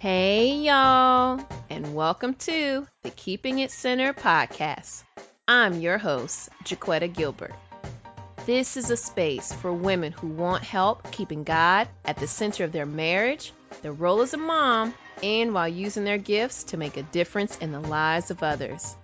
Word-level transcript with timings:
Hey, 0.00 0.52
y'all, 0.52 1.44
and 1.68 1.92
welcome 1.92 2.34
to 2.34 2.86
the 3.02 3.10
Keeping 3.10 3.58
It 3.58 3.72
Centered 3.72 4.16
podcast. 4.16 5.02
I'm 5.48 5.80
your 5.80 5.98
host, 5.98 6.50
Jaquetta 6.62 7.12
Gilbert. 7.12 7.52
This 8.46 8.76
is 8.76 8.92
a 8.92 8.96
space 8.96 9.52
for 9.52 9.72
women 9.72 10.12
who 10.12 10.28
want 10.28 10.62
help 10.62 11.10
keeping 11.10 11.42
God 11.42 11.88
at 12.04 12.16
the 12.18 12.28
center 12.28 12.62
of 12.62 12.70
their 12.70 12.86
marriage, 12.86 13.52
their 13.82 13.92
role 13.92 14.20
as 14.20 14.34
a 14.34 14.36
mom, 14.36 14.94
and 15.20 15.52
while 15.52 15.66
using 15.66 16.04
their 16.04 16.16
gifts 16.16 16.62
to 16.64 16.76
make 16.76 16.96
a 16.96 17.02
difference 17.02 17.58
in 17.58 17.72
the 17.72 17.80
lives 17.80 18.30
of 18.30 18.44
others. 18.44 18.94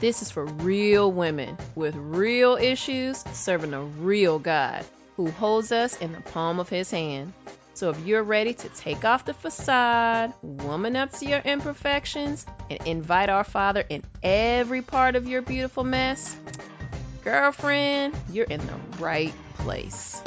This 0.00 0.22
is 0.22 0.30
for 0.30 0.46
real 0.46 1.12
women 1.12 1.58
with 1.74 1.94
real 1.94 2.56
issues 2.56 3.22
serving 3.34 3.74
a 3.74 3.82
real 3.82 4.38
God 4.38 4.86
who 5.16 5.30
holds 5.32 5.70
us 5.70 5.98
in 5.98 6.12
the 6.12 6.20
palm 6.22 6.58
of 6.60 6.70
his 6.70 6.90
hand. 6.90 7.34
So 7.74 7.90
if 7.90 8.06
you're 8.06 8.22
ready 8.22 8.54
to 8.54 8.68
take 8.68 9.04
off 9.04 9.24
the 9.24 9.34
facade, 9.34 10.34
woman 10.42 10.96
up 10.96 11.12
to 11.18 11.26
your 11.26 11.38
imperfections, 11.38 12.44
and 12.68 12.80
invite 12.86 13.28
our 13.28 13.44
Father 13.44 13.84
in 13.88 14.02
every 14.22 14.82
part 14.82 15.16
of 15.16 15.26
your 15.26 15.42
beautiful 15.42 15.84
mess, 15.84 16.36
girlfriend, 17.22 18.14
you're 18.30 18.46
in 18.46 18.60
the 18.60 18.74
right 18.98 19.34
place. 19.58 20.22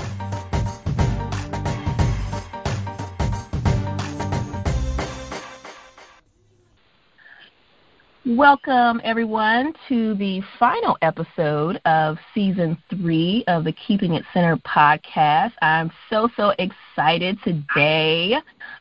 Welcome, 8.37 8.99
everyone, 9.03 9.73
to 9.89 10.15
the 10.15 10.41
final 10.57 10.97
episode 11.03 11.79
of 11.85 12.17
season 12.33 12.75
three 12.89 13.43
of 13.47 13.63
the 13.63 13.73
Keeping 13.73 14.15
It 14.15 14.23
Centered 14.33 14.63
podcast. 14.63 15.51
I'm 15.61 15.91
so, 16.09 16.27
so 16.35 16.51
excited 16.57 17.37
today 17.43 18.37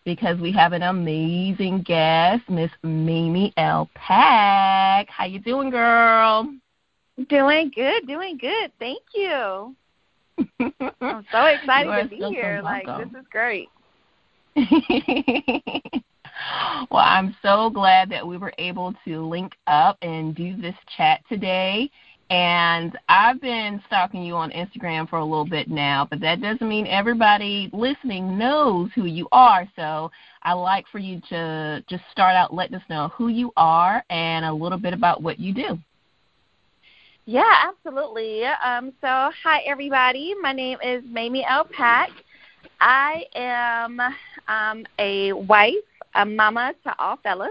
because 0.07 0.41
we 0.41 0.53
have 0.53 0.73
an 0.73 0.85
amazing 0.85 1.83
guest, 1.83 2.49
Miss 2.49 2.71
Mamie 2.83 3.53
L. 3.59 3.91
Pack. 3.95 5.11
How 5.11 5.27
you 5.27 5.39
doing, 5.39 5.69
girl? 5.69 6.51
Doing 7.29 7.71
good, 7.75 8.07
doing 8.07 8.39
good. 8.39 8.73
Thank 8.79 9.03
you. 9.15 9.77
I'm 11.03 11.27
so 11.31 11.45
excited 11.45 12.05
to 12.05 12.09
be 12.09 12.25
here. 12.31 12.63
Like, 12.65 12.87
this 12.87 13.21
is 13.21 13.27
great. 13.31 13.69
well, 16.91 17.05
I'm 17.05 17.37
so 17.43 17.71
glad 17.71 18.11
that 18.11 18.27
we 18.27 18.37
were 18.37 18.53
able 18.59 18.95
to 19.05 19.27
link 19.27 19.53
up 19.67 19.99
and 20.03 20.35
do 20.35 20.57
this 20.57 20.75
chat 20.97 21.21
today. 21.29 21.91
And 22.31 22.99
I've 23.11 23.43
been 23.43 23.83
stalking 23.87 24.23
you 24.23 24.35
on 24.35 24.51
Instagram 24.53 25.07
for 25.09 25.19
a 25.19 25.25
little 25.25 25.47
bit 25.47 25.69
now, 25.69 26.07
but 26.09 26.19
that 26.21 26.41
doesn't 26.41 26.67
mean 26.67 26.87
everybody 26.87 27.69
listening 27.75 28.39
knows 28.39 28.89
who 28.95 29.05
you 29.05 29.29
are. 29.33 29.69
So 29.77 30.11
I 30.43 30.55
like 30.55 30.87
for 30.91 30.99
you 30.99 31.21
to 31.29 31.85
just 31.91 32.05
start 32.11 32.35
out 32.35 32.55
letting 32.55 32.77
us 32.77 32.83
know 32.89 33.09
who 33.09 33.29
you 33.29 33.53
are 33.57 34.03
and 34.09 34.47
a 34.47 34.53
little 34.53 34.79
bit 34.79 34.95
about 34.95 35.23
what 35.23 35.39
you 35.39 35.53
do. 35.53 35.79
Yeah, 37.27 37.69
absolutely. 37.69 38.45
Um, 38.45 38.93
so, 39.01 39.31
hi, 39.43 39.61
everybody. 39.67 40.35
My 40.41 40.53
name 40.53 40.79
is 40.83 41.05
Mamie 41.07 41.47
L. 41.49 41.69
Pack. 41.71 42.11
I 42.81 43.25
am 43.35 44.01
um, 44.49 44.87
a 44.99 45.33
wife, 45.33 45.75
a 46.15 46.25
mama 46.25 46.75
to 46.85 46.95
all 46.99 47.17
fellas. 47.23 47.51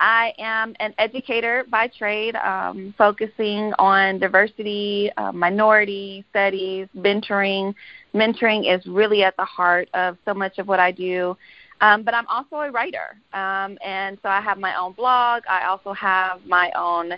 I 0.00 0.32
am 0.38 0.74
an 0.80 0.94
educator 0.98 1.64
by 1.70 1.86
trade, 1.86 2.34
um, 2.34 2.92
focusing 2.98 3.72
on 3.78 4.18
diversity, 4.18 5.12
uh, 5.16 5.30
minority 5.30 6.24
studies, 6.30 6.88
mentoring. 6.96 7.72
Mentoring 8.12 8.74
is 8.74 8.84
really 8.86 9.22
at 9.22 9.36
the 9.36 9.44
heart 9.44 9.88
of 9.94 10.16
so 10.24 10.34
much 10.34 10.58
of 10.58 10.66
what 10.66 10.80
I 10.80 10.90
do. 10.90 11.36
Um, 11.80 12.02
but 12.02 12.14
I'm 12.14 12.26
also 12.28 12.56
a 12.56 12.70
writer, 12.70 13.16
um, 13.32 13.76
and 13.84 14.16
so 14.22 14.28
I 14.28 14.40
have 14.40 14.58
my 14.58 14.78
own 14.78 14.92
blog. 14.92 15.42
I 15.48 15.66
also 15.66 15.92
have 15.92 16.44
my 16.46 16.70
own 16.76 17.12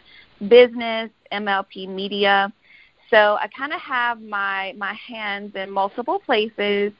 business, 0.49 1.11
MLP 1.33 1.87
Media. 1.89 2.53
So 3.11 3.37
I 3.41 3.49
kind 3.49 3.73
of 3.73 3.81
have 3.81 4.23
my 4.23 4.75
my 4.77 4.95
hands 4.95 5.55
in 5.55 5.71
multiple 5.71 6.19
places, 6.19 6.93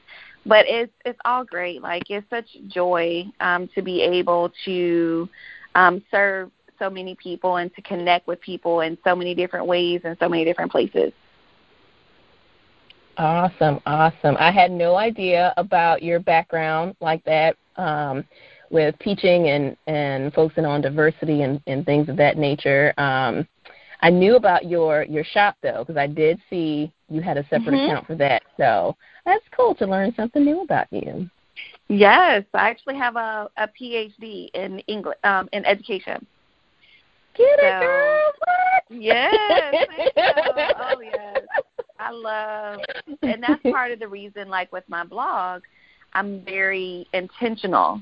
but 0.45 0.65
it's 0.67 0.91
it's 1.05 1.19
all 1.25 1.43
great. 1.43 1.81
Like 1.81 2.03
it's 2.09 2.29
such 2.29 2.45
joy 2.67 3.25
um, 3.39 3.69
to 3.75 3.81
be 3.81 4.01
able 4.01 4.51
to 4.65 5.29
um, 5.75 6.03
serve 6.11 6.51
so 6.77 6.89
many 6.89 7.15
people 7.15 7.57
and 7.57 7.73
to 7.75 7.81
connect 7.81 8.27
with 8.27 8.39
people 8.41 8.81
in 8.81 8.97
so 9.03 9.15
many 9.15 9.33
different 9.33 9.65
ways 9.65 10.01
and 10.03 10.17
so 10.19 10.29
many 10.29 10.43
different 10.43 10.71
places. 10.71 11.11
Awesome, 13.17 13.79
awesome. 13.85 14.35
I 14.39 14.51
had 14.51 14.71
no 14.71 14.97
idea 14.97 15.53
about 15.55 16.03
your 16.03 16.19
background 16.19 16.95
like 16.99 17.23
that 17.23 17.55
um, 17.77 18.25
with 18.69 18.93
teaching 18.99 19.47
and, 19.47 19.77
and 19.87 20.33
focusing 20.33 20.65
on 20.65 20.81
diversity 20.81 21.43
and, 21.43 21.61
and 21.65 21.85
things 21.85 22.09
of 22.09 22.17
that 22.17 22.37
nature. 22.37 22.93
Um, 22.97 23.47
I 24.01 24.09
knew 24.09 24.35
about 24.35 24.65
your 24.65 25.03
your 25.03 25.23
shop 25.23 25.55
though 25.63 25.79
because 25.79 25.97
I 25.97 26.07
did 26.07 26.39
see 26.49 26.91
you 27.09 27.21
had 27.21 27.37
a 27.37 27.43
separate 27.43 27.73
mm-hmm. 27.73 27.91
account 27.91 28.07
for 28.07 28.15
that. 28.15 28.43
So 28.57 28.95
that's 29.25 29.43
cool 29.55 29.75
to 29.75 29.85
learn 29.85 30.13
something 30.15 30.43
new 30.43 30.61
about 30.61 30.87
you. 30.91 31.29
Yes, 31.87 32.43
I 32.53 32.69
actually 32.69 32.97
have 32.97 33.15
a, 33.15 33.49
a 33.57 33.67
PhD 33.79 34.49
in 34.53 34.79
English 34.87 35.17
um, 35.23 35.47
in 35.53 35.63
education. 35.65 36.25
Get 37.35 37.59
so, 37.59 37.65
it, 37.65 37.79
girl! 37.81 38.31
What? 38.39 39.01
Yes. 39.01 39.35
oh 40.17 41.01
yes. 41.01 41.39
I 41.99 42.11
love, 42.11 42.79
and 43.21 43.43
that's 43.43 43.61
part 43.63 43.91
of 43.91 43.99
the 43.99 44.07
reason. 44.07 44.49
Like 44.49 44.71
with 44.71 44.83
my 44.87 45.03
blog, 45.03 45.61
I'm 46.13 46.43
very 46.43 47.07
intentional 47.13 48.01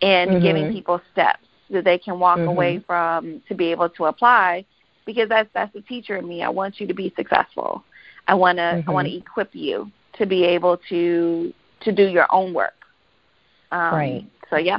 in 0.00 0.28
mm-hmm. 0.28 0.42
giving 0.42 0.72
people 0.72 1.00
steps 1.12 1.46
that 1.70 1.84
they 1.84 1.98
can 1.98 2.18
walk 2.18 2.38
mm-hmm. 2.38 2.48
away 2.48 2.82
from 2.86 3.42
to 3.48 3.54
be 3.54 3.70
able 3.70 3.88
to 3.90 4.06
apply 4.06 4.64
because 5.06 5.28
that's 5.28 5.48
that's 5.54 5.72
the 5.72 5.82
teacher 5.82 6.16
in 6.16 6.28
me. 6.28 6.42
I 6.42 6.48
want 6.48 6.80
you 6.80 6.86
to 6.86 6.94
be 6.94 7.12
successful. 7.16 7.84
I 8.26 8.34
want 8.34 8.58
to 8.58 8.62
mm-hmm. 8.62 8.90
I 8.90 8.92
want 8.92 9.08
to 9.08 9.16
equip 9.16 9.54
you 9.54 9.90
to 10.14 10.26
be 10.26 10.44
able 10.44 10.78
to 10.88 11.52
to 11.82 11.92
do 11.92 12.06
your 12.08 12.26
own 12.30 12.52
work. 12.54 12.74
Um, 13.72 13.94
right. 13.94 14.30
So 14.50 14.56
yeah. 14.56 14.78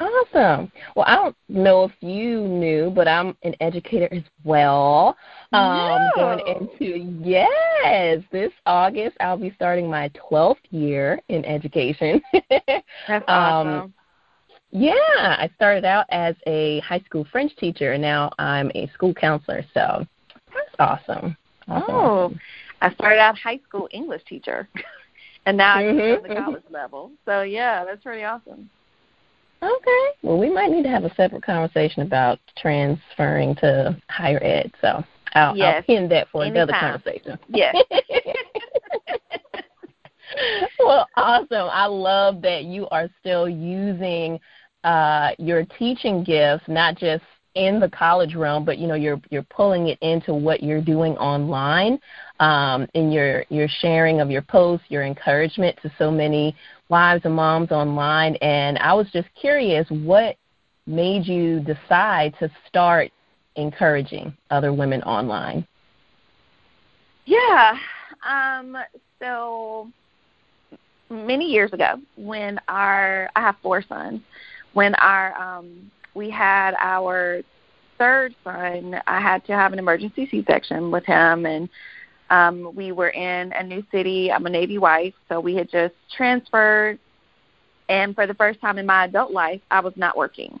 Awesome. 0.00 0.72
Well, 0.96 1.06
I 1.06 1.14
don't 1.14 1.36
know 1.48 1.84
if 1.84 1.92
you 2.00 2.40
knew, 2.40 2.90
but 2.90 3.06
I'm 3.06 3.36
an 3.42 3.54
educator 3.60 4.12
as 4.12 4.24
well. 4.42 5.16
Um, 5.52 6.10
no. 6.16 6.36
Going 6.36 6.40
into 6.46 6.98
yes, 7.24 8.22
this 8.32 8.52
August 8.66 9.16
I'll 9.20 9.38
be 9.38 9.52
starting 9.54 9.88
my 9.88 10.10
12th 10.30 10.56
year 10.70 11.20
in 11.28 11.44
education. 11.44 12.20
That's 13.08 13.24
awesome. 13.28 13.68
Um, 13.68 13.94
yeah, 14.76 14.92
I 15.38 15.48
started 15.54 15.84
out 15.84 16.06
as 16.10 16.34
a 16.48 16.80
high 16.80 16.98
school 17.06 17.24
French 17.30 17.54
teacher, 17.56 17.92
and 17.92 18.02
now 18.02 18.32
I'm 18.40 18.72
a 18.74 18.90
school 18.92 19.14
counselor. 19.14 19.64
So 19.72 20.04
that's 20.52 20.74
awesome. 20.80 21.36
Oh, 21.68 22.32
I 22.80 22.92
started 22.94 23.20
out 23.20 23.38
high 23.38 23.60
school 23.66 23.88
English 23.92 24.22
teacher, 24.28 24.68
and 25.46 25.56
now 25.56 25.76
I'm 25.76 25.96
mm-hmm, 25.96 26.28
the 26.28 26.34
college 26.34 26.64
level. 26.70 27.12
So 27.24 27.42
yeah, 27.42 27.84
that's 27.84 28.02
pretty 28.02 28.24
awesome. 28.24 28.68
Okay. 29.62 30.08
Well, 30.22 30.38
we 30.38 30.50
might 30.50 30.70
need 30.70 30.82
to 30.82 30.90
have 30.90 31.04
a 31.04 31.14
separate 31.14 31.42
conversation 31.42 32.02
about 32.02 32.38
transferring 32.58 33.54
to 33.56 33.96
higher 34.10 34.42
ed. 34.42 34.70
So 34.80 35.02
I'll, 35.32 35.56
yes. 35.56 35.76
I'll 35.76 35.82
pin 35.82 36.08
that 36.10 36.28
for 36.30 36.44
Anytime. 36.44 36.68
another 36.68 36.78
conversation. 36.78 37.38
Yes. 37.48 37.74
well, 40.78 41.08
awesome. 41.16 41.68
I 41.72 41.86
love 41.86 42.42
that 42.42 42.64
you 42.64 42.86
are 42.88 43.08
still 43.20 43.48
using 43.48 44.38
uh, 44.82 45.30
your 45.38 45.64
teaching 45.78 46.24
gifts, 46.24 46.64
not 46.68 46.96
just 46.96 47.24
in 47.54 47.78
the 47.78 47.88
college 47.88 48.34
realm, 48.34 48.64
but 48.64 48.78
you 48.78 48.86
know 48.86 48.94
you're 48.94 49.20
you're 49.30 49.44
pulling 49.44 49.88
it 49.88 49.98
into 50.00 50.34
what 50.34 50.62
you're 50.62 50.82
doing 50.82 51.16
online, 51.16 51.98
um, 52.40 52.86
in 52.94 53.12
your 53.12 53.44
your 53.48 53.68
sharing 53.80 54.20
of 54.20 54.30
your 54.30 54.42
posts, 54.42 54.86
your 54.88 55.04
encouragement 55.04 55.78
to 55.82 55.90
so 55.98 56.10
many 56.10 56.54
wives 56.88 57.24
and 57.24 57.34
moms 57.34 57.70
online. 57.70 58.36
And 58.36 58.78
I 58.78 58.92
was 58.92 59.06
just 59.12 59.28
curious, 59.40 59.86
what 59.88 60.36
made 60.86 61.26
you 61.26 61.60
decide 61.60 62.34
to 62.40 62.50
start 62.68 63.10
encouraging 63.56 64.36
other 64.50 64.72
women 64.72 65.02
online? 65.02 65.66
Yeah. 67.24 67.76
Um, 68.28 68.76
so 69.20 69.88
many 71.08 71.46
years 71.46 71.72
ago, 71.72 72.00
when 72.16 72.58
our 72.68 73.30
I 73.36 73.40
have 73.40 73.56
four 73.62 73.82
sons, 73.82 74.20
when 74.72 74.94
our 74.96 75.34
um, 75.40 75.90
we 76.14 76.30
had 76.30 76.74
our 76.80 77.42
third 77.98 78.34
son, 78.44 79.00
I 79.06 79.20
had 79.20 79.44
to 79.46 79.52
have 79.52 79.72
an 79.72 79.78
emergency 79.78 80.28
C-section 80.30 80.90
with 80.90 81.04
him, 81.04 81.46
and 81.46 81.68
um, 82.30 82.74
we 82.74 82.92
were 82.92 83.10
in 83.10 83.52
a 83.52 83.62
new 83.62 83.84
city. 83.92 84.32
I'm 84.32 84.46
a 84.46 84.50
Navy 84.50 84.78
wife, 84.78 85.14
so 85.28 85.40
we 85.40 85.54
had 85.54 85.70
just 85.70 85.94
transferred, 86.16 86.98
and 87.88 88.14
for 88.14 88.26
the 88.26 88.34
first 88.34 88.60
time 88.60 88.78
in 88.78 88.86
my 88.86 89.04
adult 89.04 89.32
life, 89.32 89.60
I 89.70 89.80
was 89.80 89.92
not 89.96 90.16
working, 90.16 90.58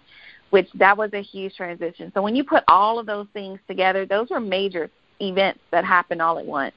which 0.50 0.68
that 0.74 0.96
was 0.96 1.10
a 1.14 1.22
huge 1.22 1.54
transition. 1.56 2.12
So 2.14 2.22
when 2.22 2.36
you 2.36 2.44
put 2.44 2.64
all 2.68 2.98
of 2.98 3.06
those 3.06 3.26
things 3.32 3.58
together, 3.66 4.06
those 4.06 4.30
were 4.30 4.40
major 4.40 4.90
events 5.20 5.60
that 5.70 5.84
happened 5.84 6.20
all 6.20 6.38
at 6.38 6.46
once. 6.46 6.74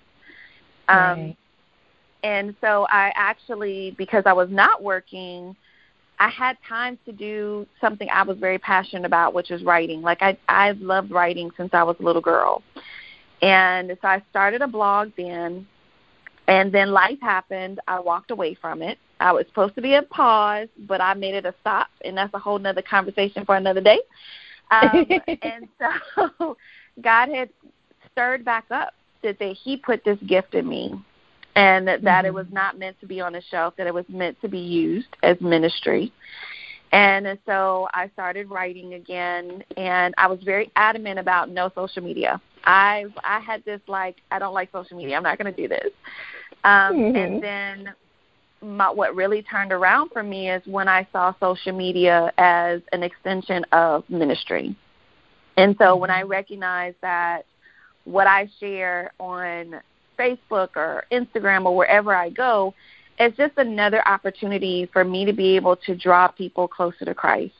Um, 0.88 0.98
right. 0.98 1.38
And 2.24 2.56
so 2.62 2.88
I 2.89 3.12
actually, 3.15 3.94
because 3.98 4.24
I 4.25 4.33
was 4.33 4.50
not 4.50 4.81
working, 4.81 5.56
I 6.19 6.29
had 6.29 6.57
time 6.67 6.97
to 7.05 7.11
do 7.11 7.67
something 7.79 8.07
I 8.11 8.23
was 8.23 8.37
very 8.37 8.57
passionate 8.57 9.05
about, 9.05 9.33
which 9.33 9.49
was 9.49 9.63
writing. 9.63 10.01
Like 10.01 10.21
I 10.21 10.37
I've 10.47 10.79
loved 10.79 11.11
writing 11.11 11.51
since 11.57 11.69
I 11.73 11.83
was 11.83 11.95
a 11.99 12.03
little 12.03 12.21
girl. 12.21 12.63
And 13.41 13.95
so 14.01 14.07
I 14.07 14.23
started 14.31 14.61
a 14.61 14.67
blog 14.67 15.11
then 15.15 15.67
and 16.47 16.71
then 16.71 16.91
life 16.91 17.19
happened. 17.21 17.79
I 17.87 17.99
walked 17.99 18.31
away 18.31 18.55
from 18.55 18.81
it. 18.81 18.97
I 19.19 19.31
was 19.31 19.45
supposed 19.47 19.75
to 19.75 19.81
be 19.81 19.95
a 19.95 20.01
pause, 20.03 20.69
but 20.87 21.01
I 21.01 21.13
made 21.13 21.33
it 21.33 21.45
a 21.45 21.53
stop, 21.61 21.87
and 22.05 22.17
that's 22.17 22.33
a 22.33 22.39
whole 22.39 22.59
nother 22.59 22.81
conversation 22.81 23.45
for 23.45 23.55
another 23.55 23.81
day. 23.81 23.99
Um, 24.71 25.05
and 25.41 25.67
so 25.79 26.57
God 27.01 27.29
had 27.29 27.49
stirred 28.11 28.45
back 28.45 28.65
up 28.71 28.93
that, 29.23 29.39
that 29.39 29.55
He 29.61 29.75
put 29.75 30.03
this 30.05 30.19
gift 30.27 30.53
in 30.53 30.67
me, 30.67 30.93
and 31.57 31.88
that, 31.88 32.04
mm-hmm. 32.04 32.25
it 32.27 32.33
was 32.33 32.45
not 32.51 32.77
meant 32.77 33.00
to 33.01 33.07
be 33.07 33.19
on 33.19 33.33
a 33.33 33.42
shelf, 33.42 33.74
that 33.77 33.88
it 33.88 33.94
was 33.94 34.06
meant 34.07 34.39
to 34.42 34.48
be 34.48 34.59
used 34.59 35.07
as 35.24 35.42
ministry. 35.42 36.13
And 36.92 37.38
so 37.45 37.89
I 37.94 38.09
started 38.13 38.50
writing 38.50 38.94
again, 38.94 39.63
and 39.75 40.13
I 40.18 40.27
was 40.27 40.39
very 40.44 40.71
adamant 40.75 41.19
about 41.19 41.50
no 41.50 41.69
social 41.75 42.04
media. 42.04 42.39
I 42.63 43.06
I 43.24 43.39
had 43.39 43.65
this 43.65 43.81
like 43.88 44.18
I 44.31 44.39
don't 44.39 44.54
like 44.54 44.71
social 44.71 44.95
media. 44.95 45.18
I'm 45.18 45.24
not 45.24 45.38
going 45.38 45.54
to 45.54 45.62
do 45.62 45.68
this. 45.68 45.89
Um, 46.63 46.95
mm-hmm. 46.95 47.15
And 47.18 47.44
then 47.44 47.94
my, 48.62 48.89
what 48.89 49.15
really 49.15 49.42
turned 49.42 49.71
around 49.71 50.12
for 50.12 50.24
me 50.24 50.50
is 50.50 50.62
when 50.65 50.88
I 50.88 51.07
saw 51.12 51.33
social 51.39 51.75
media 51.75 52.31
as 52.38 52.81
an 52.94 53.03
extension 53.03 53.65
of 53.71 54.10
ministry. 54.10 54.75
And 55.57 55.75
so 55.80 55.95
when 55.95 56.10
I 56.12 56.21
mm-hmm. 56.21 56.31
recognized 56.31 56.98
that 57.01 57.45
what 58.06 58.27
I 58.27 58.48
share 58.60 59.12
on 59.19 59.81
Facebook 60.17 60.69
or 60.75 61.05
Instagram 61.11 61.65
or 61.65 61.75
wherever 61.75 62.13
I 62.13 62.29
go, 62.29 62.73
it's 63.19 63.37
just 63.37 63.53
another 63.57 64.07
opportunity 64.07 64.89
for 64.93 65.03
me 65.03 65.25
to 65.25 65.33
be 65.33 65.55
able 65.55 65.75
to 65.77 65.95
draw 65.95 66.27
people 66.27 66.67
closer 66.67 67.05
to 67.05 67.15
Christ. 67.15 67.53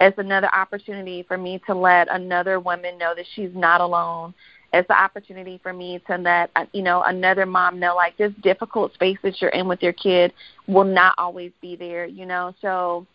It's 0.00 0.18
another 0.18 0.52
opportunity 0.54 1.22
for 1.22 1.38
me 1.38 1.60
to 1.66 1.74
let 1.74 2.08
another 2.08 2.58
woman 2.58 2.98
know 2.98 3.14
that 3.14 3.26
she's 3.34 3.54
not 3.54 3.80
alone. 3.80 4.34
It's 4.72 4.90
an 4.90 4.96
opportunity 4.96 5.60
for 5.62 5.72
me 5.72 6.00
to 6.08 6.16
let 6.16 6.50
you 6.72 6.82
know 6.82 7.02
another 7.02 7.46
mom 7.46 7.78
know 7.78 7.94
like 7.94 8.16
this 8.16 8.32
difficult 8.42 8.92
space 8.94 9.18
that 9.22 9.40
you're 9.40 9.50
in 9.50 9.68
with 9.68 9.82
your 9.82 9.92
kid 9.92 10.32
will 10.66 10.84
not 10.84 11.14
always 11.16 11.52
be 11.60 11.76
there. 11.76 12.06
You 12.06 12.26
know, 12.26 12.54
so 12.60 13.06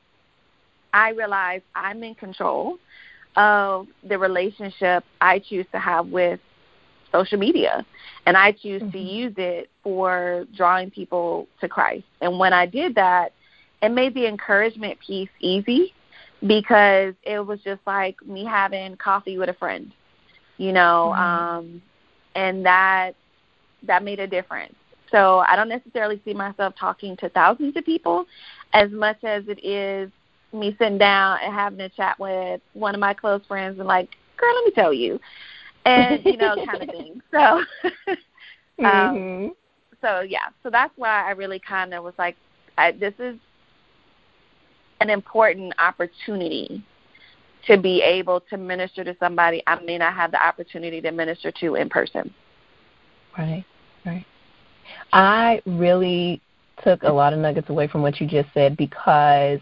I 0.93 1.09
realize 1.09 1.61
I'm 1.75 2.01
in 2.03 2.15
control 2.15 2.77
of 3.35 3.87
the 4.07 4.17
relationship 4.17 5.03
I 5.19 5.39
choose 5.39 5.65
to 5.73 5.79
have 5.79 6.07
with 6.07 6.39
social 7.11 7.37
media. 7.37 7.85
And 8.25 8.37
I 8.37 8.51
choose 8.51 8.81
mm-hmm. 8.81 8.91
to 8.91 8.99
use 8.99 9.33
it 9.37 9.69
for 9.83 10.45
drawing 10.55 10.91
people 10.91 11.47
to 11.61 11.67
Christ. 11.67 12.05
And 12.21 12.39
when 12.39 12.53
I 12.53 12.65
did 12.65 12.95
that, 12.95 13.33
it 13.81 13.89
made 13.89 14.13
the 14.13 14.27
encouragement 14.27 14.99
piece 14.99 15.29
easy 15.39 15.93
because 16.45 17.13
it 17.23 17.45
was 17.45 17.59
just 17.61 17.81
like 17.85 18.15
me 18.25 18.45
having 18.45 18.95
coffee 18.97 19.37
with 19.37 19.49
a 19.49 19.53
friend, 19.53 19.91
you 20.57 20.71
know, 20.71 21.13
mm-hmm. 21.15 21.21
um, 21.21 21.81
and 22.35 22.65
that 22.65 23.13
that 23.83 24.03
made 24.03 24.19
a 24.19 24.27
difference. 24.27 24.75
So 25.11 25.39
I 25.39 25.55
don't 25.55 25.69
necessarily 25.69 26.21
see 26.25 26.33
myself 26.33 26.75
talking 26.79 27.17
to 27.17 27.29
thousands 27.29 27.75
of 27.75 27.85
people 27.85 28.25
as 28.73 28.91
much 28.91 29.23
as 29.23 29.43
it 29.47 29.63
is 29.65 30.11
me 30.53 30.75
sitting 30.77 30.97
down 30.97 31.39
and 31.43 31.53
having 31.53 31.79
a 31.79 31.89
chat 31.89 32.19
with 32.19 32.61
one 32.73 32.93
of 32.93 32.99
my 32.99 33.13
close 33.13 33.41
friends 33.47 33.79
and 33.79 33.87
like, 33.87 34.09
girl, 34.37 34.53
let 34.55 34.65
me 34.65 34.71
tell 34.71 34.93
you, 34.93 35.19
and 35.85 36.23
you 36.25 36.37
know, 36.37 36.55
kind 36.65 36.83
of 36.83 36.89
thing. 36.89 37.21
So, 37.31 37.39
um, 38.79 38.85
mm-hmm. 38.85 39.47
so 40.01 40.21
yeah, 40.21 40.47
so 40.63 40.69
that's 40.69 40.93
why 40.97 41.27
I 41.27 41.31
really 41.31 41.59
kind 41.59 41.93
of 41.93 42.03
was 42.03 42.13
like, 42.17 42.35
I, 42.77 42.91
this 42.91 43.13
is 43.19 43.37
an 45.01 45.09
important 45.09 45.73
opportunity 45.79 46.83
to 47.67 47.77
be 47.77 48.01
able 48.01 48.39
to 48.41 48.57
minister 48.57 49.03
to 49.03 49.15
somebody 49.19 49.61
I 49.67 49.79
may 49.81 49.97
not 49.97 50.13
have 50.13 50.31
the 50.31 50.43
opportunity 50.43 51.01
to 51.01 51.11
minister 51.11 51.51
to 51.59 51.75
in 51.75 51.89
person. 51.89 52.33
Right, 53.37 53.65
right. 54.05 54.25
I 55.13 55.61
really 55.65 56.41
took 56.83 57.03
a 57.03 57.11
lot 57.11 57.33
of 57.33 57.39
nuggets 57.39 57.69
away 57.69 57.87
from 57.87 58.01
what 58.01 58.19
you 58.19 58.27
just 58.27 58.49
said 58.53 58.77
because 58.77 59.59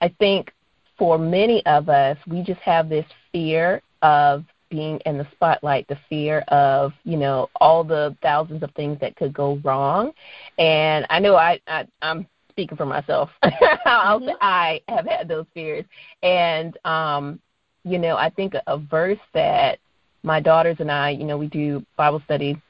I 0.00 0.08
think 0.18 0.52
for 0.98 1.18
many 1.18 1.64
of 1.66 1.88
us, 1.88 2.16
we 2.26 2.42
just 2.42 2.60
have 2.60 2.88
this 2.88 3.06
fear 3.32 3.82
of 4.02 4.44
being 4.70 4.98
in 5.06 5.18
the 5.18 5.26
spotlight, 5.32 5.86
the 5.88 5.98
fear 6.08 6.40
of, 6.48 6.92
you 7.04 7.16
know, 7.16 7.50
all 7.60 7.84
the 7.84 8.16
thousands 8.22 8.62
of 8.62 8.70
things 8.72 8.98
that 9.00 9.16
could 9.16 9.34
go 9.34 9.60
wrong. 9.64 10.12
And 10.58 11.06
I 11.10 11.18
know 11.18 11.36
I, 11.36 11.60
I 11.66 11.86
I'm 12.02 12.26
speaking 12.48 12.76
for 12.76 12.86
myself. 12.86 13.30
mm-hmm. 13.44 14.30
I 14.40 14.80
have 14.88 15.06
had 15.06 15.28
those 15.28 15.46
fears. 15.54 15.84
And 16.22 16.76
um, 16.84 17.40
you 17.84 17.98
know, 17.98 18.16
I 18.16 18.30
think 18.30 18.54
a 18.66 18.78
verse 18.78 19.18
that 19.34 19.78
my 20.22 20.40
daughters 20.40 20.76
and 20.80 20.90
I, 20.90 21.10
you 21.10 21.24
know, 21.24 21.38
we 21.38 21.46
do 21.46 21.84
Bible 21.96 22.22
study 22.24 22.60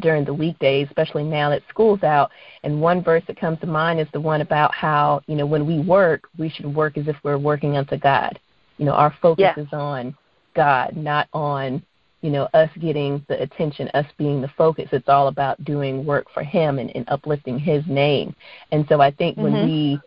during 0.00 0.24
the 0.24 0.32
weekdays, 0.34 0.86
especially 0.88 1.24
now 1.24 1.50
that 1.50 1.62
school's 1.68 2.02
out. 2.02 2.30
And 2.62 2.80
one 2.80 3.02
verse 3.02 3.22
that 3.26 3.38
comes 3.38 3.60
to 3.60 3.66
mind 3.66 4.00
is 4.00 4.06
the 4.12 4.20
one 4.20 4.40
about 4.40 4.74
how, 4.74 5.20
you 5.26 5.34
know, 5.34 5.46
when 5.46 5.66
we 5.66 5.80
work, 5.80 6.28
we 6.38 6.48
should 6.48 6.72
work 6.72 6.96
as 6.96 7.08
if 7.08 7.16
we're 7.22 7.38
working 7.38 7.76
unto 7.76 7.96
God. 7.96 8.38
You 8.78 8.86
know, 8.86 8.92
our 8.92 9.14
focus 9.20 9.52
yeah. 9.56 9.62
is 9.62 9.68
on 9.72 10.16
God, 10.58 10.96
not 10.96 11.28
on 11.32 11.80
you 12.20 12.30
know 12.30 12.48
us 12.52 12.68
getting 12.80 13.24
the 13.28 13.40
attention, 13.40 13.88
us 13.94 14.06
being 14.18 14.42
the 14.42 14.50
focus. 14.58 14.88
It's 14.90 15.08
all 15.08 15.28
about 15.28 15.64
doing 15.64 16.04
work 16.04 16.26
for 16.34 16.42
Him 16.42 16.80
and, 16.80 16.90
and 16.96 17.08
uplifting 17.08 17.60
His 17.60 17.84
name. 17.86 18.34
And 18.72 18.84
so 18.88 19.00
I 19.00 19.12
think 19.12 19.36
mm-hmm. 19.36 19.52
when 19.52 19.66
we 19.66 20.00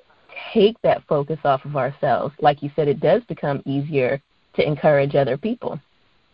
take 0.53 0.75
that 0.81 1.03
focus 1.07 1.39
off 1.45 1.63
of 1.63 1.77
ourselves, 1.77 2.35
like 2.41 2.61
you 2.61 2.69
said, 2.75 2.89
it 2.89 2.99
does 2.99 3.23
become 3.29 3.63
easier 3.65 4.21
to 4.55 4.67
encourage 4.67 5.15
other 5.15 5.37
people. 5.37 5.79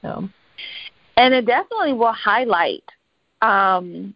So. 0.01 0.27
And 1.15 1.33
it 1.35 1.45
definitely 1.45 1.93
will 1.93 2.13
highlight 2.13 2.83
um, 3.43 4.15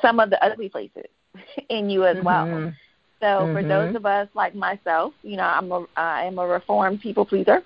some 0.00 0.20
of 0.20 0.30
the 0.30 0.42
ugly 0.42 0.70
places 0.70 1.04
in 1.68 1.90
you 1.90 2.06
as 2.06 2.16
mm-hmm. 2.16 2.24
well. 2.24 2.72
So 3.20 3.26
mm-hmm. 3.26 3.54
for 3.54 3.62
those 3.62 3.94
of 3.94 4.06
us 4.06 4.28
like 4.32 4.54
myself, 4.54 5.12
you 5.22 5.36
know, 5.36 5.44
I'm 5.44 5.70
a 5.70 5.84
I 5.96 6.24
am 6.24 6.38
a 6.38 6.46
reformed 6.46 7.02
people 7.02 7.26
pleaser. 7.26 7.62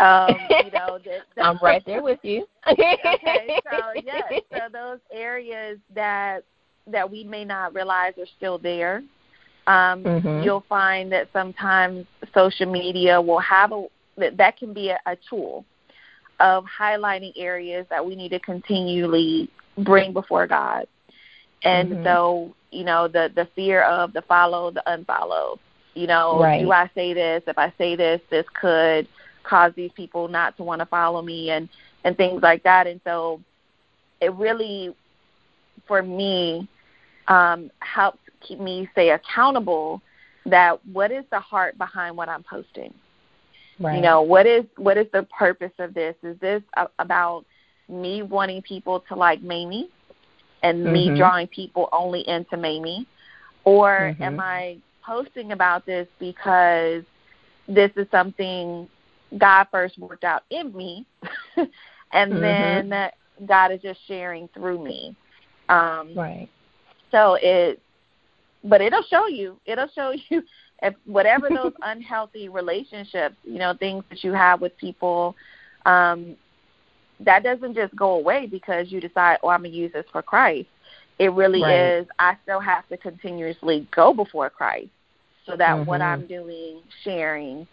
Um, 0.00 0.28
you 0.50 0.70
know, 0.72 0.98
that, 1.04 1.22
that, 1.36 1.44
I'm 1.44 1.58
right 1.62 1.82
there 1.84 2.02
with 2.02 2.18
you. 2.22 2.46
okay, 2.70 3.60
so 3.70 3.78
yes, 4.04 4.42
so 4.50 4.60
those 4.72 4.98
areas 5.12 5.78
that 5.94 6.44
that 6.86 7.08
we 7.08 7.22
may 7.22 7.44
not 7.44 7.74
realize 7.74 8.14
are 8.18 8.26
still 8.36 8.58
there. 8.58 9.02
Um, 9.66 10.02
mm-hmm. 10.02 10.42
You'll 10.42 10.64
find 10.68 11.12
that 11.12 11.28
sometimes 11.32 12.06
social 12.34 12.70
media 12.70 13.20
will 13.20 13.40
have 13.40 13.72
a 13.72 13.86
that, 14.16 14.36
that 14.38 14.56
can 14.56 14.72
be 14.72 14.88
a, 14.88 14.98
a 15.06 15.16
tool 15.28 15.64
of 16.40 16.64
highlighting 16.64 17.32
areas 17.36 17.86
that 17.90 18.04
we 18.04 18.16
need 18.16 18.30
to 18.30 18.40
continually 18.40 19.50
bring 19.84 20.14
before 20.14 20.46
God. 20.46 20.86
And 21.62 21.90
mm-hmm. 21.90 22.04
so, 22.04 22.54
you 22.70 22.84
know, 22.84 23.06
the 23.06 23.30
the 23.34 23.46
fear 23.54 23.82
of 23.82 24.14
the 24.14 24.22
follow, 24.22 24.70
the 24.70 24.82
unfollow. 24.86 25.58
You 25.94 26.06
know, 26.06 26.40
right. 26.40 26.62
do 26.62 26.72
I 26.72 26.88
say 26.94 27.12
this? 27.12 27.42
If 27.46 27.58
I 27.58 27.72
say 27.76 27.96
this, 27.96 28.20
this 28.30 28.46
could 28.54 29.06
cause 29.42 29.72
these 29.76 29.90
people 29.92 30.28
not 30.28 30.56
to 30.56 30.62
want 30.62 30.80
to 30.80 30.86
follow 30.86 31.22
me 31.22 31.50
and 31.50 31.68
and 32.04 32.16
things 32.16 32.42
like 32.42 32.62
that 32.62 32.86
and 32.86 33.00
so 33.04 33.40
it 34.20 34.32
really 34.34 34.94
for 35.86 36.02
me 36.02 36.68
um 37.28 37.70
helps 37.80 38.18
keep 38.40 38.60
me 38.60 38.88
stay 38.92 39.10
accountable 39.10 40.00
that 40.46 40.84
what 40.86 41.10
is 41.10 41.24
the 41.30 41.40
heart 41.40 41.76
behind 41.78 42.16
what 42.16 42.28
I'm 42.28 42.42
posting 42.42 42.92
right. 43.78 43.96
you 43.96 44.02
know 44.02 44.22
what 44.22 44.46
is 44.46 44.64
what 44.76 44.96
is 44.96 45.06
the 45.12 45.24
purpose 45.24 45.72
of 45.78 45.94
this 45.94 46.14
is 46.22 46.38
this 46.40 46.62
a, 46.76 46.88
about 46.98 47.44
me 47.88 48.22
wanting 48.22 48.62
people 48.62 49.00
to 49.08 49.16
like 49.16 49.42
Mamie 49.42 49.88
and 50.62 50.84
mm-hmm. 50.84 50.92
me 50.92 51.16
drawing 51.16 51.46
people 51.48 51.88
only 51.92 52.26
into 52.28 52.56
Mamie 52.56 53.06
or 53.64 54.14
mm-hmm. 54.14 54.22
am 54.22 54.40
I 54.40 54.78
posting 55.04 55.52
about 55.52 55.86
this 55.86 56.06
because 56.18 57.02
this 57.68 57.90
is 57.96 58.06
something 58.10 58.88
God 59.38 59.66
first 59.70 59.98
worked 59.98 60.24
out 60.24 60.44
in 60.50 60.74
me, 60.74 61.06
and 62.12 62.32
mm-hmm. 62.32 62.88
then 62.88 63.10
God 63.46 63.72
is 63.72 63.80
just 63.80 64.00
sharing 64.06 64.48
through 64.48 64.84
me. 64.84 65.16
Um, 65.68 66.12
right. 66.16 66.48
So 67.10 67.36
it, 67.40 67.80
but 68.64 68.80
it'll 68.80 69.04
show 69.04 69.26
you. 69.26 69.58
It'll 69.66 69.88
show 69.94 70.12
you 70.28 70.42
if 70.82 70.94
whatever 71.06 71.48
those 71.54 71.72
unhealthy 71.82 72.48
relationships, 72.48 73.36
you 73.44 73.58
know, 73.58 73.74
things 73.78 74.04
that 74.10 74.24
you 74.24 74.32
have 74.32 74.60
with 74.60 74.76
people, 74.76 75.36
um, 75.86 76.36
that 77.20 77.42
doesn't 77.42 77.74
just 77.74 77.94
go 77.94 78.12
away 78.12 78.46
because 78.46 78.90
you 78.90 79.00
decide, 79.00 79.38
oh, 79.42 79.48
I'm 79.48 79.62
gonna 79.62 79.74
use 79.74 79.92
this 79.92 80.06
for 80.10 80.22
Christ. 80.22 80.68
It 81.18 81.32
really 81.32 81.62
right. 81.62 81.98
is. 81.98 82.06
I 82.18 82.36
still 82.42 82.60
have 82.60 82.88
to 82.88 82.96
continuously 82.96 83.86
go 83.94 84.14
before 84.14 84.48
Christ, 84.48 84.88
so 85.44 85.56
that 85.56 85.76
mm-hmm. 85.76 85.88
what 85.88 86.00
I'm 86.00 86.26
doing, 86.26 86.80
sharing, 87.04 87.66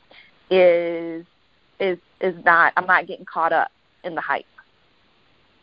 is 0.49 1.25
is 1.79 1.97
is 2.21 2.35
not 2.43 2.73
I'm 2.77 2.85
not 2.85 3.07
getting 3.07 3.25
caught 3.25 3.53
up 3.53 3.69
in 4.03 4.15
the 4.15 4.21
hype. 4.21 4.45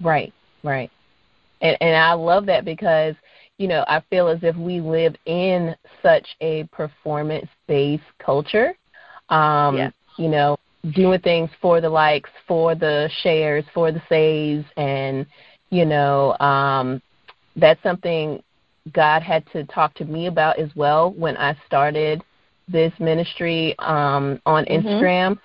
Right, 0.02 0.32
right. 0.62 0.90
And 1.60 1.76
and 1.80 1.96
I 1.96 2.12
love 2.12 2.46
that 2.46 2.64
because 2.64 3.14
you 3.58 3.68
know, 3.68 3.84
I 3.86 4.02
feel 4.10 4.28
as 4.28 4.40
if 4.42 4.56
we 4.56 4.80
live 4.80 5.14
in 5.26 5.74
such 6.02 6.26
a 6.40 6.64
performance 6.72 7.48
based 7.68 8.02
culture. 8.18 8.74
Um, 9.28 9.76
yeah. 9.76 9.90
you 10.18 10.28
know, 10.28 10.56
doing 10.92 11.20
things 11.20 11.50
for 11.60 11.80
the 11.80 11.88
likes, 11.88 12.30
for 12.46 12.74
the 12.74 13.08
shares, 13.22 13.64
for 13.72 13.90
the 13.92 14.02
saves 14.08 14.64
and 14.76 15.26
you 15.70 15.84
know, 15.84 16.36
um 16.38 17.00
that's 17.56 17.82
something 17.82 18.42
God 18.92 19.22
had 19.22 19.44
to 19.52 19.64
talk 19.64 19.94
to 19.94 20.04
me 20.04 20.26
about 20.26 20.58
as 20.58 20.68
well 20.74 21.12
when 21.12 21.36
I 21.36 21.56
started 21.66 22.22
this 22.68 22.92
ministry 22.98 23.74
um 23.78 24.40
on 24.46 24.64
Mhm. 24.64 24.84
Instagram 24.84 25.38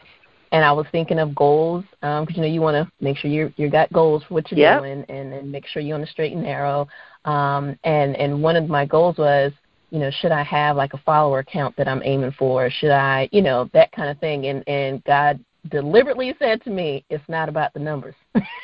and 0.52 0.66
I 0.66 0.72
was 0.72 0.86
thinking 0.92 1.20
of 1.20 1.36
goals 1.36 1.84
because 2.02 2.36
you 2.36 2.42
know 2.42 2.48
you 2.48 2.62
want 2.62 2.76
to 2.76 2.92
make 3.04 3.18
sure 3.18 3.30
you 3.30 3.54
you 3.58 3.70
got 3.70 3.92
goals 3.94 4.24
for 4.28 4.34
what 4.36 4.52
you're 4.52 4.60
Yep. 4.60 4.80
doing 4.82 5.06
and 5.10 5.34
and 5.34 5.52
make 5.52 5.68
sure 5.68 5.82
you're 5.82 5.96
on 5.96 6.02
the 6.02 6.08
straight 6.08 6.34
and 6.34 6.44
narrow. 6.44 6.88
Um, 7.26 7.78
and 7.84 8.16
and 8.16 8.42
one 8.42 8.56
of 8.56 8.70
my 8.70 8.86
goals 8.86 9.18
was 9.18 9.52
you 9.92 10.00
know 10.00 10.10
should 10.12 10.32
I 10.32 10.44
have 10.44 10.76
like 10.76 10.94
a 10.94 10.98
follower 11.00 11.44
count 11.44 11.76
that 11.78 11.88
I'm 11.88 12.02
aiming 12.04 12.32
for? 12.32 12.70
Should 12.70 12.92
I 12.92 13.30
you 13.32 13.42
know 13.42 13.70
that 13.74 13.92
kind 13.92 14.10
of 14.10 14.18
thing? 14.20 14.48
And 14.48 14.68
and 14.68 15.04
God 15.04 15.40
deliberately 15.70 16.34
said 16.40 16.64
to 16.64 16.70
me, 16.70 17.04
it's 17.10 17.28
not 17.28 17.50
about 17.50 17.74
the 17.74 17.80
numbers. 17.80 18.16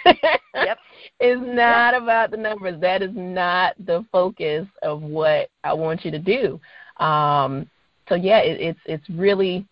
Yep. 0.05 0.77
It's 1.19 1.41
not 1.45 1.93
about 1.93 2.31
the 2.31 2.37
numbers. 2.37 2.81
That 2.81 3.01
is 3.01 3.11
not 3.13 3.75
the 3.85 4.03
focus 4.11 4.67
of 4.81 5.01
what 5.01 5.49
I 5.63 5.71
want 5.71 6.03
you 6.03 6.11
to 6.11 6.19
do. 6.19 6.59
Um, 7.03 7.69
so 8.09 8.15
yeah, 8.15 8.39
it, 8.39 8.59
it's 8.59 8.79
it's 8.85 9.09
really 9.09 9.65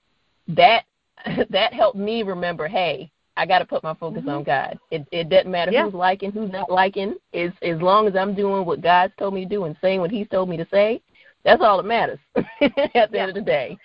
that 0.50 0.84
that 1.50 1.74
helped 1.74 1.98
me 1.98 2.24
remember, 2.24 2.68
hey, 2.68 3.12
I 3.36 3.46
got 3.46 3.60
to 3.60 3.66
put 3.66 3.84
my 3.84 3.94
focus 3.96 4.24
Mhm. 4.24 4.38
on 4.38 4.44
God. 4.44 4.78
It 4.92 5.08
it 5.12 5.30
doesn't 5.30 5.50
matter 5.52 5.72
Yeah. 5.72 5.86
who's 5.86 5.94
liking, 5.94 6.32
who's 6.32 6.52
not 6.52 6.70
liking. 6.70 7.16
Is 7.32 7.52
as 7.62 7.82
long 7.82 8.08
as 8.08 8.16
I'm 8.16 8.36
doing 8.36 8.66
what 8.66 8.82
God's 8.82 9.14
told 9.18 9.34
me 9.34 9.44
to 9.44 9.50
do 9.50 9.64
and 9.66 9.76
saying 9.82 10.02
what 10.02 10.12
He's 10.12 10.28
told 10.30 10.50
me 10.50 10.58
to 10.58 10.68
say, 10.70 11.02
that's 11.44 11.62
all 11.62 11.78
that 11.78 11.84
matters 11.84 12.20
at 12.36 12.46
the 12.76 13.08
Yeah. 13.12 13.22
end 13.22 13.30
of 13.30 13.36
the 13.36 13.42
day. 13.42 13.78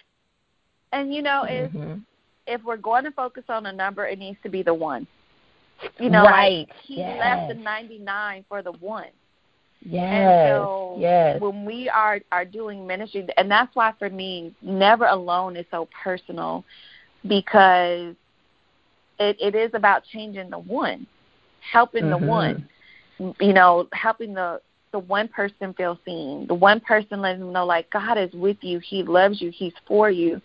And 0.93 1.15
you 1.15 1.23
know, 1.23 1.45
if 1.49 1.73
Mhm. 1.73 2.03
if 2.47 2.63
we're 2.65 2.77
going 2.79 3.05
to 3.05 3.11
focus 3.11 3.45
on 3.49 3.67
a 3.67 3.73
number, 3.73 4.07
it 4.07 4.19
needs 4.19 4.39
to 4.43 4.49
be 4.49 4.63
the 4.63 4.73
one. 4.75 5.07
You 5.99 6.11
know, 6.11 6.25
Right. 6.25 6.67
like 6.69 6.77
he 6.83 6.97
Yes. 6.97 7.19
left 7.21 7.49
the 7.49 7.55
ninety 7.55 7.99
nine 7.99 8.45
for 8.49 8.63
the 8.63 8.73
one. 8.73 9.11
Yes. 9.81 10.13
And 10.13 10.51
so 10.51 10.97
yes. 10.99 11.41
when 11.41 11.65
we 11.65 11.89
are 11.89 12.21
are 12.33 12.45
doing 12.45 12.87
ministry, 12.87 13.27
and 13.37 13.51
that's 13.51 13.75
why 13.77 13.93
for 13.99 14.11
me, 14.11 14.55
never 14.61 15.07
alone 15.07 15.57
is 15.57 15.67
so 15.71 15.87
personal, 16.03 16.65
because 17.27 18.15
it 19.19 19.37
it 19.41 19.55
is 19.55 19.71
about 19.75 20.05
changing 20.05 20.51
the 20.51 20.59
one, 20.59 21.07
helping 21.61 22.09
the 22.11 22.19
Mhm. 22.19 22.27
one, 22.27 22.69
you 23.41 23.53
know, 23.53 23.87
helping 23.93 24.35
the 24.35 24.61
the 24.93 24.99
one 24.99 25.29
person 25.29 25.75
feel 25.75 25.99
seen, 26.05 26.47
the 26.47 26.55
one 26.55 26.81
person 26.81 27.21
letting 27.21 27.41
them 27.41 27.53
know 27.53 27.67
like 27.67 27.91
God 27.91 28.17
is 28.17 28.33
with 28.33 28.57
you, 28.63 28.79
He 28.79 29.03
loves 29.03 29.41
you, 29.41 29.51
He's 29.51 29.75
for 29.87 30.11
you. 30.11 30.41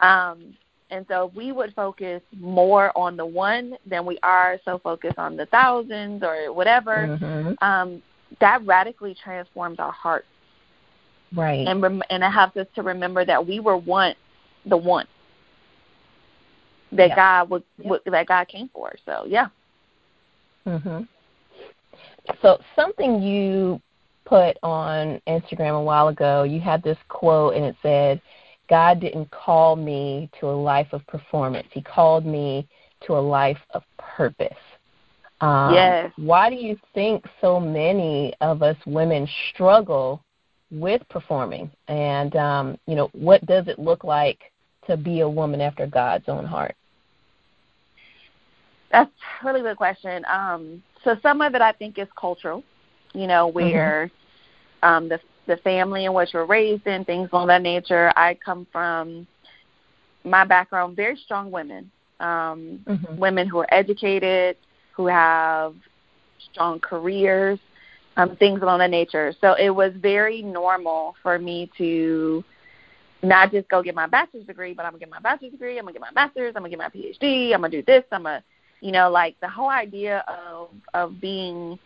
Um, 0.00 0.56
and 0.90 1.06
so 1.08 1.30
we 1.34 1.52
would 1.52 1.74
focus 1.74 2.20
more 2.38 2.96
on 2.96 3.16
the 3.16 3.24
one 3.24 3.76
than 3.86 4.04
we 4.04 4.18
are 4.22 4.58
so 4.64 4.78
focused 4.78 5.18
on 5.18 5.36
the 5.36 5.46
thousands 5.46 6.22
or 6.22 6.52
whatever, 6.52 7.06
Mhm. 7.20 7.56
um, 7.62 8.02
that 8.40 8.64
radically 8.66 9.14
transforms 9.14 9.78
our 9.78 9.92
hearts 9.92 10.26
Right. 11.34 11.66
and 11.66 11.82
rem- 11.82 12.02
and 12.10 12.22
it 12.22 12.30
helps 12.30 12.56
us 12.56 12.66
to 12.74 12.82
remember 12.82 13.24
that 13.24 13.46
we 13.46 13.60
were 13.60 13.76
once 13.76 14.16
the 14.66 14.76
one 14.76 15.06
that 16.92 17.08
Yeah. 17.08 17.14
God 17.16 17.50
was 17.50 17.62
Yep. 17.78 18.04
that 18.06 18.26
God 18.26 18.48
came 18.48 18.68
for. 18.68 18.94
So 19.04 19.24
yeah, 19.26 19.48
Mhm. 20.66 21.08
So 22.42 22.58
something 22.76 23.22
you 23.22 23.80
put 24.24 24.56
on 24.62 25.20
Instagram 25.26 25.74
a 25.78 25.82
while 25.82 26.08
ago, 26.08 26.42
you 26.44 26.60
had 26.60 26.82
this 26.82 26.98
quote 27.08 27.54
and 27.54 27.64
it 27.64 27.76
said, 27.82 28.20
"God 28.68 29.00
didn't 29.00 29.30
call 29.30 29.74
me 29.74 30.28
to 30.38 30.48
a 30.48 30.52
life 30.52 30.92
of 30.92 31.06
performance. 31.06 31.66
He 31.72 31.82
called 31.82 32.24
me 32.24 32.68
to 33.02 33.16
a 33.16 33.18
life 33.18 33.60
of 33.70 33.82
purpose." 33.96 34.58
Um, 35.40 35.74
Yes. 35.74 36.12
Why 36.16 36.50
do 36.50 36.56
you 36.56 36.78
think 36.94 37.24
so 37.40 37.58
many 37.58 38.34
of 38.40 38.62
us 38.62 38.76
women 38.86 39.26
struggle 39.52 40.22
with 40.70 41.02
performing? 41.08 41.70
And 41.88 42.36
um, 42.36 42.78
you 42.86 42.94
know, 42.94 43.08
what 43.12 43.44
does 43.46 43.66
it 43.68 43.78
look 43.78 44.04
like 44.04 44.52
to 44.86 44.96
be 44.96 45.20
a 45.20 45.28
woman 45.28 45.60
after 45.60 45.86
God's 45.86 46.28
own 46.28 46.44
heart? 46.44 46.76
That's 48.90 49.10
a 49.42 49.46
really 49.46 49.62
good 49.62 49.76
question. 49.76 50.24
Um, 50.26 50.82
so 51.04 51.16
some 51.22 51.40
of 51.40 51.54
it 51.54 51.62
I 51.62 51.72
think 51.72 51.98
is 51.98 52.08
cultural, 52.18 52.62
you 53.12 53.26
know, 53.26 53.46
where 53.48 54.10
um, 54.82 55.08
the 55.08 55.20
the 55.46 55.56
family 55.58 56.04
in 56.04 56.12
which 56.12 56.30
we're 56.34 56.44
raised 56.44 56.86
in, 56.86 57.04
things 57.04 57.28
along 57.32 57.48
that 57.48 57.62
nature. 57.62 58.12
I 58.16 58.36
come 58.44 58.66
from 58.70 59.26
my 60.24 60.44
background, 60.44 60.96
very 60.96 61.16
strong 61.16 61.50
women, 61.50 61.90
um, 62.20 62.84
Mhm. 62.86 63.18
women 63.18 63.48
who 63.48 63.58
are 63.58 63.74
educated, 63.74 64.56
who 64.94 65.06
have 65.06 65.74
strong 66.52 66.78
careers, 66.80 67.58
um, 68.16 68.36
things 68.36 68.62
along 68.62 68.78
that 68.80 68.90
nature. 68.90 69.32
So 69.40 69.54
it 69.54 69.70
was 69.70 69.92
very 69.94 70.42
normal 70.42 71.16
for 71.22 71.38
me 71.38 71.70
to 71.78 72.44
not 73.22 73.50
just 73.50 73.68
go 73.68 73.82
get 73.82 73.94
my 73.94 74.06
bachelor's 74.06 74.46
degree, 74.46 74.72
but 74.72 74.84
I'm 74.84 74.92
gonna 74.92 75.00
get 75.00 75.10
my 75.10 75.20
bachelor's 75.20 75.52
degree, 75.52 75.78
I'm 75.78 75.84
gonna 75.84 75.92
get 75.92 76.02
my 76.02 76.12
master's, 76.12 76.54
I'm 76.56 76.62
gonna 76.62 76.70
get 76.70 76.78
my 76.78 76.88
PhD, 76.88 77.52
I'm 77.54 77.60
gonna 77.60 77.70
do 77.70 77.82
this, 77.82 78.04
I'm 78.12 78.22
gonna, 78.22 78.42
you 78.80 78.92
know, 78.92 79.10
like 79.10 79.38
the 79.40 79.48
whole 79.48 79.68
idea 79.68 80.24
of 80.28 80.68
of 80.94 81.20
being 81.20 81.78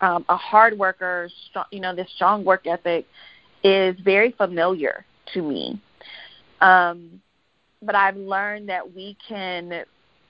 um, 0.00 0.24
a 0.28 0.36
hard 0.36 0.78
worker, 0.78 1.28
strong, 1.48 1.66
you 1.70 1.80
know, 1.80 1.94
this 1.94 2.08
strong 2.14 2.44
work 2.44 2.66
ethic 2.66 3.06
is 3.62 3.96
very 4.00 4.32
familiar 4.32 5.04
to 5.34 5.42
me. 5.42 5.80
Um, 6.60 7.20
but 7.82 7.94
I've 7.94 8.16
learned 8.16 8.68
that 8.68 8.94
we 8.94 9.16
can 9.26 9.84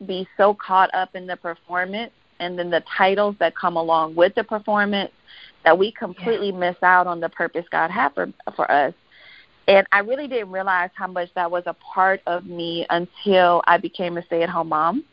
be 0.07 0.27
so 0.37 0.55
caught 0.55 0.93
up 0.95 1.15
in 1.15 1.27
the 1.27 1.37
performance 1.37 2.13
and 2.39 2.59
then 2.59 2.71
the 2.71 2.83
titles 2.97 3.37
that 3.39 3.55
come 3.57 3.77
along 3.77 4.15
with 4.15 4.35
the 4.35 4.45
performance 4.45 5.11
that 5.65 5.77
we 5.77 5.93
completely 5.93 6.53
miss 6.53 6.77
out 6.83 7.07
on 7.07 7.21
the 7.21 7.29
purpose 7.29 7.67
God 7.71 7.91
had 7.91 8.15
for, 8.15 8.33
for 8.57 8.71
us. 8.71 8.95
And 9.69 9.87
I 9.93 10.01
really 10.01 10.27
didn't 10.27 10.51
realize 10.51 10.91
how 10.95 11.07
much 11.07 11.29
that 11.35 11.51
was 11.51 11.65
a 11.67 11.75
part 11.75 12.23
of 12.27 12.47
me 12.47 12.87
until 12.91 13.63
I 13.67 13.77
became 13.77 14.17
a 14.17 14.25
stay 14.25 14.43
at 14.43 14.49
home 14.49 14.71
mom. 14.71 15.05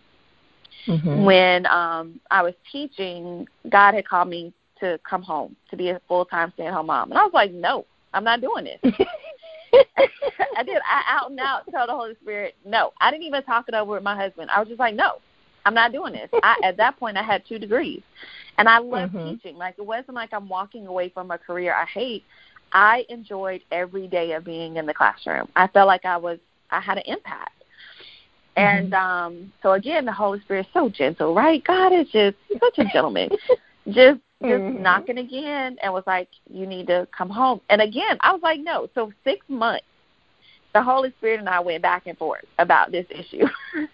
Mhm. 0.85 1.25
When 1.25 1.65
um 1.67 2.19
I 2.31 2.41
was 2.43 2.53
teaching, 2.71 3.47
God 3.69 3.93
had 3.93 4.07
called 4.07 4.29
me 4.29 4.53
to 4.79 4.99
come 5.09 5.23
home 5.23 5.55
to 5.69 5.75
be 5.75 5.89
a 5.89 5.99
full 6.07 6.25
time 6.25 6.51
stay 6.53 6.67
at 6.67 6.73
home 6.73 6.85
mom. 6.87 7.11
And 7.11 7.19
I 7.19 7.23
was 7.23 7.33
like, 7.33 7.51
No, 7.51 7.85
I'm 8.13 8.23
not 8.23 8.41
doing 8.41 8.65
this. 8.65 8.79
I 10.55 10.63
did. 10.63 10.77
I 10.77 11.03
out 11.07 11.29
and 11.31 11.39
out 11.39 11.63
told 11.71 11.89
the 11.89 11.93
Holy 11.93 12.15
Spirit, 12.21 12.55
no. 12.65 12.93
I 12.99 13.11
didn't 13.11 13.23
even 13.25 13.43
talk 13.43 13.65
it 13.67 13.73
over 13.73 13.91
with 13.93 14.03
my 14.03 14.15
husband. 14.15 14.49
I 14.49 14.59
was 14.59 14.67
just 14.67 14.79
like, 14.79 14.95
no, 14.95 15.13
I'm 15.65 15.73
not 15.73 15.91
doing 15.91 16.13
this. 16.13 16.29
I, 16.41 16.55
at 16.63 16.77
that 16.77 16.97
point, 16.97 17.17
I 17.17 17.23
had 17.23 17.43
two 17.47 17.59
degrees, 17.59 18.01
and 18.57 18.67
I 18.69 18.77
loved 18.79 19.13
Mhm. 19.13 19.31
teaching. 19.31 19.57
Like 19.57 19.75
it 19.77 19.85
wasn't 19.85 20.13
like 20.13 20.33
I'm 20.33 20.47
walking 20.49 20.87
away 20.87 21.09
from 21.09 21.31
a 21.31 21.37
career 21.37 21.73
I 21.73 21.85
hate. 21.85 22.23
I 22.71 23.05
enjoyed 23.09 23.61
every 23.71 24.07
day 24.07 24.33
of 24.33 24.43
being 24.43 24.77
in 24.77 24.85
the 24.85 24.93
classroom. 24.93 25.47
I 25.55 25.67
felt 25.67 25.87
like 25.87 26.05
I 26.05 26.17
was. 26.17 26.39
I 26.69 26.79
had 26.79 26.97
an 26.97 27.03
impact. 27.05 27.56
And 28.57 28.93
um 28.93 29.53
so 29.63 29.73
again, 29.73 30.05
the 30.05 30.11
Holy 30.11 30.41
Spirit 30.41 30.65
is 30.65 30.73
so 30.73 30.89
gentle, 30.89 31.33
right? 31.33 31.63
God 31.63 31.93
is 31.93 32.07
just 32.09 32.35
such 32.59 32.79
a 32.79 32.85
gentleman. 32.85 33.29
just 33.89 34.19
just 34.45 34.63
Mhm. 34.63 34.81
knocking 34.81 35.17
again 35.19 35.77
and 35.81 35.93
was 35.93 36.03
like, 36.07 36.29
You 36.51 36.65
need 36.67 36.87
to 36.87 37.07
come 37.15 37.29
home. 37.29 37.61
And 37.69 37.81
again, 37.81 38.17
I 38.21 38.31
was 38.33 38.41
like, 38.41 38.59
No. 38.59 38.89
So 38.95 39.11
six 39.23 39.45
months 39.47 39.85
the 40.73 40.81
Holy 40.83 41.11
Spirit 41.17 41.39
and 41.39 41.49
I 41.49 41.59
went 41.59 41.81
back 41.81 42.03
and 42.07 42.17
forth 42.17 42.45
about 42.59 42.91
this 42.91 43.05
issue 43.09 43.47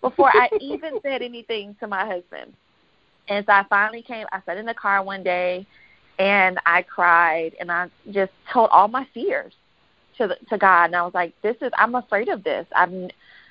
before 0.00 0.30
I 0.32 0.48
even 0.60 0.98
said 1.02 1.22
anything 1.22 1.74
to 1.80 1.88
my 1.88 2.06
husband. 2.06 2.52
And 3.28 3.44
so 3.46 3.52
I 3.52 3.64
finally 3.68 4.02
came 4.02 4.26
I 4.32 4.40
sat 4.46 4.56
in 4.56 4.66
the 4.66 4.74
car 4.74 5.02
one 5.02 5.22
day 5.22 5.66
and 6.18 6.58
I 6.66 6.82
cried 6.82 7.52
and 7.60 7.70
I 7.70 7.88
just 8.10 8.32
told 8.52 8.70
all 8.70 8.88
my 8.88 9.06
fears 9.14 9.54
to 10.18 10.28
the, 10.28 10.36
to 10.50 10.58
God 10.58 10.84
and 10.86 10.96
I 10.96 11.02
was 11.02 11.14
like, 11.14 11.32
This 11.42 11.56
is 11.62 11.72
I'm 11.78 11.94
afraid 11.94 12.28
of 12.28 12.44
this. 12.44 12.66
I've 12.76 12.92
n- 12.92 13.10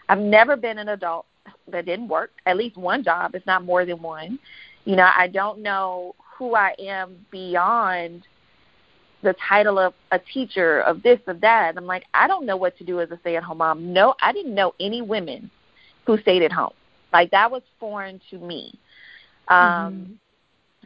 I've 0.10 0.20
never 0.20 0.58
been 0.58 0.80
an 0.80 0.90
adult 0.90 1.26
that 1.72 1.86
didn't 1.86 2.08
work. 2.08 2.32
At 2.46 2.58
least 2.58 2.78
one 2.78 3.04
job, 3.04 3.36
if 3.36 3.46
not 3.46 3.64
more 3.64 3.86
than 3.86 4.02
one. 4.02 4.40
You 4.86 4.96
know, 4.96 5.10
I 5.16 5.28
don't 5.28 5.60
know 5.60 6.16
who 6.38 6.56
I 6.56 6.74
am 6.80 7.26
beyond 7.32 8.24
the 9.22 9.36
title 9.48 9.78
of 9.78 9.94
a 10.12 10.20
teacher 10.20 10.82
of 10.82 11.04
this 11.04 11.20
of 11.28 11.42
that. 11.42 11.74
I'm 11.78 11.86
like, 11.86 12.06
I 12.14 12.28
don't 12.28 12.46
know 12.46 12.58
what 12.58 12.78
to 12.78 12.84
do 12.84 13.00
as 13.02 13.12
a 13.12 13.20
stay 13.20 13.36
at 13.36 13.44
home 13.44 13.60
mom. 13.60 13.94
No, 13.94 14.16
I 14.22 14.34
didn't 14.34 14.56
know 14.56 14.74
any 14.80 15.02
women 15.02 15.52
who 16.06 16.18
stayed 16.18 16.42
at 16.42 16.52
home. 16.52 16.74
Like 17.14 17.30
that 17.32 17.52
was 17.52 17.62
foreign 17.80 18.20
to 18.32 18.40
me. 18.40 18.80
Um 19.48 20.20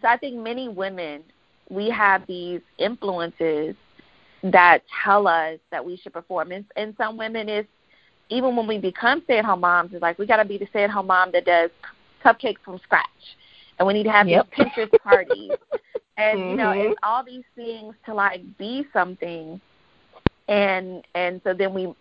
so 0.02 0.08
I 0.08 0.18
think 0.18 0.36
many 0.36 0.68
women 0.68 1.24
we 1.70 1.90
have 1.90 2.26
these 2.28 2.62
influences 2.78 3.76
that 4.44 4.80
tell 5.04 5.28
us 5.28 5.60
that 5.72 5.86
we 5.86 5.96
should 5.96 6.12
perform. 6.12 6.52
And, 6.52 6.66
and 6.76 6.94
some 6.98 7.18
women 7.18 7.48
is 7.48 7.66
even 8.34 8.56
when 8.56 8.68
we 8.68 8.78
become 8.78 9.22
stay 9.26 9.40
at 9.40 9.46
home 9.46 9.62
moms, 9.62 9.94
it's 9.94 10.02
like 10.02 10.18
we 10.18 10.26
got 10.26 10.38
to 10.38 10.46
be 10.46 10.58
the 10.58 10.68
stay 10.68 10.84
at 10.84 10.90
home 10.90 11.08
mom 11.08 11.32
that 11.32 11.46
does 11.46 11.70
cupcakes 12.24 12.60
from 12.64 12.80
scratch, 12.84 13.06
and 13.78 13.88
we 13.88 13.94
need 13.94 14.04
to 14.04 14.12
have 14.12 14.28
Yep. 14.28 14.48
these 14.58 14.66
Pinterest 14.76 15.00
parties 15.04 15.52
And 16.18 16.40
mm-hmm. 16.40 16.50
you 16.52 16.56
know, 16.58 16.72
it's 16.72 17.00
all 17.02 17.24
these 17.24 17.44
things 17.56 17.96
to 18.06 18.14
like 18.14 18.42
be 18.58 18.86
something 18.94 19.60
and 20.48 21.04
and 21.16 21.42
so 21.44 21.54
then 21.54 21.74
we 21.74 21.94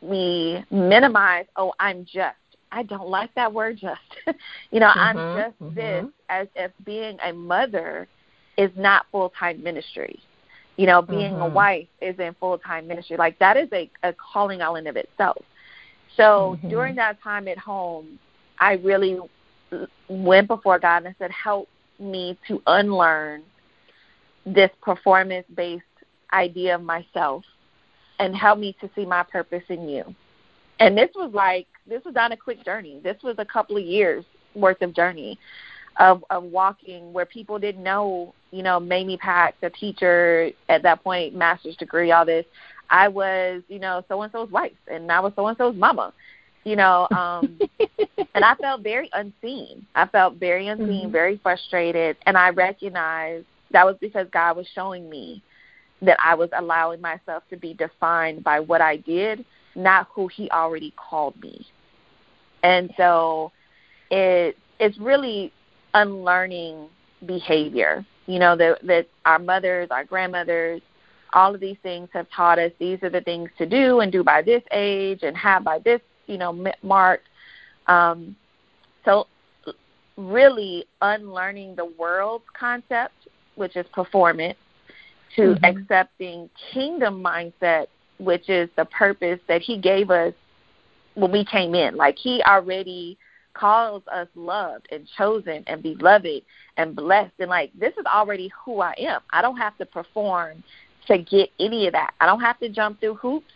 we 0.00 0.64
minimize, 0.70 1.46
oh, 1.56 1.72
I'm 1.80 2.04
just. 2.04 2.36
I 2.72 2.82
don't 2.82 3.08
like 3.08 3.32
that 3.36 3.52
word 3.52 3.78
just. 3.80 4.00
you 4.70 4.80
know, 4.80 4.88
mm-hmm, 4.88 5.18
I'm 5.18 5.38
just 5.38 5.62
mm-hmm. 5.62 5.74
this 5.74 6.06
as 6.28 6.48
if 6.56 6.72
being 6.84 7.16
a 7.24 7.32
mother 7.32 8.08
is 8.58 8.70
not 8.76 9.06
full 9.12 9.32
time 9.38 9.62
ministry. 9.62 10.18
You 10.76 10.86
know, 10.86 11.02
being 11.02 11.34
a 11.40 11.46
Mhm. 11.46 11.52
wife 11.52 11.88
is 12.00 12.18
in 12.18 12.34
full 12.34 12.58
time 12.58 12.86
ministry. 12.86 13.16
Like 13.16 13.38
that 13.38 13.56
is 13.56 13.68
a, 13.72 13.90
a 14.02 14.12
calling 14.14 14.60
all 14.62 14.76
in 14.76 14.86
of 14.86 14.96
itself. 14.96 15.42
So 16.16 16.58
Mhm. 16.62 16.68
during 16.70 16.94
that 16.96 17.20
time 17.22 17.48
at 17.48 17.58
home, 17.58 18.18
I 18.58 18.74
really 18.74 19.18
went 20.08 20.48
before 20.48 20.78
God 20.78 20.98
and 20.98 21.08
I 21.08 21.14
said, 21.18 21.30
Help 21.30 21.68
me 21.98 22.38
to 22.48 22.62
unlearn 22.66 23.42
this 24.44 24.70
performance 24.82 25.46
based 25.54 25.84
idea 26.32 26.74
of 26.74 26.82
myself 26.82 27.44
and 28.18 28.34
help 28.34 28.58
me 28.58 28.74
to 28.80 28.88
see 28.94 29.04
my 29.04 29.22
purpose 29.22 29.64
in 29.68 29.88
you. 29.88 30.14
And 30.78 30.96
this 30.96 31.10
was 31.14 31.32
like 31.32 31.66
this 31.86 32.04
was 32.04 32.14
not 32.14 32.32
a 32.32 32.36
quick 32.36 32.64
journey. 32.64 33.00
This 33.02 33.16
was 33.22 33.36
a 33.38 33.44
couple 33.44 33.76
of 33.76 33.84
years 33.84 34.24
worth 34.54 34.82
of 34.82 34.94
journey 34.94 35.38
of 35.98 36.24
of 36.30 36.44
walking 36.44 37.12
where 37.12 37.26
people 37.26 37.58
didn't 37.58 37.82
know, 37.82 38.34
you 38.50 38.62
know, 38.62 38.78
Mamie 38.80 39.16
Pack, 39.16 39.54
the 39.60 39.70
teacher 39.70 40.50
at 40.68 40.82
that 40.82 41.02
point, 41.02 41.34
master's 41.34 41.76
degree, 41.76 42.12
all 42.12 42.24
this. 42.24 42.46
I 42.88 43.08
was, 43.08 43.62
you 43.68 43.78
know, 43.78 44.04
so 44.08 44.22
and 44.22 44.32
so's 44.32 44.50
wife 44.50 44.72
and 44.88 45.10
I 45.10 45.20
was 45.20 45.32
so 45.36 45.46
and 45.48 45.58
so's 45.58 45.74
mama. 45.76 46.12
You 46.64 46.76
know, 46.76 47.08
um 47.12 47.58
and 48.34 48.44
I 48.44 48.54
felt 48.56 48.82
very 48.82 49.10
unseen. 49.12 49.86
I 49.94 50.06
felt 50.06 50.36
very 50.36 50.68
unseen, 50.68 51.08
Mhm. 51.08 51.12
very 51.12 51.36
frustrated, 51.38 52.16
and 52.26 52.36
I 52.36 52.50
recognized 52.50 53.46
that 53.72 53.84
was 53.84 53.96
because 54.00 54.28
God 54.30 54.56
was 54.56 54.66
showing 54.74 55.10
me 55.10 55.42
that 56.02 56.18
I 56.22 56.34
was 56.34 56.50
allowing 56.56 57.00
myself 57.00 57.42
to 57.50 57.56
be 57.56 57.74
defined 57.74 58.44
by 58.44 58.60
what 58.60 58.80
I 58.80 58.96
did, 58.98 59.44
not 59.74 60.08
who 60.14 60.28
He 60.28 60.48
already 60.50 60.92
called 60.96 61.40
me. 61.42 61.66
And 62.62 62.92
so, 62.96 63.50
it 64.10 64.56
it's 64.78 64.98
really 64.98 65.52
unlearning 65.94 66.88
behavior. 67.24 68.04
You 68.26 68.38
know 68.38 68.56
that 68.56 68.78
that 68.86 69.06
our 69.24 69.38
mothers, 69.38 69.88
our 69.90 70.04
grandmothers, 70.04 70.82
all 71.32 71.54
of 71.54 71.60
these 71.60 71.76
things 71.82 72.08
have 72.12 72.26
taught 72.30 72.58
us 72.58 72.72
these 72.78 73.02
are 73.02 73.10
the 73.10 73.20
things 73.20 73.50
to 73.58 73.66
do 73.66 74.00
and 74.00 74.10
do 74.10 74.24
by 74.24 74.42
this 74.42 74.62
age 74.72 75.20
and 75.22 75.36
have 75.36 75.64
by 75.64 75.78
this 75.80 76.00
you 76.26 76.38
know 76.38 76.52
mark. 76.82 77.20
Um, 77.86 78.34
so 79.04 79.26
really 80.16 80.86
unlearning 81.02 81.76
the 81.76 81.84
world's 81.84 82.44
concept, 82.58 83.14
which 83.54 83.76
is 83.76 83.86
performance, 83.88 84.58
to 85.36 85.54
Mhm. 85.54 85.64
accepting 85.64 86.50
kingdom 86.72 87.22
mindset, 87.22 87.88
which 88.18 88.48
is 88.48 88.68
the 88.76 88.86
purpose 88.86 89.40
that 89.46 89.60
He 89.62 89.76
gave 89.76 90.10
us 90.10 90.32
when 91.14 91.30
we 91.30 91.44
came 91.44 91.74
in. 91.74 91.96
Like 91.96 92.16
He 92.16 92.42
already 92.42 93.18
calls 93.58 94.02
us 94.12 94.28
loved 94.34 94.88
and 94.90 95.08
chosen 95.16 95.64
and 95.66 95.82
beloved 95.82 96.42
and 96.76 96.94
blessed. 96.94 97.32
And 97.38 97.48
like, 97.48 97.72
this 97.78 97.92
is 97.98 98.04
already 98.06 98.50
who 98.64 98.80
I 98.80 98.94
am. 98.98 99.20
I 99.30 99.42
don't 99.42 99.56
have 99.56 99.76
to 99.78 99.86
perform 99.86 100.62
to 101.06 101.18
get 101.18 101.50
any 101.58 101.86
of 101.86 101.92
that. 101.92 102.14
I 102.20 102.26
don't 102.26 102.40
have 102.40 102.58
to 102.60 102.68
jump 102.68 103.00
through 103.00 103.14
hoops. 103.14 103.52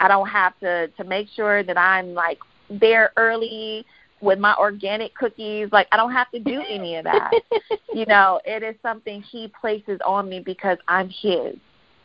I 0.00 0.08
don't 0.08 0.28
have 0.28 0.58
to 0.60 0.88
to 0.88 1.04
make 1.04 1.28
sure 1.34 1.62
that 1.62 1.78
I'm 1.78 2.14
like 2.14 2.38
there 2.68 3.12
early 3.16 3.86
with 4.20 4.38
my 4.38 4.54
organic 4.58 5.14
cookies. 5.14 5.68
Like 5.70 5.86
I 5.92 5.96
don't 5.96 6.12
have 6.12 6.30
to 6.32 6.40
do 6.40 6.62
any 6.68 6.96
of 6.96 7.04
that. 7.04 7.30
you 7.94 8.06
know, 8.06 8.40
it 8.44 8.62
is 8.62 8.74
something 8.82 9.22
he 9.22 9.52
places 9.60 10.00
on 10.04 10.28
me 10.28 10.40
because 10.40 10.78
I'm 10.88 11.08
his. 11.08 11.56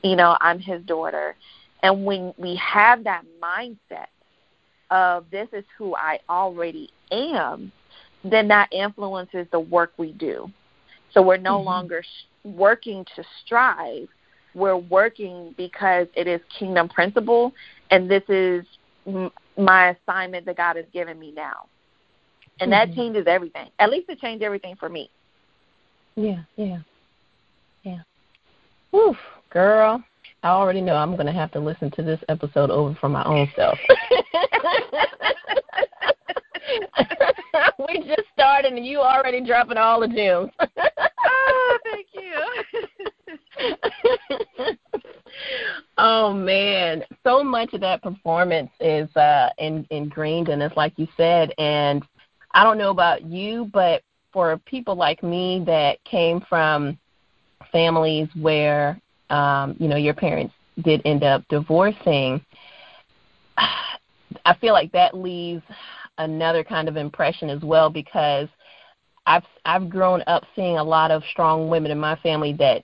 You 0.04 0.16
know, 0.16 0.38
I'm 0.40 0.60
his 0.60 0.82
daughter. 0.84 1.36
And 1.82 2.06
when 2.06 2.34
we 2.38 2.56
have 2.58 3.04
that 3.06 3.24
mindset 3.42 4.08
of 4.92 5.30
this 5.32 5.48
is 5.54 5.66
who 5.78 5.96
I 5.96 6.20
already 6.30 6.90
am, 7.12 7.72
then 8.24 8.48
that 8.50 8.72
influences 8.72 9.48
the 9.52 9.60
work 9.60 9.94
we 9.98 10.12
do. 10.14 10.52
So 11.14 11.22
we're 11.22 11.38
no 11.38 11.60
Mhm. 11.60 11.66
longer 11.66 12.04
sh- 12.04 12.26
working 12.44 13.06
to 13.16 13.24
strive. 13.44 14.08
We're 14.54 14.78
working 14.78 15.54
because 15.58 16.08
it 16.16 16.28
is 16.28 16.42
kingdom 16.50 16.90
principle, 16.90 17.54
and 17.92 18.10
this 18.10 18.24
is 18.30 18.66
m- 19.06 19.32
my 19.58 19.90
assignment 19.90 20.46
that 20.46 20.58
God 20.58 20.76
has 20.76 20.86
given 20.92 21.20
me 21.20 21.32
now. 21.32 21.68
And 22.60 22.72
that 22.72 22.90
Mhm. 22.90 22.96
changes 22.96 23.28
everything. 23.28 23.72
At 23.80 23.90
least 23.90 24.10
it 24.10 24.20
changed 24.20 24.44
everything 24.44 24.76
for 24.76 24.90
me. 24.90 25.10
Yeah, 26.16 26.44
yeah, 26.58 26.80
yeah. 27.84 28.02
Woof, 28.92 29.18
girl. 29.50 30.04
I 30.44 30.50
already 30.50 30.82
know 30.82 30.96
I'm 30.96 31.16
going 31.16 31.26
to 31.26 31.34
have 31.34 31.52
to 31.52 31.60
listen 31.60 31.92
to 31.92 32.04
this 32.04 32.22
episode 32.30 32.70
over 32.72 32.96
for 33.00 33.10
my 33.10 33.24
own 33.26 33.52
self. 33.56 33.78
we 37.88 37.98
just 38.06 38.24
started 38.34 38.74
and 38.74 38.86
you 38.86 39.00
already 39.00 39.44
dropping 39.46 39.78
all 39.78 40.00
the 40.00 40.08
gems. 40.08 40.52
oh, 41.26 41.78
thank 41.84 42.08
you. 42.14 42.34
oh 45.98 46.34
man, 46.34 47.04
so 47.24 47.44
much 47.44 47.74
of 47.74 47.82
that 47.82 48.02
performance 48.02 48.72
is 48.80 49.14
uh 49.18 49.50
in, 49.58 49.86
ingrained 49.90 50.48
in 50.48 50.62
us, 50.62 50.72
like 50.78 50.94
you 50.96 51.08
said. 51.18 51.54
And 51.58 52.04
I 52.52 52.64
don't 52.64 52.78
know 52.78 52.92
about 52.92 53.26
you, 53.26 53.70
but 53.74 54.04
for 54.32 54.58
people 54.60 54.96
like 54.96 55.22
me 55.22 55.64
that 55.66 56.02
came 56.06 56.40
from 56.48 56.98
families 57.72 58.30
where 58.40 59.02
um, 59.30 59.76
you 59.80 59.88
know 59.88 59.96
your 59.98 60.14
parents 60.14 60.54
did 60.84 61.02
end 61.06 61.24
up 61.24 61.44
divorcing, 61.50 62.44
I 63.58 64.54
feel 64.60 64.74
like 64.74 64.92
that 64.94 65.14
leaves 65.16 65.64
another 66.18 66.64
kind 66.64 66.88
of 66.88 66.98
impression 66.98 67.50
as 67.50 67.62
well 67.62 67.90
because 67.90 68.48
I've 69.26 69.44
I've 69.66 69.90
grown 69.90 70.24
up 70.28 70.44
seeing 70.56 70.78
a 70.78 70.84
lot 70.84 71.12
of 71.12 71.24
strong 71.32 71.70
women 71.70 71.92
in 71.92 72.00
my 72.00 72.16
family 72.18 72.54
that 72.54 72.84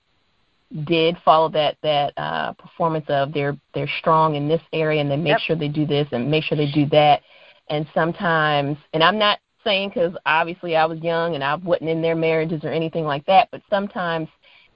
did 0.85 1.15
follow 1.23 1.49
that 1.49 1.77
that 1.83 2.13
uh 2.17 2.53
performance 2.53 3.05
of 3.09 3.33
they're 3.33 3.57
they're 3.73 3.89
strong 3.99 4.35
in 4.35 4.47
this 4.47 4.61
area 4.73 4.99
and 5.01 5.09
they 5.09 5.15
make 5.15 5.31
Yep. 5.33 5.39
sure 5.41 5.55
they 5.55 5.67
do 5.67 5.85
this 5.85 6.07
and 6.11 6.29
make 6.29 6.43
sure 6.43 6.57
they 6.57 6.71
do 6.71 6.85
that 6.87 7.21
and 7.69 7.87
sometimes 7.93 8.77
and 8.93 9.03
I'm 9.03 9.17
not 9.17 9.39
saying 9.63 9.91
cuz 9.91 10.13
obviously 10.25 10.75
I 10.75 10.85
was 10.85 10.99
young 10.99 11.35
and 11.35 11.43
I 11.43 11.55
wasn't 11.55 11.89
in 11.89 12.01
their 12.01 12.15
marriages 12.15 12.63
or 12.63 12.71
anything 12.71 13.05
like 13.05 13.25
that 13.25 13.47
but 13.51 13.61
sometimes 13.69 14.27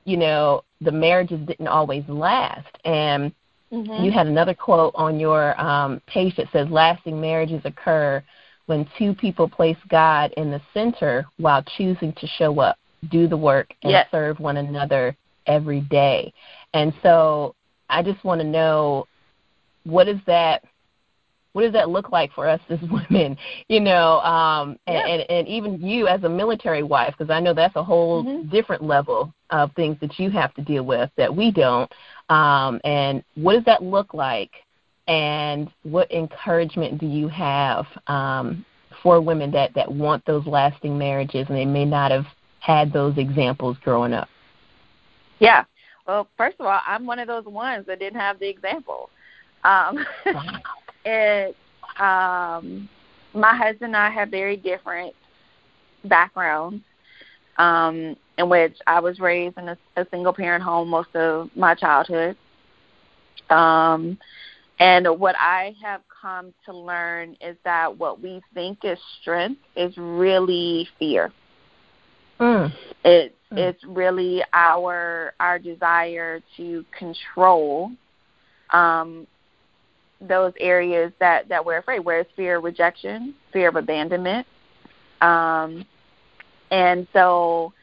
you 0.09 0.17
know 0.17 0.63
the 0.81 0.91
marriages 0.91 1.39
didn't 1.45 1.67
always 1.67 2.03
last 2.07 2.77
and 2.83 3.31
Mhm. 3.71 4.03
you 4.03 4.11
had 4.11 4.25
another 4.25 4.55
quote 4.55 4.93
on 4.95 5.19
your 5.19 5.59
um, 5.61 6.01
page 6.07 6.35
that 6.37 6.51
says 6.51 6.67
lasting 6.71 7.21
marriages 7.21 7.61
occur 7.65 8.23
when 8.65 8.89
two 8.97 9.13
people 9.13 9.47
place 9.47 9.77
God 9.87 10.31
in 10.37 10.49
the 10.49 10.61
center 10.73 11.27
while 11.37 11.61
choosing 11.77 12.13
to 12.13 12.25
show 12.25 12.59
up, 12.59 12.77
do 13.11 13.27
the 13.27 13.37
work, 13.37 13.75
and 13.83 13.91
Yes. 13.91 14.07
serve 14.09 14.39
one 14.39 14.57
another 14.57 15.15
every 15.45 15.81
day. 15.81 16.33
And 16.73 16.91
so 17.03 17.55
I 17.89 18.01
just 18.01 18.23
want 18.23 18.41
to 18.41 18.47
know 18.47 19.05
what 19.83 20.07
is 20.07 20.19
that 20.25 20.63
what 21.53 21.63
does 21.63 21.73
that 21.73 21.89
look 21.89 22.11
like 22.11 22.31
for 22.33 22.47
us 22.47 22.59
as 22.69 22.79
women 22.91 23.37
you 23.67 23.79
know 23.79 24.19
um 24.21 24.77
and 24.87 24.97
Yeah. 24.97 25.07
and, 25.07 25.29
and 25.29 25.47
even 25.47 25.81
you 25.81 26.07
as 26.07 26.23
a 26.23 26.29
military 26.29 26.83
wife 26.83 27.13
because 27.17 27.31
i 27.31 27.39
know 27.39 27.53
that's 27.53 27.75
a 27.75 27.83
whole 27.83 28.23
Mhm. 28.23 28.49
different 28.51 28.83
level 28.83 29.33
of 29.49 29.71
things 29.73 29.97
that 30.01 30.19
you 30.19 30.29
have 30.31 30.53
to 30.55 30.61
deal 30.61 30.83
with 30.83 31.09
that 31.17 31.33
we 31.35 31.51
don't 31.51 31.91
um 32.29 32.79
and 32.83 33.23
what 33.35 33.53
does 33.53 33.65
that 33.65 33.81
look 33.83 34.13
like 34.13 34.51
and 35.07 35.69
what 35.83 36.11
encouragement 36.11 36.99
do 36.99 37.07
you 37.07 37.27
have 37.27 37.85
um 38.07 38.65
for 39.01 39.21
women 39.21 39.51
that 39.51 39.73
that 39.73 39.89
want 39.91 40.23
those 40.25 40.45
lasting 40.45 40.97
marriages 40.97 41.45
and 41.49 41.57
they 41.57 41.65
may 41.65 41.85
not 41.85 42.11
have 42.11 42.25
had 42.59 42.91
those 42.91 43.17
examples 43.17 43.77
growing 43.83 44.13
up 44.13 44.27
Yeah. 45.39 45.63
Well, 46.05 46.27
first 46.37 46.59
of 46.59 46.65
all, 46.65 46.79
I'm 46.85 47.05
one 47.05 47.19
of 47.19 47.27
those 47.27 47.45
ones 47.45 47.85
that 47.87 47.99
didn't 47.99 48.19
have 48.19 48.39
the 48.39 48.49
example. 48.49 49.09
Um, 49.63 50.05
it, 51.05 51.55
um, 51.99 52.89
my 53.33 53.55
husband 53.55 53.95
and 53.95 53.97
I 53.97 54.09
have 54.09 54.29
very 54.29 54.55
different 54.57 55.13
backgrounds, 56.05 56.83
um, 57.57 58.15
in 58.37 58.49
which 58.49 58.75
I 58.87 58.99
was 58.99 59.19
raised 59.19 59.57
in 59.57 59.69
a, 59.69 59.77
a 59.97 60.05
single 60.11 60.33
parent 60.33 60.63
home 60.63 60.89
most 60.89 61.15
of 61.15 61.49
my 61.55 61.75
childhood. 61.75 62.35
Um, 63.49 64.17
and 64.79 65.07
what 65.19 65.35
I 65.39 65.75
have 65.81 66.01
come 66.21 66.53
to 66.65 66.73
learn 66.75 67.35
is 67.41 67.57
that 67.65 67.97
what 67.97 68.21
we 68.21 68.41
think 68.53 68.79
is 68.83 68.97
strength 69.21 69.61
is 69.75 69.93
really 69.97 70.87
fear. 70.97 71.31
mm. 72.39 72.71
It's 73.03 73.33
Mm. 73.51 73.57
it's 73.57 73.83
really 73.83 74.43
our 74.53 75.33
our 75.39 75.57
desire 75.57 76.39
to 76.57 76.85
control 76.97 77.91
um, 78.71 79.25
those 80.21 80.53
areas 80.59 81.11
that 81.19 81.47
that 81.49 81.65
we're 81.65 81.77
afraid. 81.77 81.99
Where 81.99 82.19
it's 82.19 82.31
fear 82.35 82.57
of 82.57 82.63
rejection, 82.63 83.33
fear 83.53 83.69
of 83.69 83.75
abandonment, 83.75 84.45
um, 85.21 85.85
and 86.71 87.07
so 87.13 87.73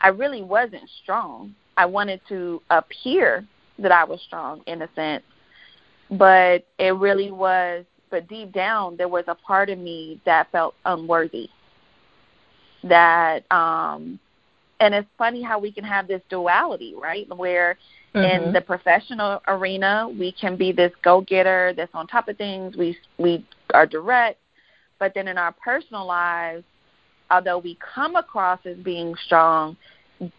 I 0.00 0.08
really 0.08 0.42
wasn't 0.42 0.88
strong. 1.02 1.54
I 1.76 1.86
wanted 1.86 2.20
to 2.28 2.62
appear 2.70 3.46
that 3.78 3.92
I 3.92 4.04
was 4.04 4.20
strong 4.22 4.62
in 4.66 4.82
a 4.82 4.88
sense, 4.94 5.24
but 6.10 6.66
it 6.78 6.94
really 6.94 7.30
was. 7.30 7.84
But 8.10 8.26
deep 8.26 8.52
down, 8.52 8.96
there 8.96 9.08
was 9.08 9.24
a 9.28 9.34
part 9.34 9.68
of 9.68 9.78
me 9.78 10.20
that 10.24 10.50
felt 10.50 10.74
unworthy. 10.86 11.50
That, 12.84 13.44
um, 13.52 14.18
and 14.80 14.94
it's 14.94 15.08
funny 15.18 15.42
how 15.42 15.58
we 15.58 15.70
can 15.70 15.84
have 15.84 16.08
this 16.08 16.22
duality, 16.30 16.94
right? 16.96 17.28
Where 17.36 17.76
mm-hmm. 18.14 18.46
in 18.46 18.52
the 18.52 18.60
professional 18.60 19.42
arena, 19.48 20.08
we 20.08 20.32
can 20.32 20.56
be 20.56 20.72
this 20.72 20.92
go-getter 21.02 21.74
that's 21.76 21.94
on 21.94 22.06
top 22.06 22.28
of 22.28 22.36
things. 22.36 22.76
We 22.76 22.96
we 23.18 23.44
are 23.74 23.86
direct, 23.86 24.38
but 24.98 25.12
then 25.14 25.28
in 25.28 25.38
our 25.38 25.52
personal 25.52 26.06
lives, 26.06 26.64
although 27.30 27.58
we 27.58 27.76
come 27.94 28.16
across 28.16 28.60
as 28.64 28.76
being 28.78 29.14
strong, 29.26 29.76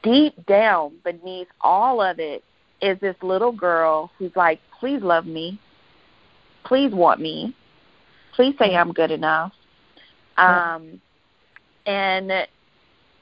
deep 0.03 0.34
down 0.45 0.93
beneath 1.03 1.47
all 1.62 2.01
of 2.01 2.19
it 2.19 2.43
is 2.82 2.99
this 2.99 3.15
little 3.21 3.51
girl 3.51 4.12
who's 4.17 4.36
like, 4.36 4.60
please 4.79 5.01
love 5.01 5.25
me. 5.25 5.60
Please 6.63 6.91
want 6.93 7.19
me. 7.19 7.55
Please 8.36 8.55
say 8.58 8.75
I'm 8.75 8.91
good 8.91 9.12
enough. 9.12 9.51
Um, 10.38 11.01
and 11.86 12.32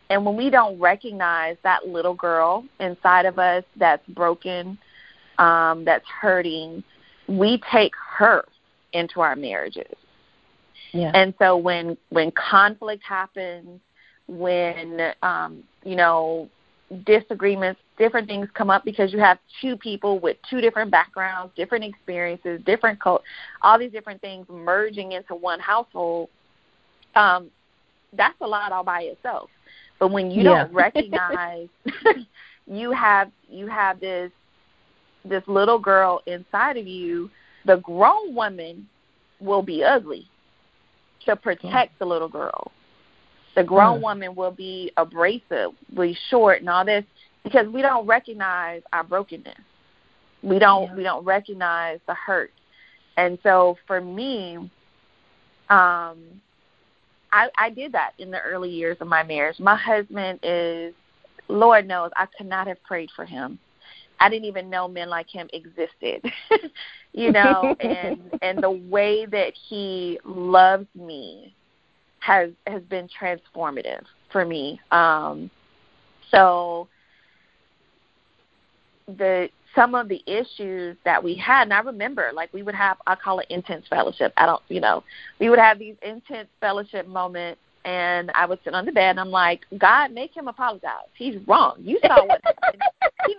and 0.09 0.25
when 0.25 0.35
we 0.35 0.49
don't 0.49 0.79
recognize 0.79 1.57
that 1.63 1.87
little 1.87 2.13
girl 2.13 2.63
inside 2.79 3.25
of 3.25 3.39
us 3.39 3.63
that's 3.75 4.05
broken, 4.09 4.77
um, 5.37 5.83
that's 5.85 6.05
hurting, 6.07 6.83
we 7.27 7.61
take 7.71 7.93
her 8.17 8.45
into 8.93 9.21
our 9.21 9.35
marriages. 9.35 9.93
Yeah. 10.93 11.11
And 11.13 11.33
so 11.39 11.57
when 11.57 11.97
when 12.09 12.31
conflict 12.31 13.03
happens, 13.03 13.81
when 14.27 15.13
um, 15.21 15.63
you 15.83 15.95
know 15.95 16.49
disagreements, 17.05 17.81
different 17.97 18.27
things 18.27 18.47
come 18.53 18.69
up 18.69 18.85
because 18.85 19.11
you 19.11 19.19
have 19.19 19.37
two 19.61 19.75
people 19.75 20.19
with 20.19 20.37
two 20.49 20.61
different 20.61 20.89
backgrounds, 20.89 21.53
different 21.55 21.83
experiences, 21.83 22.61
different 22.65 23.01
cult, 23.01 23.23
all 23.61 23.77
these 23.77 23.91
different 23.91 24.21
things 24.21 24.45
merging 24.49 25.11
into 25.11 25.35
one 25.35 25.59
household. 25.59 26.29
Um, 27.15 27.51
that's 28.13 28.39
a 28.39 28.47
lot 28.47 28.71
all 28.71 28.85
by 28.85 29.01
itself. 29.01 29.49
But 29.99 30.11
when 30.11 30.31
you 30.31 30.43
yeah. 30.43 30.63
don't 30.63 30.73
recognize 30.73 31.67
you 32.67 32.91
have 32.91 33.31
you 33.49 33.67
have 33.67 33.99
this 33.99 34.31
this 35.25 35.43
little 35.47 35.79
girl 35.79 36.21
inside 36.25 36.77
of 36.77 36.87
you, 36.87 37.29
the 37.65 37.77
grown 37.77 38.33
woman 38.35 38.87
will 39.39 39.61
be 39.61 39.83
ugly 39.83 40.27
to 41.25 41.35
protect 41.35 41.97
the 41.99 42.05
little 42.05 42.29
girl. 42.29 42.71
The 43.55 43.63
grown 43.63 43.99
mm. 43.99 44.03
woman 44.03 44.35
will 44.35 44.51
be 44.51 44.91
abrasive, 44.97 45.71
be 45.95 46.17
short, 46.29 46.61
and 46.61 46.69
all 46.69 46.85
this 46.85 47.03
because 47.43 47.67
we 47.67 47.81
don't 47.81 48.05
recognize 48.05 48.81
our 48.93 49.03
brokenness. 49.03 49.57
We 50.43 50.59
don't 50.59 50.83
yeah. 50.83 50.95
we 50.95 51.03
don't 51.03 51.25
recognize 51.25 51.99
the 52.07 52.13
hurt. 52.13 52.51
And 53.17 53.39
so 53.41 53.77
for 53.87 53.99
me, 53.99 54.69
um, 55.69 56.19
I, 57.31 57.49
I 57.57 57.69
did 57.69 57.91
that 57.93 58.11
in 58.17 58.31
the 58.31 58.41
early 58.41 58.69
years 58.69 58.97
of 58.99 59.07
my 59.07 59.23
marriage. 59.23 59.59
My 59.59 59.75
husband 59.75 60.39
is, 60.43 60.93
Lord 61.47 61.87
knows, 61.87 62.11
I 62.15 62.25
could 62.37 62.47
not 62.47 62.67
have 62.67 62.81
prayed 62.83 63.09
for 63.15 63.25
him. 63.25 63.59
I 64.19 64.29
didn't 64.29 64.45
even 64.45 64.69
know 64.69 64.87
men 64.87 65.09
like 65.09 65.29
him 65.29 65.47
existed, 65.53 66.25
you 67.13 67.31
know, 67.31 67.75
and 67.79 68.19
and 68.41 68.63
the 68.63 68.71
way 68.71 69.25
that 69.27 69.53
he 69.69 70.19
loves 70.25 70.87
me 70.95 71.53
has 72.19 72.49
has 72.65 72.81
been 72.83 73.07
transformative 73.07 74.03
for 74.31 74.43
me. 74.43 74.79
Um, 74.91 75.51
so 76.31 76.87
the 79.07 79.49
some 79.77 79.93
of 79.93 80.09
the 80.09 80.23
issues 80.25 80.97
that 81.05 81.23
we 81.23 81.35
had, 81.35 81.63
and 81.63 81.73
I 81.73 81.79
remember 81.79 82.31
like 82.33 82.51
we 82.51 82.63
would 82.63 82.75
have 82.75 82.97
I 83.05 83.15
call 83.15 83.39
it 83.39 83.47
intense 83.49 83.85
fellowship. 83.87 84.33
I 84.35 84.47
don't 84.47 84.61
you 84.69 84.81
know, 84.81 85.03
we 85.39 85.49
would 85.49 85.59
have 85.59 85.77
these 85.77 85.95
intense 86.01 86.49
fellowship 86.59 87.07
moments 87.07 87.61
and 87.85 88.31
I 88.33 88.45
would 88.45 88.59
sit 88.63 88.73
on 88.73 88.85
the 88.85 88.91
bed 88.91 89.11
and 89.11 89.19
I'm 89.19 89.31
like, 89.31 89.61
God, 89.77 90.11
make 90.11 90.35
him 90.35 90.47
apologize. 90.47 91.07
He's 91.13 91.35
wrong. 91.47 91.77
You 91.79 91.99
saw 92.05 92.25
what 92.25 92.41
happened. 92.43 92.81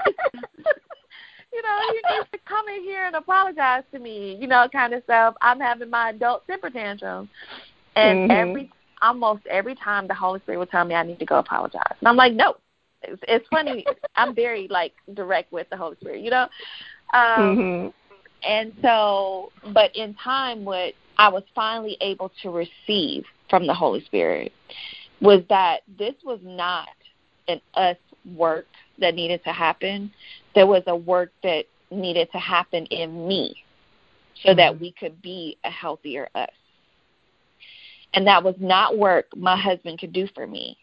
you 1.53 1.63
know, 1.63 1.79
he 1.91 2.17
needs 2.17 2.31
to 2.33 2.39
come 2.49 2.67
in 2.69 2.83
here 2.83 3.05
and 3.05 3.17
apologize 3.17 3.83
to 3.93 3.99
me, 3.99 4.39
you 4.41 4.47
know, 4.47 4.69
kind 4.71 4.95
of 4.95 5.03
stuff. 5.05 5.35
I'm 5.43 5.61
having 5.61 5.91
my 5.91 6.11
adult 6.11 6.47
temper 6.47 6.71
tantrum. 6.71 7.29
And 7.97 8.31
mm-hmm. 8.31 8.49
every 8.49 8.71
almost 9.03 9.47
every 9.49 9.75
time 9.75 10.09
the 10.09 10.15
Holy 10.15 10.41
Spirit 10.41 10.59
would 10.59 10.71
tell 10.71 10.85
me 10.85 10.95
I 10.95 11.03
need 11.03 11.19
to 11.19 11.27
go 11.27 11.39
apologize. 11.39 11.97
And 12.01 12.09
I'm 12.09 12.17
like, 12.17 12.33
no. 12.33 12.57
It's, 13.13 13.23
it's 13.29 13.49
funny. 13.49 13.85
I'm 14.17 14.35
very 14.35 14.69
like 14.69 14.93
direct 15.15 15.53
with 15.53 15.69
the 15.71 15.77
Holy 15.77 15.97
Spirit, 16.01 16.21
you 16.21 16.31
know. 16.31 16.49
Um, 17.15 17.57
mm-hmm. 17.57 17.89
And 18.49 18.73
so, 18.83 19.51
but 19.75 19.95
in 19.97 20.15
time, 20.15 20.65
what 20.65 20.95
I 21.17 21.29
was 21.29 21.43
finally 21.55 21.97
able 22.01 22.31
to 22.43 22.51
receive 22.51 23.25
from 23.51 23.67
the 23.67 23.75
Holy 23.75 24.05
Spirit 24.05 24.53
was 25.21 25.43
that 25.49 25.81
this 25.99 26.15
was 26.25 26.39
not 26.43 26.89
an 27.49 27.61
us 27.75 27.97
work 28.37 28.67
that 28.99 29.15
needed 29.15 29.43
to 29.45 29.53
happen. 29.53 30.13
There 30.55 30.67
was 30.67 30.83
a 30.87 30.95
work 30.95 31.33
that 31.43 31.65
needed 31.91 32.31
to 32.33 32.39
happen 32.39 32.87
in 32.87 33.27
me 33.27 33.57
so 34.45 34.55
that 34.55 34.75
mm-hmm. 34.75 34.83
we 34.83 34.93
could 34.93 35.21
be 35.21 35.57
a 35.65 35.71
healthier 35.71 36.29
us. 36.35 36.51
And 38.15 38.27
that 38.27 38.43
was 38.43 38.55
not 38.59 38.97
work 38.97 39.27
my 39.37 39.57
husband 39.57 39.99
could 39.99 40.13
do 40.13 40.29
for 40.35 40.47
me. 40.47 40.79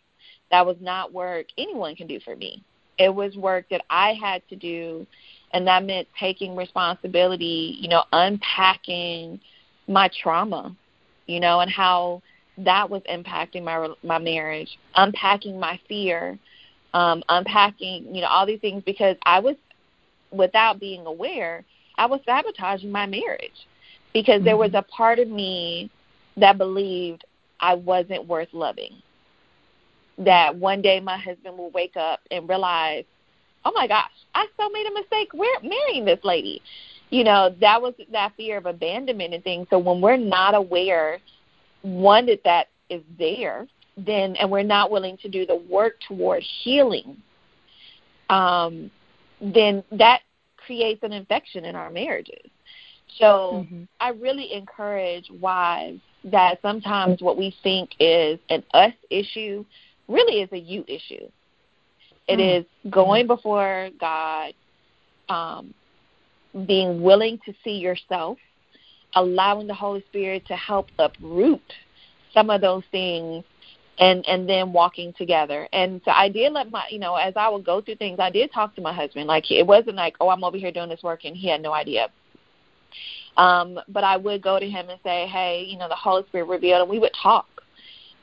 That 0.51 0.65
was 0.65 0.77
not 0.79 1.13
work 1.13 1.47
anyone 1.57 1.95
can 1.95 2.07
do 2.07 2.19
for 2.19 2.35
me. 2.35 2.63
It 2.97 3.13
was 3.13 3.35
work 3.35 3.65
that 3.71 3.83
I 3.89 4.13
had 4.13 4.41
to 4.49 4.55
do, 4.55 5.05
and 5.51 5.67
that 5.67 5.83
meant 5.83 6.07
taking 6.19 6.55
responsibility, 6.55 7.77
you 7.79 7.89
know, 7.89 8.03
unpacking 8.13 9.39
my 9.87 10.09
trauma, 10.21 10.75
you 11.27 11.39
know, 11.39 11.59
and 11.59 11.69
how 11.69 12.21
that 12.57 12.89
was 12.89 13.01
impacting 13.11 13.63
my 13.63 13.89
my 14.03 14.17
marriage, 14.17 14.77
unpacking 14.95 15.59
my 15.59 15.79
fear, 15.87 16.39
um, 16.95 17.21
unpacking, 17.27 18.15
you 18.15 18.21
know, 18.21 18.27
all 18.27 18.45
these 18.45 18.61
things 18.61 18.81
because 18.85 19.17
I 19.23 19.39
was, 19.39 19.55
without 20.31 20.79
being 20.79 21.05
aware, 21.05 21.65
I 21.97 22.05
was 22.05 22.21
sabotaging 22.25 22.91
my 22.91 23.05
marriage 23.05 23.67
because 24.13 24.35
mm-hmm. 24.35 24.45
there 24.45 24.57
was 24.57 24.69
mm-hmm. 24.69 24.77
a 24.77 24.83
part 24.83 25.19
of 25.19 25.27
me 25.27 25.91
that 26.37 26.57
believed 26.57 27.25
I 27.59 27.73
wasn't 27.73 28.27
worth 28.27 28.47
loving. 28.53 28.93
That 30.17 30.55
one 30.55 30.81
day 30.81 30.99
my 30.99 31.17
husband 31.17 31.57
will 31.57 31.71
wake 31.71 31.97
up 31.97 32.21
and 32.31 32.47
realize, 32.47 33.03
oh 33.65 33.71
my 33.73 33.87
gosh, 33.87 34.11
I 34.33 34.47
still 34.53 34.69
made 34.69 34.87
a 34.87 34.93
mistake. 34.93 35.29
We're 35.33 35.59
marrying 35.61 36.05
this 36.05 36.19
lady. 36.23 36.61
You 37.09 37.23
know, 37.23 37.53
that 37.59 37.81
was 37.81 37.93
that 38.11 38.33
fear 38.37 38.57
of 38.57 38.65
abandonment 38.65 39.33
and 39.33 39.43
things. 39.43 39.67
So 39.69 39.77
when 39.77 40.01
we're 40.01 40.17
not 40.17 40.55
aware, 40.55 41.19
one, 41.81 42.25
that 42.27 42.43
that 42.45 42.67
is 42.89 43.01
there, 43.17 43.67
then, 43.97 44.35
and 44.37 44.49
we're 44.49 44.63
not 44.63 44.91
willing 44.91 45.17
to 45.17 45.29
do 45.29 45.45
the 45.45 45.55
work 45.55 45.95
toward 46.07 46.43
healing, 46.63 47.17
um, 48.29 48.89
then 49.39 49.83
that 49.91 50.21
creates 50.57 51.03
an 51.03 51.13
infection 51.13 51.65
in 51.65 51.75
our 51.75 51.89
marriages. 51.89 52.49
So 53.19 53.65
mm-hmm. 53.65 53.83
I 53.99 54.09
really 54.09 54.53
encourage 54.53 55.29
wives 55.39 56.01
that 56.25 56.59
sometimes 56.61 57.21
what 57.21 57.37
we 57.37 57.55
think 57.63 57.91
is 57.99 58.39
an 58.49 58.63
us 58.73 58.93
issue 59.09 59.63
really 60.07 60.41
is 60.41 60.49
a 60.51 60.57
you 60.57 60.83
issue. 60.87 61.27
It 62.27 62.39
mm. 62.39 62.59
is 62.59 62.91
going 62.91 63.27
before 63.27 63.89
God, 63.99 64.53
um, 65.29 65.73
being 66.65 67.01
willing 67.01 67.39
to 67.45 67.53
see 67.63 67.77
yourself, 67.77 68.37
allowing 69.15 69.67
the 69.67 69.73
Holy 69.73 70.03
Spirit 70.09 70.45
to 70.47 70.55
help 70.55 70.87
uproot 70.97 71.61
some 72.33 72.49
of 72.49 72.61
those 72.61 72.83
things 72.91 73.43
and 73.97 74.25
and 74.27 74.47
then 74.47 74.73
walking 74.73 75.13
together. 75.13 75.67
And 75.71 76.01
so 76.03 76.11
I 76.11 76.29
did 76.29 76.51
let 76.53 76.71
my 76.71 76.85
you 76.89 76.99
know, 76.99 77.15
as 77.15 77.33
I 77.35 77.49
would 77.49 77.65
go 77.65 77.81
through 77.81 77.95
things, 77.95 78.19
I 78.19 78.29
did 78.29 78.51
talk 78.51 78.75
to 78.75 78.81
my 78.81 78.93
husband. 78.93 79.27
Like 79.27 79.49
it 79.51 79.65
wasn't 79.65 79.95
like, 79.95 80.15
Oh, 80.19 80.29
I'm 80.29 80.43
over 80.43 80.57
here 80.57 80.71
doing 80.71 80.89
this 80.89 81.03
work 81.03 81.21
and 81.23 81.35
he 81.35 81.47
had 81.47 81.61
no 81.61 81.73
idea. 81.73 82.09
Um, 83.37 83.79
but 83.89 84.03
I 84.03 84.17
would 84.17 84.41
go 84.41 84.59
to 84.59 84.69
him 84.69 84.89
and 84.89 84.99
say, 85.03 85.27
Hey, 85.27 85.65
you 85.67 85.77
know, 85.77 85.87
the 85.87 85.95
Holy 85.95 86.23
Spirit 86.27 86.47
revealed 86.47 86.81
and 86.81 86.89
we 86.89 86.99
would 86.99 87.13
talk. 87.21 87.47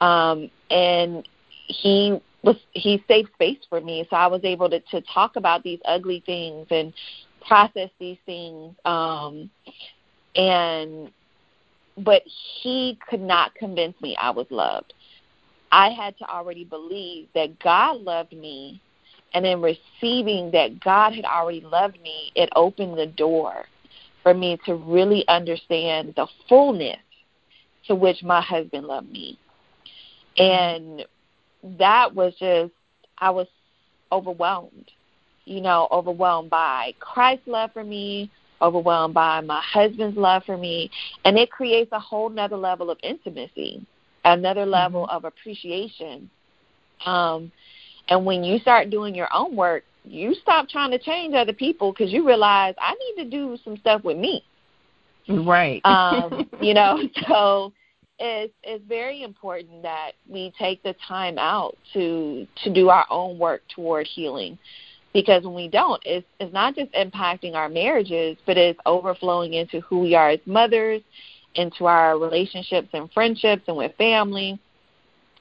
Um, 0.00 0.50
and 0.70 1.26
he 1.66 2.20
was 2.42 2.56
he 2.72 3.02
saved 3.08 3.30
space 3.34 3.58
for 3.68 3.80
me 3.80 4.06
so 4.10 4.16
I 4.16 4.26
was 4.26 4.40
able 4.44 4.68
to, 4.70 4.80
to 4.80 5.00
talk 5.02 5.36
about 5.36 5.62
these 5.62 5.80
ugly 5.84 6.22
things 6.26 6.66
and 6.70 6.92
process 7.46 7.90
these 7.98 8.18
things. 8.26 8.74
Um 8.84 9.50
and 10.36 11.10
but 11.98 12.22
he 12.62 12.98
could 13.08 13.20
not 13.20 13.54
convince 13.54 14.00
me 14.00 14.16
I 14.20 14.30
was 14.30 14.46
loved. 14.50 14.94
I 15.70 15.90
had 15.90 16.16
to 16.18 16.24
already 16.28 16.64
believe 16.64 17.28
that 17.34 17.58
God 17.58 18.00
loved 18.00 18.32
me 18.32 18.80
and 19.34 19.46
in 19.46 19.62
receiving 19.62 20.50
that 20.52 20.80
God 20.80 21.14
had 21.14 21.24
already 21.24 21.60
loved 21.60 22.00
me, 22.02 22.32
it 22.34 22.50
opened 22.54 22.98
the 22.98 23.06
door 23.06 23.64
for 24.22 24.34
me 24.34 24.58
to 24.66 24.74
really 24.74 25.26
understand 25.28 26.14
the 26.16 26.26
fullness 26.48 26.98
to 27.86 27.94
which 27.94 28.22
my 28.22 28.40
husband 28.40 28.86
loved 28.86 29.10
me. 29.10 29.38
And 30.36 31.04
that 31.78 32.14
was 32.14 32.34
just, 32.38 32.72
I 33.18 33.30
was 33.30 33.46
overwhelmed. 34.10 34.90
You 35.44 35.60
know, 35.60 35.88
overwhelmed 35.90 36.50
by 36.50 36.94
Christ's 37.00 37.48
love 37.48 37.70
for 37.72 37.82
me, 37.82 38.30
overwhelmed 38.60 39.14
by 39.14 39.40
my 39.40 39.60
husband's 39.60 40.16
love 40.16 40.44
for 40.44 40.56
me, 40.56 40.90
and 41.24 41.36
it 41.36 41.50
creates 41.50 41.90
a 41.92 41.98
whole 41.98 42.28
nother 42.28 42.56
level 42.56 42.90
of 42.90 42.98
intimacy, 43.02 43.84
another 44.24 44.64
level 44.64 45.02
mm-hmm. 45.02 45.16
of 45.16 45.24
appreciation. 45.24 46.30
Um, 47.04 47.50
and 48.08 48.24
when 48.24 48.44
you 48.44 48.60
start 48.60 48.90
doing 48.90 49.14
your 49.14 49.28
own 49.34 49.56
work, 49.56 49.84
you 50.04 50.34
stop 50.34 50.68
trying 50.68 50.90
to 50.92 50.98
change 50.98 51.34
other 51.34 51.52
people 51.52 51.92
because 51.92 52.12
you 52.12 52.26
realize 52.26 52.74
I 52.78 52.94
need 52.94 53.24
to 53.24 53.30
do 53.30 53.56
some 53.64 53.76
stuff 53.76 54.04
with 54.04 54.16
me. 54.16 54.44
Right. 55.28 55.80
um, 55.84 56.48
you 56.60 56.74
know, 56.74 56.98
so 57.28 57.72
it's 58.22 58.54
it's 58.62 58.84
very 58.86 59.22
important 59.22 59.82
that 59.82 60.12
we 60.28 60.52
take 60.56 60.82
the 60.82 60.94
time 61.06 61.38
out 61.38 61.76
to 61.92 62.46
to 62.62 62.72
do 62.72 62.88
our 62.88 63.04
own 63.10 63.38
work 63.38 63.62
toward 63.74 64.06
healing. 64.06 64.58
Because 65.12 65.44
when 65.44 65.54
we 65.54 65.68
don't, 65.68 66.00
it's 66.06 66.26
it's 66.40 66.52
not 66.52 66.74
just 66.76 66.92
impacting 66.92 67.54
our 67.54 67.68
marriages, 67.68 68.38
but 68.46 68.56
it's 68.56 68.78
overflowing 68.86 69.54
into 69.54 69.80
who 69.80 70.00
we 70.00 70.14
are 70.14 70.30
as 70.30 70.40
mothers, 70.46 71.02
into 71.56 71.86
our 71.86 72.18
relationships 72.18 72.88
and 72.92 73.10
friendships 73.12 73.64
and 73.66 73.76
with 73.76 73.94
family. 73.96 74.58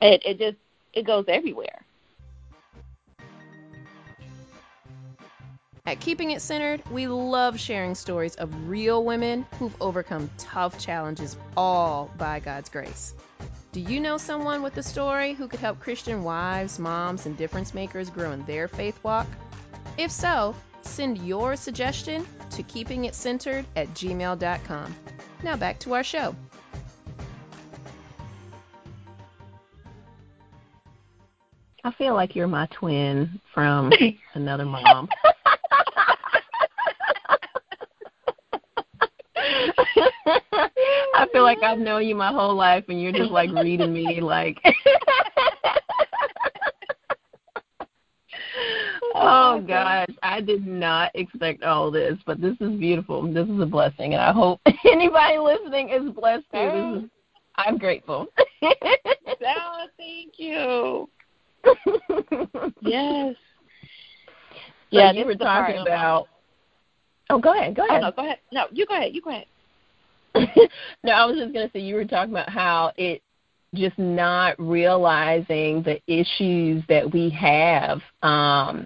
It 0.02 0.22
it 0.26 0.40
just 0.40 0.58
it 0.94 1.06
goes 1.06 1.26
everywhere. 1.28 1.86
At 5.84 6.00
Keeping 6.00 6.30
It 6.30 6.44
Centered, 6.44 6.84
we 6.92 7.08
love 7.08 7.60
sharing 7.60 7.96
stories 7.96 8.36
of 8.36 8.70
real 8.70 9.04
women 9.04 9.48
who've 9.58 9.76
overcome 9.82 10.30
tough 10.38 10.78
challenges, 10.78 11.36
all 11.58 12.12
by 12.20 12.40
God's 12.40 12.70
grace. 12.70 13.16
Do 13.72 13.80
you 13.80 14.00
know 14.00 14.18
someone 14.18 14.62
with 14.62 14.78
a 14.78 14.84
story 14.84 15.34
who 15.34 15.48
could 15.48 15.60
help 15.60 15.80
Christian 15.80 16.24
wives, 16.24 16.78
moms, 16.78 17.26
and 17.26 17.36
difference 17.36 17.74
makers 17.74 18.12
grow 18.12 18.32
in 18.32 18.46
their 18.46 18.68
faith 18.68 19.04
walk? 19.04 19.26
If 19.98 20.12
so, 20.12 20.56
send 20.84 21.18
your 21.18 21.56
suggestion 21.56 22.28
to 22.52 22.62
keepingitcentered 22.62 23.66
at 23.76 23.88
gmail.com. 23.90 24.96
Now 25.42 25.56
back 25.56 25.80
to 25.80 25.96
our 25.96 26.04
show. 26.04 26.36
I 31.84 31.90
feel 31.90 32.14
like 32.14 32.36
you're 32.36 32.48
my 32.48 32.68
twin 32.68 33.42
from 33.52 33.92
another 34.36 34.66
mom. 34.66 35.10
Feel 41.42 41.46
like 41.46 41.64
I've 41.64 41.80
known 41.80 42.06
you 42.06 42.16
my 42.16 42.32
whole 42.32 42.56
life, 42.56 42.86
and 42.88 43.02
you're 43.02 43.12
just 43.12 43.32
like 43.32 43.52
reading 43.52 43.94
me 43.94 44.22
like. 44.22 44.60
oh, 49.16 49.56
oh 49.56 49.62
gosh, 49.68 50.08
I 50.22 50.42
did 50.42 50.68
not 50.68 51.12
expect 51.16 51.64
all 51.64 51.90
this, 51.90 52.18
but 52.26 52.40
this 52.40 52.56
is 52.60 52.80
beautiful. 52.80 53.24
This 53.32 53.48
is 53.48 53.60
a 53.60 53.66
blessing, 53.66 54.14
and 54.14 54.22
I 54.22 54.32
hope 54.32 54.62
anybody 54.92 55.40
listening 55.40 55.90
is 55.90 56.12
blessed 56.14 56.46
too. 56.54 57.04
Is, 57.04 57.10
I'm 57.56 57.78
grateful. 57.78 58.28
oh, 58.64 59.88
thank 59.98 60.34
you. 60.38 61.10
yes. 62.82 63.36
So 64.92 64.98
yeah, 64.98 65.12
you 65.12 65.26
were 65.26 65.36
talking 65.36 65.78
about. 65.78 66.28
Oh, 67.30 67.40
go 67.40 67.54
ahead. 67.54 67.76
Go 67.76 67.84
oh, 67.84 67.88
ahead. 67.88 68.04
Oh, 68.04 68.08
no, 68.10 68.12
go 68.12 68.26
ahead. 68.26 68.40
No, 68.52 68.66
you 68.72 68.86
go 68.86 68.96
ahead. 68.96 69.16
You 69.16 69.22
go 69.22 69.30
ahead. 69.30 69.46
no, 71.04 71.12
I 71.12 71.26
was 71.26 71.38
just 71.38 71.54
going 71.54 71.68
to 71.68 71.72
say 71.74 71.80
you 71.80 71.96
were 71.96 72.06
talking 72.06 72.34
about 72.34 72.50
how 72.50 72.92
it 72.98 73.22
just 73.74 73.98
not 73.98 74.56
realizing 74.60 75.82
the 75.84 76.02
issues 76.08 76.84
that 76.90 77.12
we 77.12 77.30
have 77.30 78.02
um, 78.22 78.86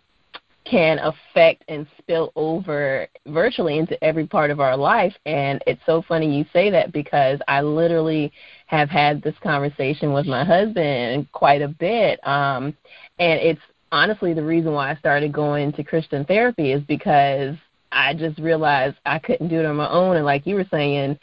can 0.64 1.00
affect 1.00 1.64
and 1.68 1.88
spill 1.98 2.32
over 2.36 3.08
virtually 3.28 3.78
into 3.78 4.02
every 4.04 4.28
part 4.28 4.52
of 4.52 4.60
our 4.60 4.76
life. 4.76 5.14
And 5.26 5.64
it's 5.66 5.82
so 5.86 6.04
funny 6.08 6.36
you 6.36 6.46
say 6.52 6.70
that 6.72 6.92
because 6.92 7.40
I 7.48 7.62
literally 7.62 8.32
have 8.68 8.90
had 8.90 9.22
this 9.22 9.36
conversation 9.42 10.14
with 10.14 10.26
my 10.26 10.44
husband 10.44 11.32
quite 11.32 11.62
a 11.62 11.68
bit. 11.68 12.26
Um, 12.28 12.76
and 13.20 13.40
it's 13.40 13.62
honestly 13.92 14.34
the 14.34 14.44
reason 14.44 14.72
why 14.74 14.92
I 14.92 14.96
started 14.96 15.32
going 15.32 15.72
to 15.74 15.84
Christian 15.84 16.26
therapy 16.26 16.72
is 16.72 16.84
because 16.84 17.56
I 17.96 18.14
just 18.14 18.38
realized 18.40 18.98
I 19.06 19.20
couldn't 19.20 19.48
do 19.48 19.60
it 19.60 19.66
on 19.66 19.78
my 19.78 19.90
own. 19.90 20.18
And 20.18 20.26
like 20.26 20.46
you 20.46 20.56
were 20.56 20.68
saying, 20.70 21.18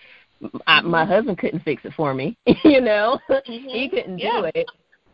I, 0.67 0.81
my 0.81 1.03
mm-hmm. 1.03 1.13
husband 1.13 1.39
couldn't 1.39 1.63
fix 1.63 1.85
it 1.85 1.93
for 1.95 2.15
me. 2.15 2.37
you 2.65 2.81
know, 2.81 3.21
mm-hmm. 3.31 3.53
he 3.69 3.89
couldn't 3.89 4.17
do 4.17 4.51
it. 4.55 4.67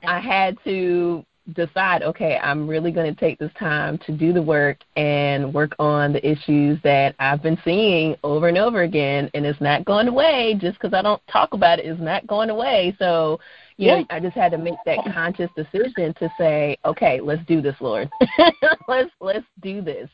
I 0.05 0.21
had 0.21 0.57
to 0.65 1.25
decide, 1.55 2.03
okay, 2.03 2.39
I'm 2.43 2.69
really 2.69 2.93
going 2.93 3.13
to 3.13 3.19
take 3.19 3.39
this 3.39 3.51
time 3.59 3.99
to 4.07 4.13
do 4.13 4.33
the 4.33 4.43
work 4.43 4.79
and 4.97 5.53
work 5.53 5.75
on 5.79 6.13
the 6.13 6.27
issues 6.27 6.79
that 6.85 7.15
I've 7.19 7.43
been 7.43 7.59
seeing 7.65 8.15
over 8.23 8.49
and 8.49 8.59
over 8.59 8.83
again, 8.83 9.31
and 9.35 9.45
it's 9.45 9.61
not 9.61 9.85
going 9.85 10.09
away 10.09 10.57
just 10.61 10.79
because 10.79 10.95
I 10.95 11.03
don't 11.03 11.23
talk 11.27 11.55
about 11.55 11.81
it. 11.81 11.87
It's 11.87 12.01
not 12.01 12.27
going 12.27 12.51
away. 12.51 12.95
So, 12.99 13.41
you 13.77 13.89
yeah. 13.89 14.01
know, 14.01 14.07
I 14.11 14.21
just 14.21 14.37
had 14.37 14.53
to 14.53 14.59
make 14.59 14.79
that 14.87 14.99
conscious 15.13 15.51
decision 15.57 16.15
to 16.15 16.31
say, 16.39 16.77
okay, 16.85 17.21
let's 17.21 17.45
do 17.47 17.61
this, 17.61 17.77
Lord. 17.81 18.09
let's 18.89 19.11
let's 19.21 19.47
do 19.61 19.83
this. 19.83 20.09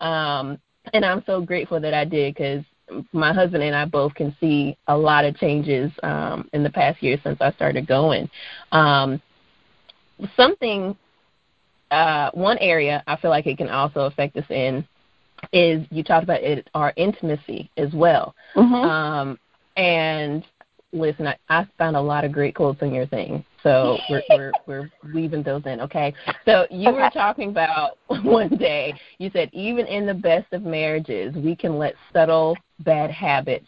Um, 0.00 0.58
and 0.92 1.04
I'm 1.04 1.22
so 1.26 1.40
grateful 1.40 1.80
that 1.80 1.94
I 1.94 2.04
did 2.04 2.34
because 2.34 2.64
my 3.12 3.32
husband 3.32 3.62
and 3.62 3.76
I 3.76 3.84
both 3.84 4.14
can 4.14 4.34
see 4.40 4.76
a 4.86 4.96
lot 4.96 5.24
of 5.24 5.36
changes 5.36 5.90
um, 6.02 6.48
in 6.52 6.62
the 6.62 6.70
past 6.70 7.02
year 7.02 7.18
since 7.22 7.38
I 7.40 7.52
started 7.52 7.86
going. 7.86 8.30
Um, 8.72 9.20
something, 10.36 10.96
uh, 11.90 12.30
one 12.32 12.58
area 12.58 13.02
I 13.06 13.16
feel 13.16 13.30
like 13.30 13.46
it 13.46 13.58
can 13.58 13.68
also 13.68 14.00
affect 14.00 14.36
us 14.36 14.44
in 14.50 14.86
is 15.52 15.86
you 15.90 16.02
talked 16.02 16.24
about 16.24 16.42
it, 16.42 16.68
our 16.74 16.92
intimacy 16.96 17.70
as 17.76 17.92
well. 17.92 18.34
Mm-hmm. 18.56 18.74
Um, 18.74 19.38
and 19.76 20.44
listen, 20.92 21.26
I, 21.26 21.36
I 21.48 21.66
found 21.78 21.96
a 21.96 22.00
lot 22.00 22.24
of 22.24 22.32
great 22.32 22.54
quotes 22.54 22.82
on 22.82 22.92
your 22.92 23.06
thing. 23.06 23.44
So 23.62 23.98
we're, 24.10 24.22
we're 24.30 24.52
we're 24.66 24.90
weaving 25.14 25.42
those 25.42 25.62
in, 25.66 25.80
okay? 25.80 26.14
So 26.44 26.66
you 26.70 26.92
were 26.92 27.10
talking 27.12 27.50
about 27.50 27.98
one 28.22 28.56
day. 28.56 28.94
You 29.18 29.30
said 29.32 29.50
even 29.52 29.86
in 29.86 30.06
the 30.06 30.14
best 30.14 30.52
of 30.52 30.62
marriages, 30.62 31.34
we 31.34 31.56
can 31.56 31.78
let 31.78 31.94
subtle 32.12 32.56
bad 32.80 33.10
habits 33.10 33.66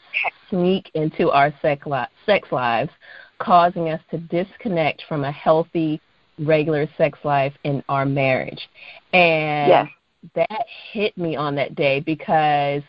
sneak 0.48 0.90
into 0.94 1.30
our 1.30 1.52
sex, 1.62 1.86
li- 1.86 2.04
sex 2.26 2.50
lives, 2.52 2.90
causing 3.38 3.88
us 3.88 4.00
to 4.10 4.18
disconnect 4.18 5.02
from 5.08 5.24
a 5.24 5.32
healthy, 5.32 6.00
regular 6.38 6.88
sex 6.96 7.18
life 7.24 7.54
in 7.64 7.82
our 7.88 8.04
marriage. 8.04 8.68
And 9.12 9.68
yes. 9.68 9.88
that 10.34 10.66
hit 10.92 11.16
me 11.18 11.36
on 11.36 11.54
that 11.56 11.74
day 11.74 12.00
because 12.00 12.82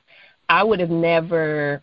I 0.49 0.63
would 0.63 0.79
have 0.79 0.89
never 0.89 1.81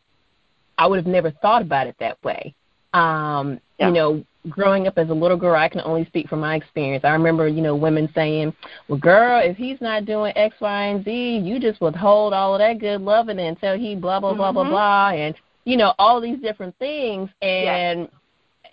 I 0.79 0.87
would 0.87 0.99
have 0.99 1.07
never 1.07 1.31
thought 1.31 1.63
about 1.63 1.89
it 1.89 1.97
that 1.99 2.23
way. 2.23 2.55
Um, 2.95 3.61
yeah. 3.79 3.89
you 3.89 3.93
know, 3.93 4.25
growing 4.49 4.87
up 4.87 4.99
as 4.99 5.11
a 5.11 5.15
little 5.15 5.37
girl, 5.37 5.55
I 5.55 5.69
can 5.69 5.81
only 5.83 6.05
speak 6.07 6.29
from 6.29 6.41
my 6.41 6.57
experience. 6.57 7.05
I 7.05 7.11
remember, 7.11 7.49
you 7.49 7.63
know, 7.63 7.77
women 7.77 8.09
saying, 8.15 8.55
"Well, 8.89 8.99
girl, 8.99 9.41
if 9.43 9.57
he's 9.57 9.81
not 9.81 10.05
doing 10.05 10.33
X, 10.37 10.57
Y, 10.61 10.85
and 10.85 11.05
Z, 11.05 11.39
you 11.39 11.59
just 11.61 11.81
withhold 11.81 12.33
all 12.33 12.55
of 12.55 12.61
that 12.61 12.79
good 12.79 13.01
loving 13.01 13.39
until 13.39 13.77
he 13.77 13.95
blah 13.95 14.21
blah 14.21 14.35
blah 14.35 14.49
mm-hmm. 14.49 14.71
blah 14.71 15.11
blah," 15.11 15.11
and 15.11 15.35
you 15.65 15.77
know, 15.77 15.95
all 15.99 16.21
these 16.21 16.39
different 16.41 16.77
things, 16.79 17.29
and 17.43 18.09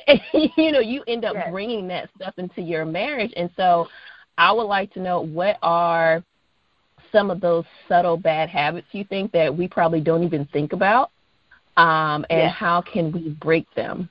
yes. 0.08 0.22
you 0.58 0.72
know, 0.72 0.80
you 0.80 1.04
end 1.08 1.26
up 1.26 1.34
yes. 1.36 1.50
bringing 1.52 1.88
that 1.90 2.10
stuff 2.16 2.34
into 2.38 2.62
your 2.62 2.86
marriage, 2.86 3.34
and 3.36 3.50
so 3.58 3.88
I 4.38 4.52
would 4.52 4.64
like 4.64 4.94
to 4.94 5.02
know 5.02 5.22
what 5.22 5.58
are 5.62 6.24
some 7.12 7.32
of 7.32 7.40
those 7.40 7.66
subtle 7.88 8.18
bad 8.18 8.50
habits 8.50 8.88
you 8.92 9.04
think 9.06 9.32
that 9.32 9.56
we 9.56 9.68
probably 9.68 10.02
don't 10.02 10.24
even 10.24 10.46
think 10.54 10.74
about, 10.74 11.12
um, 11.78 12.26
and 12.30 12.42
yes. 12.42 12.56
how 12.56 12.82
can 12.82 13.12
we 13.12 13.30
break 13.30 13.66
them? 13.76 14.10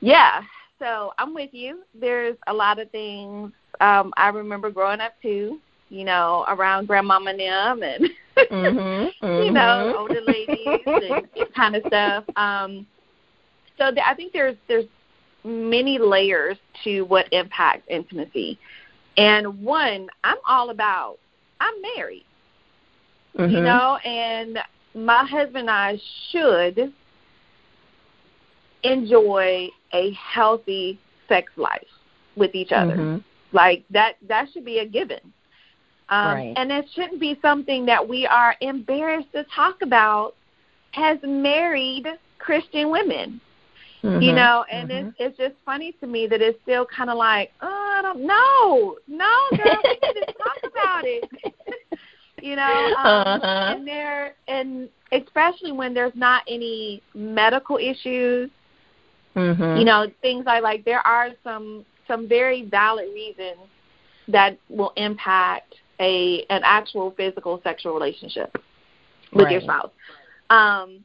Yeah, 0.00 0.42
so 0.78 1.12
I'm 1.18 1.34
with 1.34 1.50
you. 1.52 1.82
There's 1.94 2.36
a 2.46 2.54
lot 2.54 2.78
of 2.78 2.90
things 2.90 3.52
um, 3.80 4.12
I 4.16 4.28
remember 4.28 4.70
growing 4.70 5.00
up 5.00 5.14
too. 5.22 5.60
You 5.88 6.04
know, 6.04 6.44
around 6.48 6.86
grandmama 6.86 7.30
and 7.30 7.40
them, 7.40 7.82
and 7.82 8.10
mm-hmm, 8.50 9.26
mm-hmm. 9.26 9.44
you 9.44 9.50
know, 9.50 9.94
older 9.98 10.20
ladies 10.24 10.80
and 10.86 11.52
kind 11.56 11.74
of 11.74 11.82
stuff. 11.88 12.24
Um, 12.36 12.86
so 13.76 13.90
th- 13.90 14.04
I 14.06 14.14
think 14.14 14.32
there's 14.32 14.56
there's 14.68 14.86
many 15.42 15.98
layers 15.98 16.58
to 16.84 17.02
what 17.02 17.26
impacts 17.32 17.82
intimacy, 17.88 18.56
and 19.16 19.62
one 19.62 20.08
I'm 20.22 20.36
all 20.48 20.70
about. 20.70 21.18
I'm 21.60 21.74
married, 21.96 22.24
mm-hmm. 23.36 23.52
you 23.52 23.60
know, 23.60 23.96
and 24.04 24.58
my 24.94 25.24
husband 25.24 25.68
and 25.68 25.70
I 25.70 25.98
should 26.30 26.92
enjoy 28.84 29.68
a 29.92 30.12
healthy 30.12 30.98
sex 31.28 31.52
life 31.56 31.86
with 32.36 32.54
each 32.54 32.72
other. 32.72 32.96
Mm-hmm. 32.96 33.18
Like 33.52 33.84
that 33.90 34.16
that 34.28 34.46
should 34.52 34.64
be 34.64 34.78
a 34.78 34.86
given. 34.86 35.20
Um, 36.08 36.34
right. 36.34 36.54
And 36.56 36.72
it 36.72 36.86
shouldn't 36.94 37.20
be 37.20 37.38
something 37.40 37.86
that 37.86 38.06
we 38.06 38.26
are 38.26 38.56
embarrassed 38.60 39.32
to 39.32 39.44
talk 39.54 39.76
about 39.82 40.34
as 40.94 41.18
married 41.22 42.06
Christian 42.38 42.90
women. 42.90 43.40
Mm-hmm. 44.02 44.22
You 44.22 44.32
know, 44.32 44.64
and 44.72 44.88
mm-hmm. 44.88 45.08
it's 45.08 45.16
it's 45.18 45.36
just 45.36 45.54
funny 45.64 45.92
to 46.00 46.06
me 46.06 46.26
that 46.26 46.40
it's 46.40 46.58
still 46.62 46.86
kind 46.86 47.10
of 47.10 47.18
like, 47.18 47.52
oh, 47.60 47.80
on 48.04 48.16
them. 48.16 48.26
No, 48.26 48.96
no, 49.08 49.56
girl, 49.56 49.76
we 49.84 49.90
need 49.90 50.26
to 50.26 50.32
talk 50.34 50.56
about 50.64 51.04
it. 51.04 51.28
you 52.42 52.56
know, 52.56 52.94
um, 52.98 53.40
uh-huh. 53.40 53.74
and 53.76 53.86
there, 53.86 54.34
and 54.48 54.88
especially 55.12 55.72
when 55.72 55.94
there's 55.94 56.14
not 56.14 56.42
any 56.48 57.02
medical 57.14 57.76
issues. 57.76 58.50
Mm-hmm. 59.36 59.78
You 59.78 59.84
know, 59.84 60.06
things 60.22 60.44
like 60.46 60.62
like 60.62 60.84
there 60.84 61.04
are 61.06 61.30
some 61.44 61.84
some 62.06 62.28
very 62.28 62.64
valid 62.64 63.08
reasons 63.14 63.60
that 64.28 64.58
will 64.68 64.92
impact 64.96 65.74
a 66.00 66.44
an 66.50 66.62
actual 66.64 67.12
physical 67.12 67.60
sexual 67.62 67.94
relationship 67.94 68.56
with 69.32 69.44
right. 69.44 69.52
your 69.52 69.60
spouse. 69.60 69.90
Um, 70.50 71.04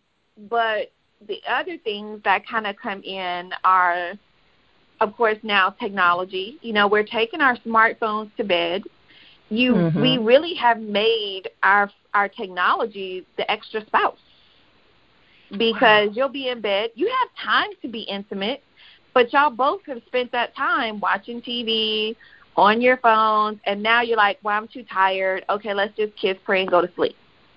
but 0.49 0.91
the 1.27 1.39
other 1.47 1.77
things 1.77 2.21
that 2.23 2.47
kind 2.47 2.67
of 2.67 2.75
come 2.81 3.01
in 3.03 3.51
are, 3.63 4.13
of 5.01 5.15
course, 5.15 5.37
now 5.43 5.69
technology. 5.69 6.57
You 6.61 6.73
know, 6.73 6.87
we're 6.87 7.03
taking 7.03 7.41
our 7.41 7.57
smartphones 7.57 8.35
to 8.37 8.43
bed. 8.43 8.83
You, 9.49 9.73
mm-hmm. 9.73 10.01
we 10.01 10.17
really 10.17 10.55
have 10.55 10.79
made 10.79 11.49
our 11.61 11.91
our 12.15 12.27
technology 12.27 13.25
the 13.37 13.49
extra 13.51 13.85
spouse 13.85 14.17
because 15.51 16.07
wow. 16.07 16.13
you'll 16.13 16.29
be 16.29 16.49
in 16.49 16.61
bed. 16.61 16.91
You 16.95 17.07
have 17.07 17.45
time 17.45 17.69
to 17.81 17.87
be 17.87 18.01
intimate, 18.01 18.63
but 19.13 19.31
y'all 19.33 19.49
both 19.49 19.81
have 19.87 20.01
spent 20.07 20.31
that 20.31 20.55
time 20.55 20.99
watching 20.99 21.41
TV, 21.41 22.15
on 22.57 22.81
your 22.81 22.97
phones, 22.97 23.59
and 23.65 23.81
now 23.81 24.01
you're 24.01 24.17
like, 24.17 24.39
well, 24.43 24.57
I'm 24.57 24.67
too 24.67 24.83
tired. 24.83 25.43
Okay, 25.49 25.73
let's 25.73 25.95
just 25.97 26.15
kiss, 26.15 26.37
pray, 26.45 26.61
and 26.61 26.69
go 26.69 26.81
to 26.81 26.89
sleep. 26.95 27.15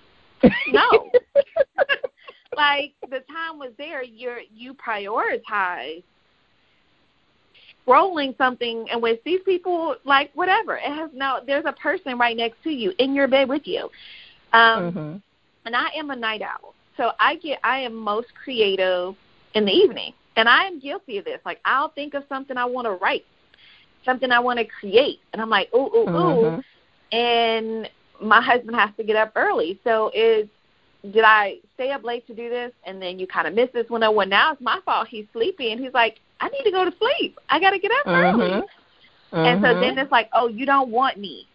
no. 0.67 1.11
like 2.57 2.93
the 3.03 3.19
time 3.31 3.57
was 3.57 3.71
there. 3.77 4.03
You're 4.03 4.39
you 4.53 4.73
prioritize 4.73 6.03
scrolling 7.87 8.37
something, 8.37 8.87
and 8.91 9.01
with 9.01 9.19
these 9.23 9.39
people, 9.45 9.95
like 10.03 10.31
whatever, 10.33 10.75
it 10.75 10.93
has 10.93 11.09
no. 11.13 11.39
There's 11.45 11.65
a 11.65 11.73
person 11.73 12.17
right 12.17 12.35
next 12.35 12.61
to 12.63 12.69
you 12.69 12.93
in 12.99 13.13
your 13.13 13.27
bed 13.27 13.47
with 13.47 13.65
you. 13.65 13.89
Um, 14.51 14.91
mm-hmm. 14.91 15.17
And 15.65 15.75
I 15.75 15.89
am 15.97 16.09
a 16.09 16.15
night 16.15 16.41
owl, 16.41 16.73
so 16.99 17.11
I 17.19 17.35
get 17.35 17.59
I 17.63 17.79
am 17.79 17.95
most 17.95 18.27
creative 18.43 19.15
in 19.55 19.65
the 19.65 19.71
evening, 19.71 20.13
and 20.35 20.49
I 20.49 20.65
am 20.65 20.79
guilty 20.79 21.17
of 21.17 21.25
this. 21.25 21.39
Like 21.45 21.59
I'll 21.65 21.89
think 21.89 22.13
of 22.13 22.23
something 22.27 22.57
I 22.57 22.65
want 22.65 22.85
to 22.85 22.91
write 22.91 23.25
something 24.05 24.31
I 24.31 24.39
want 24.39 24.59
to 24.59 24.65
create. 24.65 25.19
And 25.33 25.41
I'm 25.41 25.49
like, 25.49 25.73
ooh, 25.73 25.87
ooh, 25.87 26.05
mm-hmm. 26.05 26.55
ooh. 26.57 27.17
And 27.17 27.89
my 28.21 28.41
husband 28.41 28.75
has 28.75 28.89
to 28.97 29.03
get 29.03 29.15
up 29.15 29.33
early. 29.35 29.79
So 29.83 30.11
is 30.13 30.47
did 31.03 31.23
I 31.23 31.59
stay 31.75 31.91
up 31.91 32.03
late 32.03 32.27
to 32.27 32.33
do 32.33 32.49
this? 32.49 32.73
And 32.85 33.01
then 33.01 33.19
you 33.19 33.27
kind 33.27 33.47
of 33.47 33.53
miss 33.53 33.69
this 33.73 33.89
one. 33.89 34.03
Oh, 34.03 34.11
well, 34.11 34.27
now 34.27 34.51
it's 34.51 34.61
my 34.61 34.79
fault. 34.83 35.07
He's 35.07 35.25
sleepy, 35.31 35.71
and 35.71 35.79
he's 35.79 35.93
like, 35.93 36.19
I 36.41 36.49
need 36.49 36.63
to 36.63 36.71
go 36.71 36.83
to 36.83 36.93
sleep. 36.97 37.39
I 37.49 37.59
got 37.59 37.71
to 37.71 37.79
get 37.79 37.91
up 37.91 38.05
mm-hmm. 38.05 38.41
early. 38.41 38.51
Mm-hmm. 38.51 39.37
And 39.37 39.61
so 39.61 39.79
then 39.79 39.97
it's 39.97 40.11
like, 40.11 40.29
oh, 40.33 40.47
you 40.47 40.65
don't 40.65 40.89
want 40.89 41.17
me. 41.17 41.47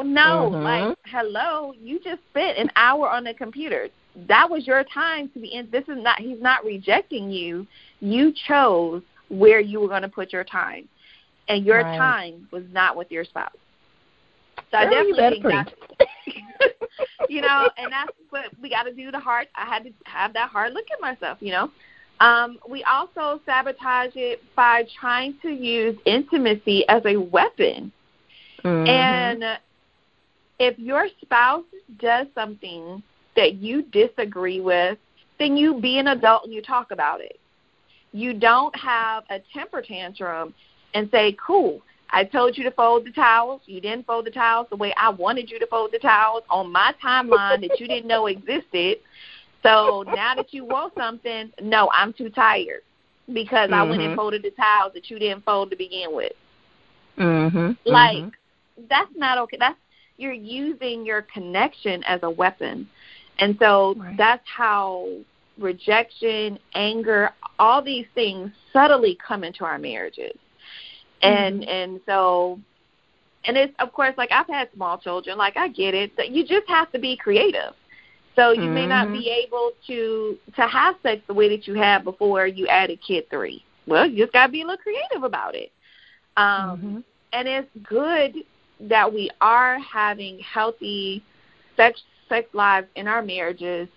No, 0.00 0.50
mm-hmm. 0.50 0.62
like, 0.62 0.98
hello, 1.04 1.74
you 1.80 2.00
just 2.00 2.20
spent 2.30 2.58
an 2.58 2.70
hour 2.74 3.08
on 3.08 3.22
the 3.22 3.34
computer. 3.34 3.88
That 4.28 4.50
was 4.50 4.66
your 4.66 4.84
time 4.84 5.30
to 5.30 5.40
be 5.40 5.54
in. 5.54 5.68
This 5.70 5.84
is 5.84 5.96
not. 5.96 6.18
He's 6.18 6.40
not 6.40 6.64
rejecting 6.64 7.30
you. 7.30 7.66
You 8.00 8.32
chose 8.46 9.02
where 9.28 9.60
you 9.60 9.80
were 9.80 9.88
going 9.88 10.02
to 10.02 10.08
put 10.08 10.32
your 10.32 10.44
time 10.44 10.88
and 11.48 11.64
your 11.64 11.82
right. 11.82 11.98
time 11.98 12.48
was 12.50 12.64
not 12.72 12.96
with 12.96 13.10
your 13.10 13.24
spouse. 13.24 13.50
So 14.70 14.78
I 14.78 14.84
definitely 14.84 15.40
think 15.40 15.44
that's, 15.44 15.72
you 17.28 17.40
know, 17.40 17.68
and 17.76 17.92
that's 17.92 18.12
what 18.30 18.46
we 18.62 18.70
got 18.70 18.84
to 18.84 18.92
do. 18.92 19.10
The 19.10 19.18
heart, 19.18 19.48
I 19.56 19.66
had 19.66 19.84
to 19.84 19.90
have 20.04 20.32
that 20.34 20.50
hard 20.50 20.72
look 20.74 20.86
at 20.92 21.00
myself, 21.00 21.38
you 21.40 21.50
know. 21.50 21.70
Um, 22.20 22.58
we 22.68 22.84
also 22.84 23.40
sabotage 23.46 24.12
it 24.14 24.42
by 24.54 24.84
trying 25.00 25.36
to 25.42 25.48
use 25.48 25.98
intimacy 26.04 26.84
as 26.88 27.02
a 27.06 27.16
weapon. 27.16 27.90
Mm-hmm. 28.62 28.86
And 28.86 29.58
if 30.58 30.78
your 30.78 31.08
spouse 31.22 31.64
does 31.98 32.26
something 32.34 33.02
that 33.36 33.54
you 33.54 33.82
disagree 33.82 34.60
with, 34.60 34.98
then 35.38 35.56
you 35.56 35.80
be 35.80 35.98
an 35.98 36.08
adult 36.08 36.44
and 36.44 36.52
you 36.52 36.62
talk 36.62 36.90
about 36.90 37.20
it. 37.20 37.38
You 38.12 38.34
don't 38.34 38.74
have 38.76 39.24
a 39.30 39.40
temper 39.54 39.82
tantrum 39.82 40.54
and 40.94 41.08
say, 41.10 41.36
cool, 41.44 41.80
I 42.10 42.24
told 42.24 42.58
you 42.58 42.64
to 42.64 42.70
fold 42.72 43.06
the 43.06 43.12
towels. 43.12 43.62
You 43.66 43.80
didn't 43.80 44.06
fold 44.06 44.26
the 44.26 44.30
towels 44.30 44.66
the 44.70 44.76
way 44.76 44.92
I 44.96 45.10
wanted 45.10 45.50
you 45.50 45.58
to 45.60 45.66
fold 45.66 45.92
the 45.92 45.98
towels 45.98 46.42
on 46.50 46.72
my 46.72 46.92
timeline 47.02 47.60
that 47.60 47.78
you 47.78 47.86
didn't 47.86 48.08
know 48.08 48.26
existed. 48.26 48.98
So 49.62 50.04
now 50.14 50.34
that 50.34 50.52
you 50.52 50.64
want 50.64 50.94
something, 50.96 51.52
no, 51.62 51.88
I'm 51.92 52.12
too 52.12 52.30
tired 52.30 52.80
because 53.32 53.70
mm-hmm. 53.70 53.74
I 53.74 53.82
went 53.84 54.00
and 54.00 54.10
mm-hmm. 54.10 54.16
folded 54.16 54.42
the 54.42 54.50
towels 54.50 54.92
that 54.94 55.10
you 55.10 55.18
didn't 55.18 55.44
fold 55.44 55.70
to 55.70 55.76
begin 55.76 56.14
with. 56.14 56.32
Mhm. 57.18 57.76
Like 57.84 58.16
mm-hmm. 58.16 58.82
that's 58.88 59.10
not 59.14 59.38
okay. 59.38 59.56
That's 59.60 59.78
you're 60.16 60.32
using 60.32 61.04
your 61.06 61.22
connection 61.22 62.02
as 62.04 62.20
a 62.22 62.30
weapon. 62.30 62.88
And 63.40 63.56
so 63.58 63.94
right. 63.96 64.16
that's 64.16 64.46
how 64.46 65.08
rejection, 65.58 66.58
anger, 66.74 67.30
all 67.58 67.82
these 67.82 68.06
things 68.14 68.50
subtly 68.72 69.18
come 69.26 69.44
into 69.44 69.64
our 69.64 69.78
marriages 69.78 70.36
and 71.22 71.60
mm-hmm. 71.60 71.70
and 71.70 72.00
so 72.06 72.58
and 73.44 73.56
it's 73.56 73.74
of 73.78 73.92
course 73.92 74.14
like 74.16 74.30
I've 74.32 74.46
had 74.46 74.68
small 74.74 74.98
children, 74.98 75.38
like 75.38 75.56
I 75.56 75.68
get 75.68 75.94
it. 75.94 76.16
That 76.16 76.30
you 76.30 76.46
just 76.46 76.68
have 76.68 76.90
to 76.92 76.98
be 76.98 77.16
creative. 77.16 77.74
So 78.36 78.52
you 78.52 78.62
mm-hmm. 78.62 78.74
may 78.74 78.86
not 78.86 79.08
be 79.08 79.20
mm-hmm. 79.20 79.46
able 79.46 79.72
to 79.86 80.38
to 80.56 80.62
have 80.62 80.96
sex 81.02 81.22
the 81.26 81.34
way 81.34 81.48
that 81.54 81.66
you 81.66 81.74
had 81.74 82.04
before 82.04 82.46
you 82.46 82.66
added 82.68 83.00
kid 83.06 83.28
three. 83.30 83.64
Well, 83.86 84.06
you 84.06 84.24
just 84.24 84.32
gotta 84.32 84.52
be 84.52 84.62
a 84.62 84.64
little 84.64 84.78
creative 84.78 85.24
about 85.24 85.54
it. 85.54 85.72
Um 86.36 86.44
mm-hmm. 86.46 86.98
and 87.32 87.48
it's 87.48 87.68
good 87.88 88.44
that 88.88 89.12
we 89.12 89.30
are 89.40 89.78
having 89.78 90.38
healthy 90.40 91.22
sex 91.76 92.00
sex 92.30 92.48
lives 92.54 92.86
in 92.96 93.06
our 93.06 93.20
marriages. 93.20 93.88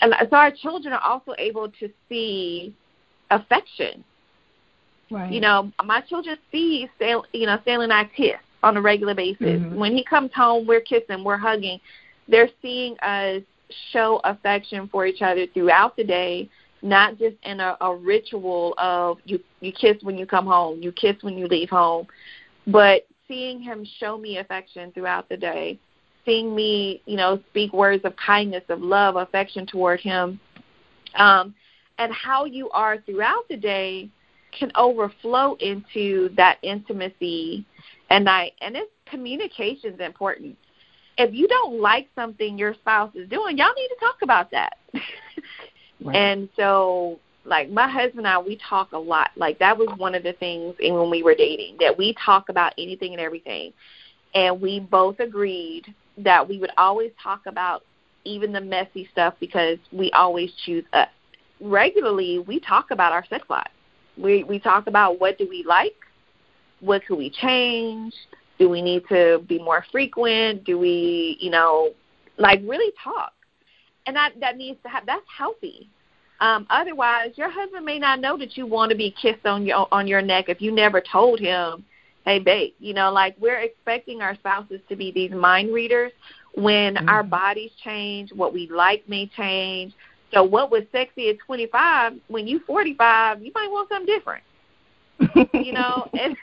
And 0.00 0.14
so 0.30 0.36
our 0.36 0.50
children 0.50 0.94
are 0.94 1.02
also 1.02 1.34
able 1.38 1.68
to 1.80 1.90
see 2.08 2.74
affection 3.30 4.04
Right. 5.10 5.32
You 5.32 5.40
know, 5.40 5.72
my 5.84 6.00
children 6.02 6.36
see, 6.52 6.88
you 7.00 7.46
know, 7.46 7.58
Stanley 7.62 7.84
and 7.84 7.92
I 7.92 8.04
kiss 8.04 8.36
on 8.62 8.76
a 8.76 8.80
regular 8.80 9.14
basis. 9.14 9.40
Mm-hmm. 9.40 9.76
When 9.76 9.96
he 9.96 10.04
comes 10.04 10.30
home, 10.34 10.66
we're 10.66 10.80
kissing, 10.80 11.24
we're 11.24 11.38
hugging. 11.38 11.80
They're 12.28 12.50
seeing 12.60 12.98
us 13.00 13.42
show 13.92 14.20
affection 14.24 14.88
for 14.88 15.06
each 15.06 15.22
other 15.22 15.46
throughout 15.46 15.96
the 15.96 16.04
day, 16.04 16.50
not 16.82 17.18
just 17.18 17.36
in 17.44 17.60
a, 17.60 17.76
a 17.80 17.94
ritual 17.94 18.74
of 18.78 19.18
you 19.24 19.40
you 19.60 19.72
kiss 19.72 19.96
when 20.02 20.18
you 20.18 20.26
come 20.26 20.46
home, 20.46 20.82
you 20.82 20.92
kiss 20.92 21.16
when 21.22 21.38
you 21.38 21.46
leave 21.46 21.70
home, 21.70 22.06
but 22.66 23.06
seeing 23.26 23.60
him 23.60 23.86
show 23.98 24.16
me 24.16 24.38
affection 24.38 24.92
throughout 24.92 25.28
the 25.28 25.36
day, 25.36 25.78
seeing 26.24 26.54
me, 26.54 27.02
you 27.06 27.16
know, 27.16 27.40
speak 27.50 27.72
words 27.72 28.04
of 28.04 28.14
kindness, 28.16 28.64
of 28.68 28.80
love, 28.80 29.16
affection 29.16 29.66
toward 29.66 30.00
him, 30.00 30.38
um, 31.14 31.54
and 31.98 32.12
how 32.12 32.44
you 32.44 32.70
are 32.70 32.98
throughout 32.98 33.48
the 33.48 33.56
day 33.56 34.08
can 34.58 34.70
overflow 34.76 35.54
into 35.60 36.30
that 36.36 36.58
intimacy 36.62 37.66
and 38.10 38.28
I 38.28 38.52
and 38.60 38.76
it's 38.76 38.90
communication 39.06 39.94
is 39.94 40.00
important. 40.00 40.56
If 41.16 41.34
you 41.34 41.48
don't 41.48 41.80
like 41.80 42.08
something 42.14 42.56
your 42.56 42.74
spouse 42.74 43.14
is 43.14 43.28
doing, 43.28 43.58
y'all 43.58 43.74
need 43.76 43.88
to 43.88 43.96
talk 44.00 44.16
about 44.22 44.50
that. 44.52 44.78
right. 46.04 46.16
And 46.16 46.48
so 46.56 47.18
like 47.44 47.70
my 47.70 47.88
husband 47.88 48.18
and 48.18 48.28
I 48.28 48.38
we 48.38 48.58
talk 48.68 48.92
a 48.92 48.98
lot. 48.98 49.30
Like 49.36 49.58
that 49.58 49.76
was 49.76 49.88
one 49.96 50.14
of 50.14 50.22
the 50.22 50.32
things 50.34 50.74
in 50.80 50.94
when 50.94 51.10
we 51.10 51.22
were 51.22 51.34
dating 51.34 51.76
that 51.80 51.96
we 51.96 52.14
talk 52.24 52.48
about 52.48 52.72
anything 52.78 53.12
and 53.12 53.20
everything. 53.20 53.72
And 54.34 54.60
we 54.60 54.80
both 54.80 55.20
agreed 55.20 55.94
that 56.18 56.48
we 56.48 56.58
would 56.58 56.72
always 56.76 57.12
talk 57.22 57.42
about 57.46 57.84
even 58.24 58.52
the 58.52 58.60
messy 58.60 59.08
stuff 59.12 59.34
because 59.40 59.78
we 59.92 60.10
always 60.12 60.50
choose 60.64 60.84
us. 60.92 61.08
Regularly 61.60 62.38
we 62.40 62.60
talk 62.60 62.90
about 62.90 63.12
our 63.12 63.24
sex 63.26 63.48
life 63.48 63.70
we 64.18 64.44
we 64.44 64.58
talk 64.58 64.86
about 64.86 65.20
what 65.20 65.38
do 65.38 65.46
we 65.48 65.64
like, 65.66 65.96
what 66.80 67.04
could 67.06 67.16
we 67.16 67.30
change, 67.30 68.12
do 68.58 68.68
we 68.68 68.82
need 68.82 69.04
to 69.08 69.44
be 69.48 69.58
more 69.58 69.84
frequent, 69.92 70.64
do 70.64 70.78
we, 70.78 71.36
you 71.40 71.50
know, 71.50 71.90
like 72.36 72.60
really 72.64 72.92
talk, 73.02 73.32
and 74.06 74.16
that 74.16 74.32
that 74.40 74.56
needs 74.56 74.78
to 74.82 74.88
have 74.88 75.06
that's 75.06 75.24
healthy. 75.36 75.88
Um, 76.40 76.66
otherwise, 76.70 77.32
your 77.34 77.50
husband 77.50 77.84
may 77.84 77.98
not 77.98 78.20
know 78.20 78.36
that 78.38 78.56
you 78.56 78.66
want 78.66 78.90
to 78.90 78.96
be 78.96 79.14
kissed 79.20 79.46
on 79.46 79.64
your 79.64 79.88
on 79.92 80.06
your 80.06 80.22
neck 80.22 80.46
if 80.48 80.60
you 80.60 80.72
never 80.72 81.00
told 81.00 81.40
him, 81.40 81.84
"Hey, 82.24 82.38
babe," 82.38 82.74
you 82.78 82.94
know, 82.94 83.10
like 83.10 83.36
we're 83.38 83.60
expecting 83.60 84.22
our 84.22 84.34
spouses 84.36 84.80
to 84.88 84.96
be 84.96 85.10
these 85.10 85.32
mind 85.32 85.72
readers 85.72 86.12
when 86.54 86.94
mm-hmm. 86.94 87.08
our 87.08 87.22
bodies 87.22 87.70
change, 87.84 88.32
what 88.32 88.52
we 88.52 88.68
like 88.68 89.08
may 89.08 89.26
change, 89.26 89.92
so 90.32 90.42
what 90.42 90.70
was 90.70 90.82
sexy 90.92 91.30
at 91.30 91.38
25, 91.38 92.14
when 92.28 92.46
you 92.46 92.60
45, 92.66 93.42
you 93.42 93.52
might 93.54 93.70
want 93.70 93.88
something 93.88 94.06
different. 94.06 94.44
you 95.64 95.72
know, 95.72 96.08
and 96.18 96.36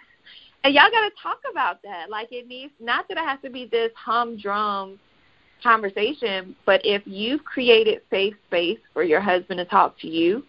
and 0.63 0.73
y'all 0.73 0.89
got 0.89 1.07
to 1.07 1.11
talk 1.21 1.39
about 1.49 1.81
that. 1.83 2.09
Like 2.09 2.29
it 2.31 2.47
needs 2.47 2.73
not 2.79 3.07
that 3.07 3.17
it 3.17 3.23
has 3.23 3.39
to 3.43 3.49
be 3.49 3.65
this 3.65 3.91
humdrum 3.95 4.99
conversation, 5.61 6.55
but 6.65 6.81
if 6.83 7.03
you've 7.05 7.43
created 7.45 8.01
safe 8.09 8.33
space 8.47 8.79
for 8.93 9.03
your 9.03 9.21
husband 9.21 9.59
to 9.59 9.65
talk 9.65 9.97
to 9.99 10.07
you, 10.07 10.43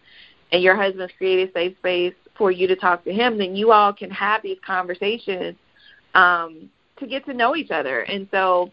and 0.51 0.63
your 0.63 0.75
husband's 0.75 1.13
created 1.17 1.51
safe 1.53 1.77
space 1.77 2.15
for 2.37 2.51
you 2.51 2.67
to 2.67 2.75
talk 2.75 3.03
to 3.03 3.13
him, 3.13 3.37
then 3.37 3.55
you 3.55 3.71
all 3.71 3.93
can 3.93 4.09
have 4.11 4.41
these 4.41 4.57
conversations 4.65 5.55
um, 6.13 6.69
to 6.99 7.07
get 7.07 7.25
to 7.25 7.33
know 7.33 7.55
each 7.55 7.71
other. 7.71 8.01
And 8.01 8.27
so 8.31 8.71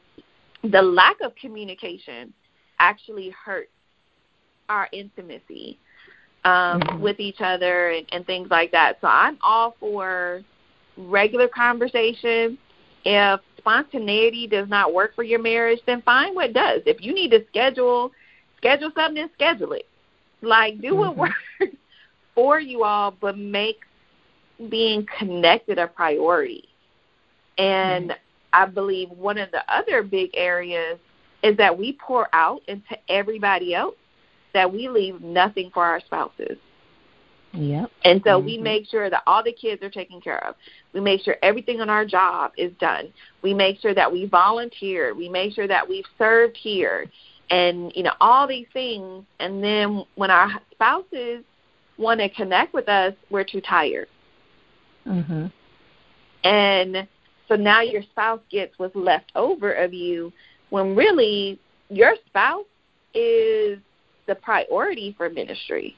the 0.63 0.83
lack 0.83 1.17
of 1.23 1.35
communication 1.37 2.33
actually 2.79 3.31
hurts 3.31 3.71
our 4.69 4.89
intimacy 4.93 5.79
um, 6.45 6.81
mm-hmm. 6.81 7.01
with 7.01 7.21
each 7.21 7.41
other 7.41 7.91
and, 7.91 8.07
and 8.13 8.27
things 8.27 8.49
like 8.51 8.73
that. 8.73 8.99
So 9.01 9.09
I'm 9.09 9.39
all 9.43 9.77
for 9.79 10.43
regular 10.97 11.49
conversation. 11.49 12.59
If 13.05 13.41
spontaneity 13.59 14.47
does 14.47 14.69
not 14.69 14.95
work 14.95 15.15
for 15.15 15.23
your 15.23 15.41
marriage, 15.41 15.81
then 15.87 16.03
find 16.03 16.35
what 16.35 16.53
does. 16.53 16.83
If 16.87 17.03
you 17.03 17.15
need 17.15 17.31
to 17.31 17.45
schedule 17.49 18.13
schedule 18.57 18.91
something 18.95 19.23
and 19.23 19.31
schedule 19.35 19.73
it. 19.73 19.87
Like 20.41 20.81
do 20.81 20.95
what 20.97 21.13
mm-hmm. 21.13 21.21
works 21.21 21.77
for 22.35 22.61
you 22.61 22.85
all, 22.85 23.15
but 23.21 23.39
make 23.39 23.81
being 24.69 25.07
connected 25.19 25.79
a 25.79 25.87
priority. 25.87 26.69
And 27.59 28.11
mm-hmm. 28.11 28.19
I 28.53 28.67
believe 28.67 29.11
one 29.11 29.39
of 29.39 29.51
the 29.51 29.63
other 29.73 30.03
big 30.03 30.31
areas 30.35 30.99
is 31.43 31.57
that 31.57 31.77
we 31.77 31.93
pour 31.93 32.29
out 32.33 32.63
into 32.69 32.97
everybody 33.09 33.75
else 33.75 33.97
that 34.55 34.73
we 34.73 34.89
leave 34.89 35.21
nothing 35.21 35.71
for 35.75 35.85
our 35.85 36.01
spouses. 36.01 36.57
Yep. 37.53 37.91
And 38.05 38.21
so 38.25 38.39
mm-hmm. 38.39 38.47
we 38.47 38.59
make 38.59 38.87
sure 38.87 39.11
that 39.11 39.23
all 39.27 39.43
the 39.43 39.53
kids 39.53 39.83
are 39.83 39.91
taken 39.91 40.21
care 40.21 40.45
of. 40.47 40.55
We 40.93 41.01
make 41.01 41.21
sure 41.21 41.37
everything 41.43 41.81
on 41.81 41.91
our 41.91 42.05
job 42.05 42.53
is 42.57 42.73
done. 42.81 43.13
We 43.43 43.55
make 43.55 43.81
sure 43.81 43.95
that 43.95 44.11
we 44.11 44.27
volunteer. 44.27 45.15
We 45.15 45.29
make 45.29 45.55
sure 45.55 45.69
that 45.69 45.89
we've 45.89 46.07
served 46.19 46.57
here 46.57 47.07
and 47.51 47.93
you 47.95 48.03
know 48.03 48.13
all 48.21 48.47
these 48.47 48.67
things 48.73 49.25
and 49.39 49.63
then 49.63 50.05
when 50.15 50.31
our 50.31 50.49
spouses 50.73 51.45
want 51.99 52.21
to 52.21 52.29
connect 52.31 52.75
with 52.75 52.89
us 52.89 53.15
we're 53.31 53.45
too 53.45 53.61
tired 53.61 54.09
mhm 55.07 55.51
and 56.45 57.09
so 57.49 57.57
now 57.57 57.81
your 57.81 58.03
spouse 58.03 58.41
gets 58.51 58.79
what's 58.79 58.95
left 58.95 59.31
over 59.35 59.73
of 59.73 59.93
you 59.93 60.33
when 60.71 60.95
really 60.95 61.59
your 61.89 62.15
spouse 62.27 62.67
is 63.15 63.79
the 64.27 64.35
priority 64.35 65.15
for 65.17 65.29
ministry 65.31 65.97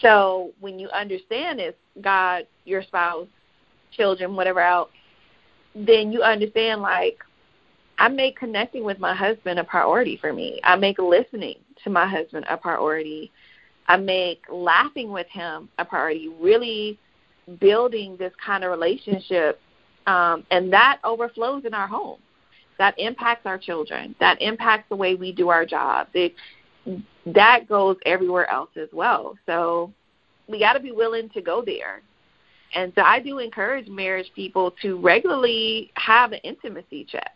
so 0.00 0.52
when 0.60 0.78
you 0.78 0.88
understand 0.90 1.60
it's 1.60 1.78
god 2.02 2.46
your 2.64 2.82
spouse 2.82 3.26
children 3.92 4.36
whatever 4.36 4.60
else 4.60 4.90
then 5.74 6.12
you 6.12 6.22
understand 6.22 6.80
like 6.80 7.18
I 7.98 8.08
make 8.08 8.38
connecting 8.38 8.84
with 8.84 8.98
my 8.98 9.14
husband 9.14 9.58
a 9.58 9.64
priority 9.64 10.18
for 10.20 10.32
me. 10.32 10.60
I 10.64 10.76
make 10.76 10.98
listening 10.98 11.56
to 11.82 11.90
my 11.90 12.06
husband 12.06 12.44
a 12.48 12.56
priority. 12.56 13.32
I 13.88 13.96
make 13.96 14.42
laughing 14.50 15.10
with 15.12 15.26
him 15.28 15.68
a 15.78 15.84
priority, 15.84 16.28
really 16.40 16.98
building 17.60 18.16
this 18.16 18.32
kind 18.44 18.64
of 18.64 18.70
relationship. 18.70 19.60
Um, 20.06 20.44
and 20.50 20.72
that 20.72 20.98
overflows 21.04 21.64
in 21.64 21.74
our 21.74 21.86
home. 21.86 22.18
That 22.78 22.94
impacts 22.98 23.46
our 23.46 23.58
children. 23.58 24.14
That 24.20 24.40
impacts 24.42 24.88
the 24.88 24.96
way 24.96 25.14
we 25.14 25.32
do 25.32 25.48
our 25.48 25.64
jobs. 25.64 26.10
It, 26.14 26.34
that 27.26 27.68
goes 27.68 27.96
everywhere 28.04 28.48
else 28.50 28.70
as 28.76 28.88
well. 28.92 29.36
So 29.46 29.92
we 30.48 30.58
got 30.58 30.74
to 30.74 30.80
be 30.80 30.92
willing 30.92 31.30
to 31.30 31.40
go 31.40 31.62
there. 31.64 32.02
And 32.74 32.92
so 32.94 33.02
I 33.02 33.20
do 33.20 33.38
encourage 33.38 33.88
marriage 33.88 34.30
people 34.34 34.74
to 34.82 35.00
regularly 35.00 35.90
have 35.94 36.32
an 36.32 36.40
intimacy 36.44 37.06
check 37.08 37.32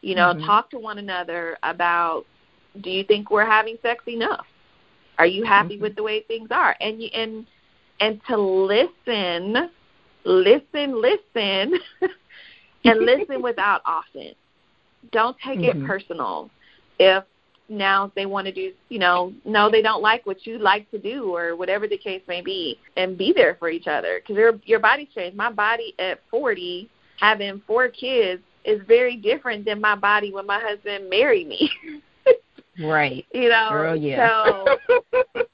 you 0.00 0.14
know, 0.14 0.34
mm-hmm. 0.34 0.44
talk 0.44 0.70
to 0.70 0.78
one 0.78 0.98
another 0.98 1.58
about 1.62 2.24
do 2.80 2.90
you 2.90 3.04
think 3.04 3.30
we're 3.30 3.46
having 3.46 3.76
sex 3.82 4.04
enough? 4.06 4.46
Are 5.18 5.26
you 5.26 5.44
happy 5.44 5.74
mm-hmm. 5.74 5.82
with 5.82 5.96
the 5.96 6.02
way 6.02 6.22
things 6.22 6.48
are? 6.50 6.76
And 6.80 7.02
you, 7.02 7.08
and 7.12 7.46
and 8.00 8.20
to 8.28 8.36
listen, 8.36 9.70
listen, 10.24 11.00
listen, 11.00 11.74
and 12.84 13.00
listen 13.00 13.42
without 13.42 13.82
offense. 13.86 14.36
Don't 15.12 15.36
take 15.44 15.58
mm-hmm. 15.58 15.82
it 15.82 15.86
personal. 15.86 16.50
If 16.98 17.24
now 17.68 18.10
they 18.14 18.26
want 18.26 18.46
to 18.46 18.52
do, 18.52 18.72
you 18.88 18.98
know, 18.98 19.32
no, 19.44 19.70
they 19.70 19.82
don't 19.82 20.02
like 20.02 20.24
what 20.26 20.46
you 20.46 20.58
like 20.58 20.90
to 20.90 20.98
do, 20.98 21.34
or 21.34 21.56
whatever 21.56 21.86
the 21.86 21.98
case 21.98 22.22
may 22.28 22.40
be, 22.40 22.78
and 22.96 23.18
be 23.18 23.32
there 23.32 23.56
for 23.58 23.68
each 23.68 23.86
other 23.86 24.20
because 24.20 24.36
your 24.36 24.60
your 24.64 24.80
body's 24.80 25.08
changed. 25.14 25.36
My 25.36 25.50
body 25.50 25.94
at 25.98 26.20
forty, 26.30 26.88
having 27.18 27.60
four 27.66 27.88
kids, 27.88 28.42
is 28.64 28.80
very 28.86 29.16
different 29.16 29.64
than 29.64 29.80
my 29.80 29.94
body 29.96 30.32
when 30.32 30.46
my 30.46 30.60
husband 30.60 31.10
married 31.10 31.48
me. 31.48 31.70
right. 32.80 33.24
You 33.32 33.48
know. 33.48 33.68
Girl, 33.70 33.96
yeah. 33.96 34.44
So 34.44 34.78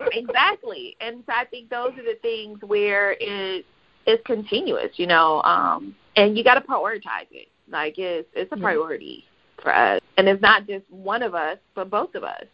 exactly. 0.13 0.97
And 1.01 1.23
so 1.27 1.33
I 1.33 1.45
think 1.47 1.71
those 1.71 1.93
are 1.93 2.05
the 2.05 2.19
things 2.23 2.59
where 2.63 3.17
it 3.21 3.65
is 4.07 4.19
continuous, 4.25 4.91
you 4.97 5.07
know, 5.07 5.43
um 5.43 5.95
and 6.17 6.37
you 6.37 6.45
gotta 6.45 6.61
prioritize 6.61 7.31
it. 7.31 7.49
Like 7.71 7.95
it's 7.99 8.29
it's 8.35 8.53
a 8.53 8.57
priority 8.57 9.25
mm-hmm. 9.25 9.63
for 9.63 9.75
us. 9.75 10.01
And 10.17 10.29
it's 10.29 10.43
not 10.43 10.67
just 10.67 10.85
one 10.91 11.23
of 11.23 11.35
us, 11.35 11.59
but 11.75 11.91
both 11.91 12.15
of 12.15 12.25
us. 12.25 12.45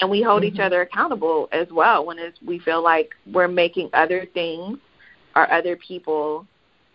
And 0.00 0.10
we 0.10 0.22
hold 0.22 0.42
mm-hmm. 0.42 0.54
each 0.54 0.60
other 0.60 0.82
accountable 0.82 1.48
as 1.52 1.68
well 1.70 2.04
when 2.04 2.18
it's, 2.18 2.38
we 2.44 2.58
feel 2.58 2.82
like 2.82 3.10
we're 3.32 3.48
making 3.48 3.90
other 3.92 4.26
things 4.34 4.78
or 5.36 5.50
other 5.52 5.76
people 5.76 6.46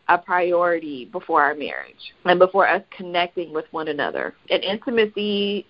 a 0.09 0.17
priority 0.17 1.05
before 1.05 1.41
our 1.41 1.53
marriage 1.53 2.13
and 2.25 2.39
before 2.39 2.67
us 2.67 2.81
connecting 2.95 3.53
with 3.53 3.65
one 3.71 3.89
another. 3.89 4.33
And 4.49 4.63
intimacy, 4.63 5.65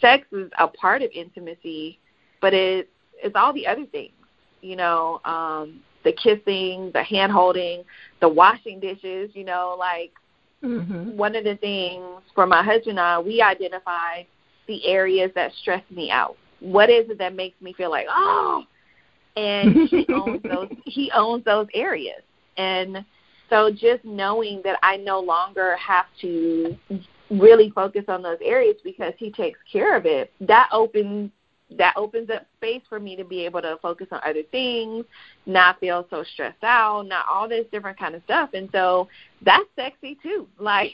sex 0.00 0.26
is 0.32 0.50
a 0.58 0.68
part 0.68 1.02
of 1.02 1.10
intimacy, 1.12 1.98
but 2.40 2.54
it, 2.54 2.88
it's 3.22 3.36
all 3.36 3.52
the 3.52 3.66
other 3.66 3.86
things, 3.86 4.12
you 4.60 4.76
know, 4.76 5.20
um, 5.24 5.80
the 6.04 6.12
kissing, 6.12 6.90
the 6.94 7.02
hand 7.02 7.32
holding, 7.32 7.84
the 8.20 8.28
washing 8.28 8.80
dishes, 8.80 9.30
you 9.34 9.44
know, 9.44 9.76
like 9.78 10.12
mm-hmm. 10.62 11.16
one 11.16 11.36
of 11.36 11.44
the 11.44 11.56
things 11.56 12.22
for 12.34 12.46
my 12.46 12.62
husband 12.62 12.98
and 12.98 13.00
I, 13.00 13.18
we 13.18 13.42
identified 13.42 14.26
the 14.66 14.86
areas 14.86 15.30
that 15.34 15.52
stress 15.60 15.82
me 15.90 16.10
out. 16.10 16.36
What 16.60 16.90
is 16.90 17.10
it 17.10 17.18
that 17.18 17.34
makes 17.34 17.60
me 17.60 17.72
feel 17.72 17.90
like, 17.90 18.06
oh, 18.08 18.64
and 19.36 19.88
he 19.88 20.06
owns 20.12 20.42
those 20.42 20.68
he 20.84 21.10
owns 21.14 21.44
those 21.44 21.66
areas. 21.74 22.22
And 22.56 23.04
so 23.48 23.70
just 23.70 24.04
knowing 24.04 24.60
that 24.64 24.78
I 24.82 24.96
no 24.96 25.20
longer 25.20 25.76
have 25.76 26.06
to 26.20 26.76
really 27.30 27.70
focus 27.70 28.04
on 28.08 28.22
those 28.22 28.38
areas 28.42 28.76
because 28.82 29.12
he 29.18 29.30
takes 29.30 29.58
care 29.70 29.96
of 29.96 30.06
it, 30.06 30.32
that 30.40 30.68
opens 30.72 31.30
that 31.78 31.94
opens 31.96 32.28
up 32.30 32.44
space 32.56 32.82
for 32.88 32.98
me 32.98 33.14
to 33.14 33.24
be 33.24 33.44
able 33.44 33.62
to 33.62 33.78
focus 33.80 34.08
on 34.10 34.20
other 34.24 34.42
things, 34.50 35.04
not 35.46 35.78
feel 35.78 36.04
so 36.10 36.24
stressed 36.32 36.64
out, 36.64 37.06
not 37.06 37.24
all 37.30 37.48
this 37.48 37.64
different 37.70 37.96
kind 37.96 38.16
of 38.16 38.22
stuff. 38.24 38.50
And 38.54 38.68
so 38.72 39.08
that's 39.42 39.68
sexy 39.76 40.18
too. 40.22 40.48
Like 40.58 40.92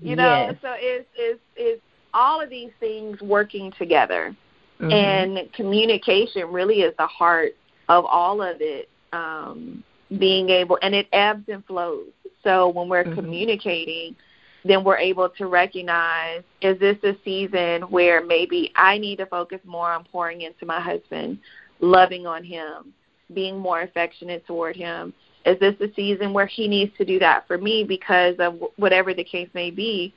you 0.00 0.14
know, 0.14 0.48
yes. 0.50 0.56
so 0.62 0.74
it's 0.76 1.08
it's 1.16 1.40
it's 1.56 1.82
all 2.14 2.40
of 2.40 2.50
these 2.50 2.70
things 2.80 3.20
working 3.20 3.72
together. 3.78 4.36
Mm-hmm. 4.80 4.92
And 4.92 5.52
communication 5.52 6.52
really 6.52 6.82
is 6.82 6.94
the 6.98 7.06
heart 7.06 7.52
of 7.88 8.04
all 8.04 8.42
of 8.42 8.56
it. 8.60 8.88
Um, 9.12 9.82
being 10.16 10.48
able 10.48 10.78
and 10.82 10.94
it 10.94 11.06
ebbs 11.12 11.44
and 11.48 11.64
flows. 11.66 12.06
So 12.42 12.68
when 12.68 12.88
we're 12.88 13.04
mm-hmm. 13.04 13.14
communicating, 13.14 14.16
then 14.64 14.84
we're 14.84 14.98
able 14.98 15.28
to 15.28 15.46
recognize 15.46 16.42
is 16.60 16.78
this 16.78 16.96
a 17.04 17.16
season 17.24 17.82
where 17.82 18.24
maybe 18.24 18.72
I 18.74 18.98
need 18.98 19.16
to 19.16 19.26
focus 19.26 19.60
more 19.64 19.92
on 19.92 20.04
pouring 20.04 20.42
into 20.42 20.66
my 20.66 20.80
husband, 20.80 21.38
loving 21.80 22.26
on 22.26 22.44
him, 22.44 22.92
being 23.34 23.58
more 23.58 23.82
affectionate 23.82 24.46
toward 24.46 24.76
him? 24.76 25.12
Is 25.46 25.58
this 25.60 25.74
a 25.80 25.92
season 25.94 26.32
where 26.32 26.46
he 26.46 26.68
needs 26.68 26.96
to 26.98 27.04
do 27.04 27.18
that 27.20 27.46
for 27.46 27.56
me 27.56 27.84
because 27.84 28.34
of 28.38 28.60
whatever 28.76 29.14
the 29.14 29.24
case 29.24 29.48
may 29.54 29.70
be? 29.70 30.12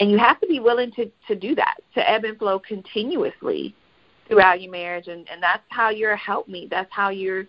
And 0.00 0.10
you 0.10 0.18
have 0.18 0.40
to 0.40 0.46
be 0.46 0.58
willing 0.58 0.90
to, 0.92 1.10
to 1.28 1.36
do 1.36 1.54
that, 1.54 1.76
to 1.94 2.10
ebb 2.10 2.24
and 2.24 2.38
flow 2.38 2.58
continuously 2.58 3.74
throughout 4.26 4.62
your 4.62 4.72
marriage 4.72 5.08
and, 5.08 5.28
and 5.30 5.42
that's 5.42 5.62
how 5.68 5.90
you're 5.90 6.12
a 6.12 6.16
helpmeet. 6.16 6.70
That's 6.70 6.90
how 6.90 7.10
you're 7.10 7.44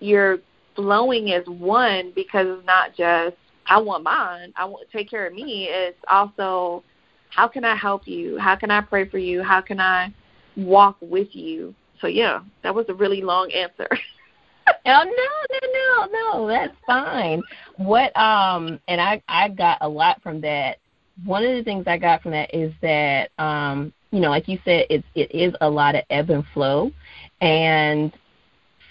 you're 0.00 0.38
flowing 0.74 1.32
as 1.32 1.44
one 1.46 2.12
because 2.14 2.46
it's 2.48 2.66
not 2.66 2.94
just 2.94 3.36
I 3.68 3.78
want 3.78 4.04
mine, 4.04 4.52
I 4.56 4.64
want 4.64 4.88
to 4.88 4.96
take 4.96 5.10
care 5.10 5.26
of 5.26 5.34
me. 5.34 5.68
It's 5.70 5.98
also 6.08 6.82
how 7.30 7.48
can 7.48 7.64
I 7.64 7.74
help 7.74 8.06
you? 8.06 8.38
How 8.38 8.56
can 8.56 8.70
I 8.70 8.80
pray 8.80 9.08
for 9.08 9.18
you? 9.18 9.42
How 9.42 9.60
can 9.60 9.80
I 9.80 10.12
walk 10.56 10.96
with 11.00 11.28
you? 11.34 11.74
So 12.00 12.06
yeah, 12.06 12.40
that 12.62 12.74
was 12.74 12.86
a 12.88 12.94
really 12.94 13.22
long 13.22 13.50
answer. 13.52 13.88
oh 14.68 14.74
no, 14.86 15.04
no, 15.04 16.06
no, 16.06 16.06
no, 16.12 16.46
that's 16.46 16.76
fine. 16.86 17.42
What 17.76 18.16
um 18.16 18.80
and 18.88 19.00
I 19.00 19.22
I 19.28 19.48
got 19.48 19.78
a 19.80 19.88
lot 19.88 20.22
from 20.22 20.40
that. 20.42 20.78
One 21.24 21.44
of 21.44 21.56
the 21.56 21.64
things 21.64 21.84
I 21.86 21.98
got 21.98 22.22
from 22.22 22.32
that 22.32 22.54
is 22.54 22.72
that 22.82 23.30
um 23.38 23.92
you 24.12 24.20
know, 24.20 24.30
like 24.30 24.48
you 24.48 24.58
said, 24.64 24.86
it's 24.88 25.06
it 25.14 25.34
is 25.34 25.54
a 25.60 25.68
lot 25.68 25.94
of 25.94 26.02
ebb 26.10 26.30
and 26.30 26.44
flow 26.54 26.92
and 27.40 28.12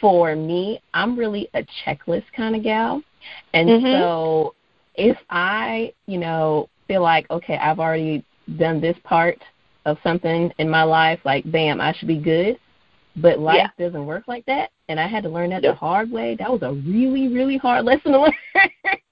for 0.01 0.35
me, 0.35 0.81
I'm 0.93 1.17
really 1.17 1.49
a 1.53 1.65
checklist 1.83 2.25
kind 2.35 2.55
of 2.55 2.63
gal. 2.63 3.01
And 3.53 3.69
mm-hmm. 3.69 4.01
so 4.01 4.55
if 4.97 5.17
I, 5.29 5.93
you 6.07 6.17
know, 6.17 6.69
feel 6.87 7.01
like, 7.01 7.29
okay, 7.29 7.57
I've 7.57 7.79
already 7.79 8.23
done 8.57 8.79
this 8.81 8.97
part 9.03 9.37
of 9.85 9.97
something 10.03 10.51
in 10.57 10.69
my 10.69 10.83
life, 10.83 11.19
like, 11.25 11.49
bam, 11.51 11.79
I 11.81 11.93
should 11.93 12.07
be 12.07 12.17
good, 12.19 12.57
But 13.17 13.39
life 13.39 13.57
Yeah. 13.57 13.67
doesn't 13.77 14.05
work 14.05 14.27
like 14.27 14.45
that, 14.45 14.71
and 14.89 14.99
I 14.99 15.07
had 15.07 15.23
to 15.23 15.29
learn 15.29 15.49
that 15.51 15.61
Nope. 15.61 15.75
the 15.75 15.79
hard 15.79 16.11
way. 16.11 16.35
That 16.35 16.51
was 16.51 16.61
a 16.63 16.73
really, 16.73 17.27
really 17.27 17.57
hard 17.57 17.85
lesson 17.85 18.11
to 18.13 18.21
learn. 18.21 18.33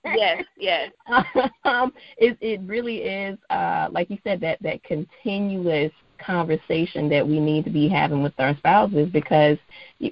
yes, 0.05 0.43
yes. 0.57 0.91
um, 1.63 1.93
it 2.17 2.38
it 2.41 2.61
really 2.65 2.97
is, 2.97 3.38
uh, 3.49 3.88
like 3.91 4.09
you 4.09 4.17
said, 4.23 4.39
that 4.41 4.57
that 4.61 4.84
continuous 4.84 5.91
conversation 6.19 7.09
that 7.09 7.25
we 7.27 7.39
need 7.39 7.63
to 7.65 7.69
be 7.71 7.88
having 7.89 8.21
with 8.23 8.34
our 8.39 8.55
spouses 8.57 9.09
because 9.11 9.57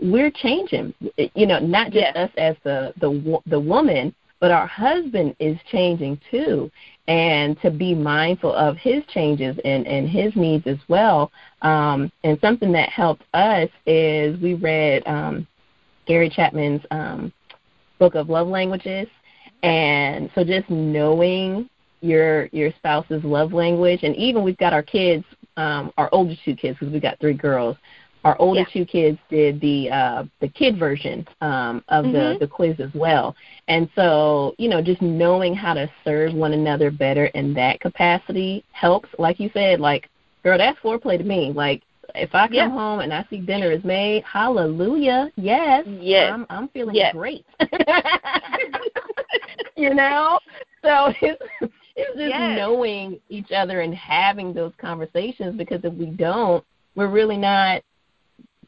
we're 0.02 0.32
changing. 0.32 0.94
You 1.36 1.46
know, 1.48 1.60
not 1.60 1.92
just 1.92 1.98
Yes. 1.98 2.16
us 2.16 2.32
as 2.38 2.56
the 2.64 2.94
the 3.00 3.40
the 3.48 3.60
woman, 3.60 4.14
but 4.42 4.50
our 4.52 4.66
husband 4.66 5.36
is 5.40 5.56
changing 5.72 6.20
too, 6.30 6.70
and 7.08 7.62
to 7.62 7.70
be 7.70 7.94
mindful 7.94 8.54
of 8.54 8.76
his 8.76 9.04
changes 9.14 9.56
and 9.64 9.88
and 9.88 10.10
his 10.10 10.36
needs 10.36 10.66
as 10.68 10.80
well. 10.90 11.32
Um, 11.62 12.12
and 12.26 12.38
something 12.42 12.72
that 12.74 12.90
helped 12.90 13.24
us 13.34 13.70
is 13.86 14.42
we 14.42 14.56
read 14.56 15.04
um, 15.06 15.48
Gary 16.08 16.30
Chapman's 16.30 16.82
um, 16.90 17.32
book 18.00 18.16
of 18.16 18.30
love 18.30 18.48
languages, 18.48 19.08
and 19.62 20.30
so 20.34 20.44
just 20.44 20.70
knowing 20.70 21.70
your 22.02 22.48
your 22.48 22.72
spouse's 22.78 23.24
love 23.24 23.54
language, 23.54 24.00
and 24.02 24.16
even 24.16 24.44
we've 24.44 24.58
got 24.58 24.74
our 24.74 24.84
kids, 24.84 25.24
um, 25.56 25.94
our 25.98 26.10
older 26.12 26.34
two 26.44 26.56
kids, 26.56 26.80
because 26.80 26.92
we've 26.92 27.02
got 27.02 27.20
three 27.20 27.36
girls. 27.36 27.78
Our 28.24 28.36
older 28.40 28.60
Yeah. 28.60 28.66
two 28.72 28.86
kids 28.86 29.18
did 29.30 29.60
the 29.62 29.90
uh, 29.90 30.24
the 30.42 30.48
kid 30.48 30.78
version 30.78 31.28
um, 31.42 31.84
of 31.88 32.06
the 32.06 32.36
Mhm. 32.36 32.40
the 32.40 32.48
quiz 32.48 32.80
as 32.80 32.94
well, 32.94 33.36
and 33.68 33.90
so 33.96 34.54
you 34.60 34.70
know 34.70 34.82
just 34.82 35.02
knowing 35.02 35.56
how 35.56 35.74
to 35.74 35.90
serve 36.04 36.34
one 36.34 36.54
another 36.54 36.92
better 36.92 37.26
in 37.28 37.54
that 37.56 37.80
capacity 37.80 38.64
helps. 38.74 39.10
Like 39.18 39.40
you 39.40 39.50
said, 39.54 39.80
like 39.80 40.08
girl, 40.44 40.58
that's 40.58 40.80
foreplay 40.80 41.18
to 41.18 41.24
me. 41.24 41.52
Like 41.52 41.82
if 42.14 42.36
I 42.36 42.48
come 42.48 42.56
Yeah. 42.56 42.70
home 42.70 43.00
and 43.00 43.14
I 43.14 43.26
see 43.30 43.40
dinner 43.40 43.72
is 43.72 43.84
made, 43.84 44.24
hallelujah, 44.24 45.32
yes, 45.36 45.86
Yes. 45.88 46.32
I'm 46.34 46.46
I'm 46.50 46.68
feeling 46.70 46.96
Yes. 46.96 47.14
great. 47.14 47.46
you 49.76 49.94
know, 49.94 50.40
so 50.84 51.14
it's 51.22 51.42
it's 51.96 52.18
just 52.18 52.30
Yes. 52.30 52.58
knowing 52.58 53.20
each 53.30 53.52
other 53.52 53.82
and 53.82 53.94
having 53.96 54.54
those 54.54 54.74
conversations 54.78 55.56
because 55.58 55.84
if 55.84 55.94
we 55.94 56.08
don't, 56.08 56.64
we're 56.96 57.08
really 57.10 57.38
not. 57.38 57.82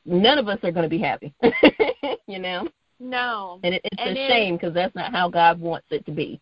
None 0.05 0.37
of 0.37 0.47
us 0.47 0.59
are 0.63 0.71
going 0.71 0.83
to 0.83 0.89
be 0.89 0.97
happy. 0.99 1.33
you 2.27 2.39
know, 2.39 2.67
No. 2.99 3.59
and 3.63 3.75
it, 3.75 3.81
it's 3.85 3.95
And 4.01 4.17
a 4.17 4.21
it- 4.25 4.27
shame 4.29 4.55
because 4.57 4.73
that's 4.73 4.93
not 4.95 5.11
how 5.11 5.29
God 5.29 5.59
wants 5.59 5.87
it 5.91 6.05
to 6.05 6.11
be. 6.11 6.39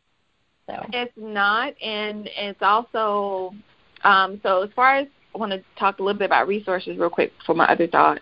So. 0.68 0.86
It's 0.94 1.12
not, 1.18 1.74
and 1.82 2.30
it's 2.38 2.62
also 2.62 3.54
um, 4.04 4.40
so. 4.42 4.62
As 4.64 4.70
far 4.76 4.96
as 4.98 5.08
I 5.36 5.38
want 5.38 5.52
to 5.52 5.62
talk 5.78 6.00
a 6.00 6.04
little 6.04 6.18
bit 6.18 6.26
about 6.26 6.48
resources 6.48 6.98
real 6.98 7.10
quick 7.10 7.34
for 7.46 7.54
my 7.56 7.66
other 7.66 7.88
thought. 7.88 8.22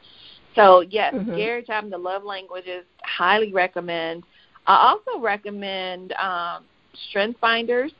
So 0.55 0.81
yes, 0.81 1.13
Mhm. 1.13 1.35
Gary 1.37 1.63
Chapman, 1.63 1.91
the 1.91 1.97
love 1.97 2.23
languages, 2.23 2.85
highly 3.03 3.53
recommend. 3.53 4.23
I 4.65 4.75
also 4.75 5.19
recommend 5.21 6.13
um, 6.13 6.63
Strength 7.09 7.39
Finders 7.39 7.91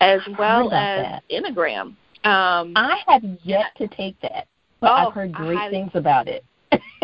as 0.00 0.20
well 0.38 0.72
as 0.72 1.04
that. 1.04 1.22
Enneagram. 1.30 1.96
Um, 2.24 2.72
I 2.76 3.00
have 3.08 3.22
yet 3.42 3.66
to 3.78 3.88
take 3.88 4.18
that, 4.20 4.46
but 4.84 4.90
Oh, 4.92 5.08
I've 5.08 5.14
heard 5.14 5.32
great 5.32 5.56
highly- 5.56 5.70
things 5.72 5.90
about 5.94 6.28
it. 6.28 6.44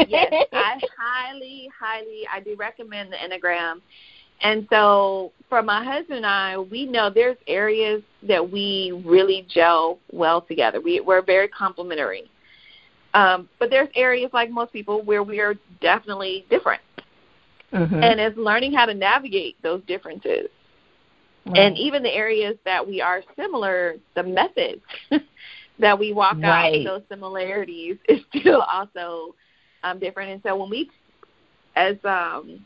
yes, 0.09 0.33
I 0.53 0.81
highly, 0.99 1.69
highly, 1.79 2.27
I 2.33 2.41
do 2.41 2.55
recommend 2.57 3.13
the 3.13 3.17
Enneagram. 3.17 3.81
And 4.43 4.67
so 4.71 5.33
for 5.49 5.63
my 5.63 5.85
husband 5.85 6.19
and 6.19 6.27
I, 6.27 6.57
we 6.59 6.87
know 6.87 7.11
there's 7.11 7.37
areas 7.47 8.03
that 8.27 8.51
we 8.51 9.03
really 9.05 9.47
gel 9.53 9.99
well 10.13 10.41
together. 10.41 10.81
We, 10.81 11.01
we're 11.01 11.23
very 11.23 11.49
complementary. 11.49 12.31
Um, 13.13 13.49
but 13.59 13.71
there's 13.71 13.89
areas 13.95 14.31
like 14.33 14.51
most 14.51 14.73
people 14.73 15.03
where 15.03 15.23
we 15.23 15.41
are 15.41 15.55
definitely 15.81 16.47
different. 16.49 16.81
Mhm. 17.73 18.03
And 18.03 18.19
it's 18.19 18.37
learning 18.39 18.73
how 18.73 18.87
to 18.87 18.95
navigate 18.95 19.57
those 19.63 19.83
differences. 19.87 20.49
Right. 21.47 21.59
And 21.59 21.79
even 21.79 22.03
the 22.03 22.13
areas 22.15 22.57
that 22.65 22.87
we 22.87 23.01
are 23.01 23.23
similar, 23.37 23.97
the 24.15 24.23
methods 24.23 24.83
that 25.81 25.99
we 25.99 26.13
walk 26.13 26.39
Right. 26.43 26.87
out 26.87 27.01
those 27.01 27.03
similarities 27.09 27.97
is 28.09 28.21
still 28.37 28.63
also 28.63 29.35
um, 29.83 29.99
different. 29.99 30.31
And 30.31 30.43
so 30.43 30.57
when 30.57 30.71
we, 30.71 30.91
as 31.77 31.97
um, 32.05 32.65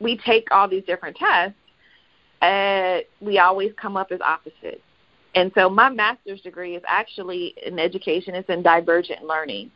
we 0.00 0.18
take 0.18 0.48
all 0.50 0.68
these 0.68 0.84
different 0.84 1.16
tests, 1.16 1.56
uh, 2.42 2.98
we 3.20 3.38
always 3.38 3.72
come 3.80 3.96
up 3.96 4.12
as 4.12 4.20
opposites. 4.20 4.82
And 5.34 5.52
so 5.54 5.68
my 5.68 5.88
master's 5.88 6.40
degree 6.40 6.74
is 6.76 6.82
actually 6.86 7.54
in 7.64 7.78
education. 7.78 8.34
It's 8.34 8.48
in 8.48 8.62
divergent 8.62 9.22
learning, 9.24 9.70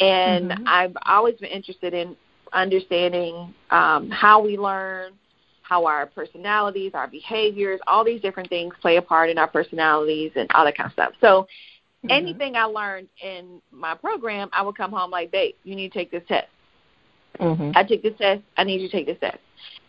and 0.00 0.50
Mhm. 0.52 0.62
I've 0.66 0.96
always 1.06 1.34
been 1.36 1.50
interested 1.50 1.92
in 1.92 2.16
understanding 2.52 3.54
um, 3.70 4.08
how 4.10 4.40
we 4.40 4.56
learn, 4.56 5.12
how 5.62 5.84
our 5.84 6.06
personalities, 6.06 6.92
our 6.94 7.06
behaviors, 7.06 7.80
all 7.86 8.04
these 8.04 8.22
different 8.22 8.48
things 8.48 8.74
play 8.80 8.96
a 8.96 9.02
part 9.02 9.28
in 9.28 9.36
our 9.38 9.48
personalities 9.48 10.32
and 10.36 10.50
all 10.54 10.64
that 10.64 10.76
kind 10.76 10.86
of 10.86 10.92
stuff. 10.92 11.12
So 11.20 11.46
Mhm. 12.04 12.10
anything 12.10 12.56
I 12.56 12.64
learned 12.64 13.08
in 13.22 13.60
my 13.72 13.94
program, 13.94 14.48
I 14.52 14.62
would 14.62 14.76
come 14.76 14.90
home 14.92 15.10
like, 15.10 15.30
babe, 15.30 15.54
you 15.64 15.74
need 15.74 15.92
to 15.92 15.98
take 15.98 16.10
this 16.10 16.24
test. 16.28 16.48
Mhm. 17.40 17.72
I 17.76 17.82
took 17.84 18.02
this 18.02 18.16
test. 18.18 18.42
I 18.56 18.64
need 18.64 18.80
you 18.80 18.88
to 18.88 18.92
take 18.96 19.06
this 19.06 19.18
test. 19.18 19.38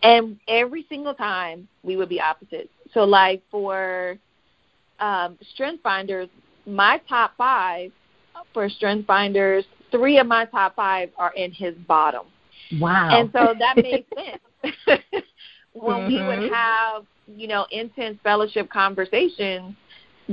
And 0.02 0.40
every 0.48 0.84
single 0.90 1.14
time 1.14 1.68
we 1.84 1.96
would 1.96 2.10
be 2.10 2.20
opposites. 2.22 2.72
So 2.94 3.04
like 3.04 3.42
for 3.52 4.18
um, 5.00 5.38
Strength 5.54 5.82
Finders, 5.84 6.30
my 6.66 7.00
top 7.08 7.36
five 7.38 7.92
for 8.54 8.68
Strength 8.70 9.06
Finders, 9.08 9.66
three 9.92 10.18
of 10.18 10.28
my 10.28 10.46
top 10.46 10.76
five 10.76 11.10
are 11.18 11.34
in 11.34 11.52
his 11.52 11.76
bottom. 11.88 12.26
Wow. 12.80 13.10
And 13.12 13.32
so 13.32 13.54
that 13.58 13.78
made 13.78 14.06
sense. 14.16 14.76
when 15.74 16.08
we 16.08 16.22
would 16.24 16.40
Mhm. 16.40 16.50
have, 16.50 17.06
you 17.28 17.48
know, 17.48 17.66
intense 17.72 18.20
fellowship 18.24 18.70
conversations 18.70 19.76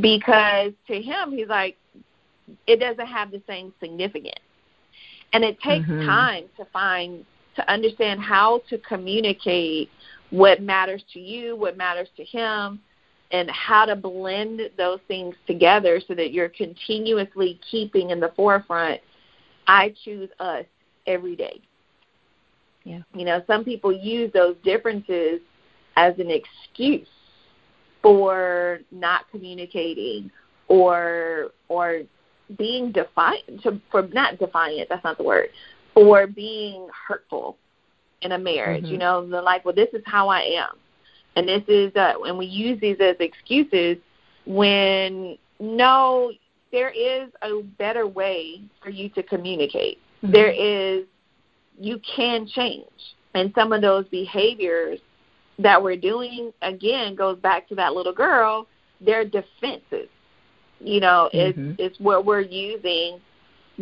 because 0.01 0.73
to 0.87 1.01
him 1.01 1.33
he's 1.33 1.49
like 1.49 1.77
it 2.67 2.79
doesn't 2.79 3.07
have 3.07 3.31
the 3.31 3.43
same 3.47 3.73
significance. 3.81 4.39
And 5.33 5.45
it 5.45 5.61
takes 5.61 5.87
Mhm. 5.89 6.05
time 6.05 6.49
to 6.57 6.65
find 6.67 7.25
to 7.57 7.71
understand 7.71 8.21
how 8.21 8.59
to 8.69 8.79
communicate 8.79 9.91
what 10.31 10.61
matters 10.61 11.03
to 11.13 11.21
you, 11.21 11.57
what 11.57 11.77
matters 11.77 12.09
to 12.17 12.25
him, 12.25 12.81
and 13.33 13.51
how 13.51 13.87
to 13.87 13.97
blend 13.97 14.71
those 14.77 15.01
things 15.09 15.35
together 15.47 16.01
so 16.01 16.15
that 16.15 16.33
you're 16.33 16.51
continuously 16.51 17.59
keeping 17.69 18.11
in 18.11 18.21
the 18.21 18.29
forefront 18.31 19.01
I 19.67 19.95
choose 20.05 20.31
us 20.39 20.65
every 21.07 21.35
day. 21.35 21.61
Yeah. 22.85 23.03
You 23.15 23.25
know, 23.25 23.43
some 23.47 23.65
people 23.65 23.91
use 23.91 24.31
those 24.33 24.57
differences 24.63 25.41
as 25.97 26.17
an 26.19 26.31
excuse 26.31 27.09
for 28.07 28.79
not 28.93 29.29
communicating 29.33 30.31
or 30.69 31.51
or 31.69 32.03
being 32.57 32.93
defiant 32.93 33.61
to, 33.65 33.81
for 33.91 34.03
not 34.13 34.39
defiant, 34.39 34.89
that's 34.89 35.03
not 35.03 35.19
the 35.19 35.25
word, 35.25 35.49
for 35.93 36.29
being 36.29 36.87
hurtful 37.09 37.57
in 38.23 38.31
a 38.31 38.39
marriage. 38.39 38.85
Mhm. 38.85 38.91
You 38.93 38.99
know, 38.99 39.27
they're 39.27 39.43
like, 39.43 39.65
well, 39.65 39.75
this 39.75 39.89
is 39.93 40.03
how 40.07 40.29
I 40.29 40.43
am, 40.43 40.79
and 41.35 41.49
this 41.49 41.65
is, 41.67 41.91
uh, 41.97 42.15
and 42.25 42.39
we 42.39 42.47
use 42.47 42.79
these 42.81 43.01
as 43.01 43.17
excuses 43.19 43.97
when 44.45 45.37
no, 45.59 46.31
there 46.71 46.91
is 46.91 47.29
a 47.43 47.61
better 47.77 48.07
way 48.07 48.61
for 48.81 48.91
you 48.91 49.09
to 49.17 49.23
communicate. 49.25 49.99
Mhm. 50.23 50.33
There 50.33 50.51
is, 50.53 51.07
you 51.81 51.99
can 51.99 52.47
change, 52.47 52.87
and 53.35 53.53
some 53.57 53.73
of 53.73 53.83
those 53.83 54.07
behaviors 54.07 55.01
that 55.59 55.83
we're 55.83 55.97
doing 55.97 56.53
again 56.63 57.15
goes 57.15 57.39
back 57.39 57.69
to 57.69 57.75
that 57.77 57.95
little 57.95 58.13
girl. 58.13 58.67
They're 59.01 59.25
defenses. 59.25 60.09
You 60.81 61.01
know, 61.01 61.31
it's 61.33 61.59
Mhm. 61.59 61.77
it's 61.79 61.99
what 62.01 62.25
we're 62.25 62.41
using 62.41 63.21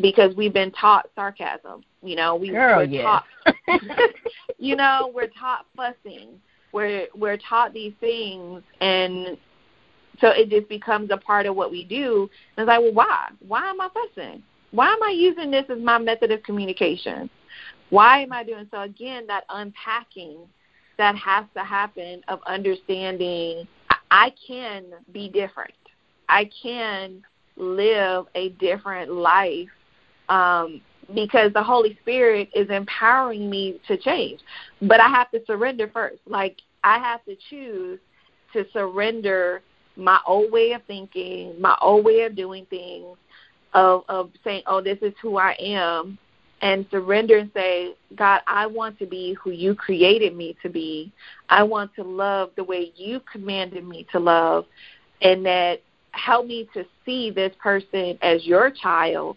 because 0.01 0.35
we've 0.37 0.53
been 0.53 0.71
taught 0.73 1.09
sarcasm. 1.15 1.85
You 2.03 2.17
know, 2.17 2.37
we 2.37 2.51
Girl, 2.51 2.79
we're 2.79 2.85
yes. 2.85 3.03
taught 3.05 3.25
you 4.59 4.77
know, 4.77 5.11
we're 5.15 5.29
taught 5.29 5.67
fussing. 5.77 6.41
We're 6.73 7.09
we're 7.15 7.37
taught 7.37 7.73
these 7.73 7.95
things 8.01 8.63
and 8.81 9.37
so 10.21 10.29
it 10.29 10.49
just 10.49 10.69
becomes 10.69 11.11
a 11.11 11.17
part 11.17 11.47
of 11.47 11.57
what 11.57 11.73
we 11.73 11.85
do. 11.85 12.31
And 12.57 12.63
it's 12.63 12.69
like, 12.69 12.81
well 12.81 12.93
why? 12.93 13.31
Why 13.47 13.69
am 13.71 13.81
I 13.81 13.89
fussing? 13.89 14.43
Why 14.71 14.93
am 14.93 15.03
I 15.03 15.11
using 15.11 15.51
this 15.51 15.65
as 15.69 15.79
my 15.79 15.99
method 15.99 16.31
of 16.31 16.43
communication? 16.43 17.29
Why 17.91 18.21
am 18.21 18.33
I 18.33 18.43
doing 18.45 18.69
so 18.71 18.83
again 18.83 19.27
that 19.27 19.45
unpacking 19.49 20.39
that 20.99 21.17
has 21.17 21.45
to 21.57 21.65
happen 21.65 22.23
of 22.29 22.41
understanding 22.47 23.67
I- 24.11 24.33
can 24.47 24.85
be 25.13 25.29
different. 25.29 25.75
I 26.29 26.51
can 26.63 27.25
live 27.57 28.27
a 28.35 28.51
different 28.51 29.13
life 29.13 29.69
um, 30.29 30.81
because 31.15 31.53
the 31.53 31.63
Holy 31.63 31.99
Spirit 32.01 32.49
is 32.55 32.71
empowering 32.71 33.51
me 33.51 33.81
to 33.89 33.97
change. 33.97 34.41
But 34.83 35.01
I 35.01 35.09
have 35.09 35.31
to 35.33 35.41
surrender 35.47 35.89
first. 35.93 36.21
Like 36.27 36.59
I 36.83 36.99
have 36.99 37.25
to 37.25 37.37
choose 37.51 37.99
to 38.53 38.65
surrender 38.73 39.63
my 39.97 40.19
old 40.27 40.51
way 40.51 40.73
of 40.73 40.83
thinking, 40.87 41.61
my 41.61 41.77
old 41.81 42.05
way 42.05 42.23
of 42.23 42.35
doing 42.35 42.67
things, 42.67 43.17
of 43.75 44.05
of 44.09 44.31
saying, 44.43 44.63
"Oh, 44.67 44.81
this 44.81 44.99
is 45.03 45.13
who 45.21 45.37
I 45.37 45.57
am," 45.59 46.19
and 46.65 46.87
surrender 46.91 47.37
and 47.37 47.51
say, 47.53 47.95
God, 48.17 48.41
I 48.47 48.67
want 48.67 48.99
to 48.99 49.07
be 49.07 49.35
who 49.35 49.51
you 49.51 49.75
created 49.75 50.35
me 50.35 50.57
to 50.63 50.71
be. 50.71 51.13
I 51.51 51.63
want 51.63 51.95
to 51.97 52.03
love 52.03 52.53
the 52.57 52.65
way 52.65 52.91
you 52.97 53.21
commanded 53.31 53.87
me 53.87 54.07
to 54.13 54.19
love, 54.19 54.65
and 55.21 55.45
that 55.45 55.83
help 56.13 56.47
me 56.47 56.67
to 56.73 56.87
see 57.05 57.31
this 57.31 57.53
person 57.63 58.19
as 58.23 58.47
your 58.47 58.71
child, 58.71 59.37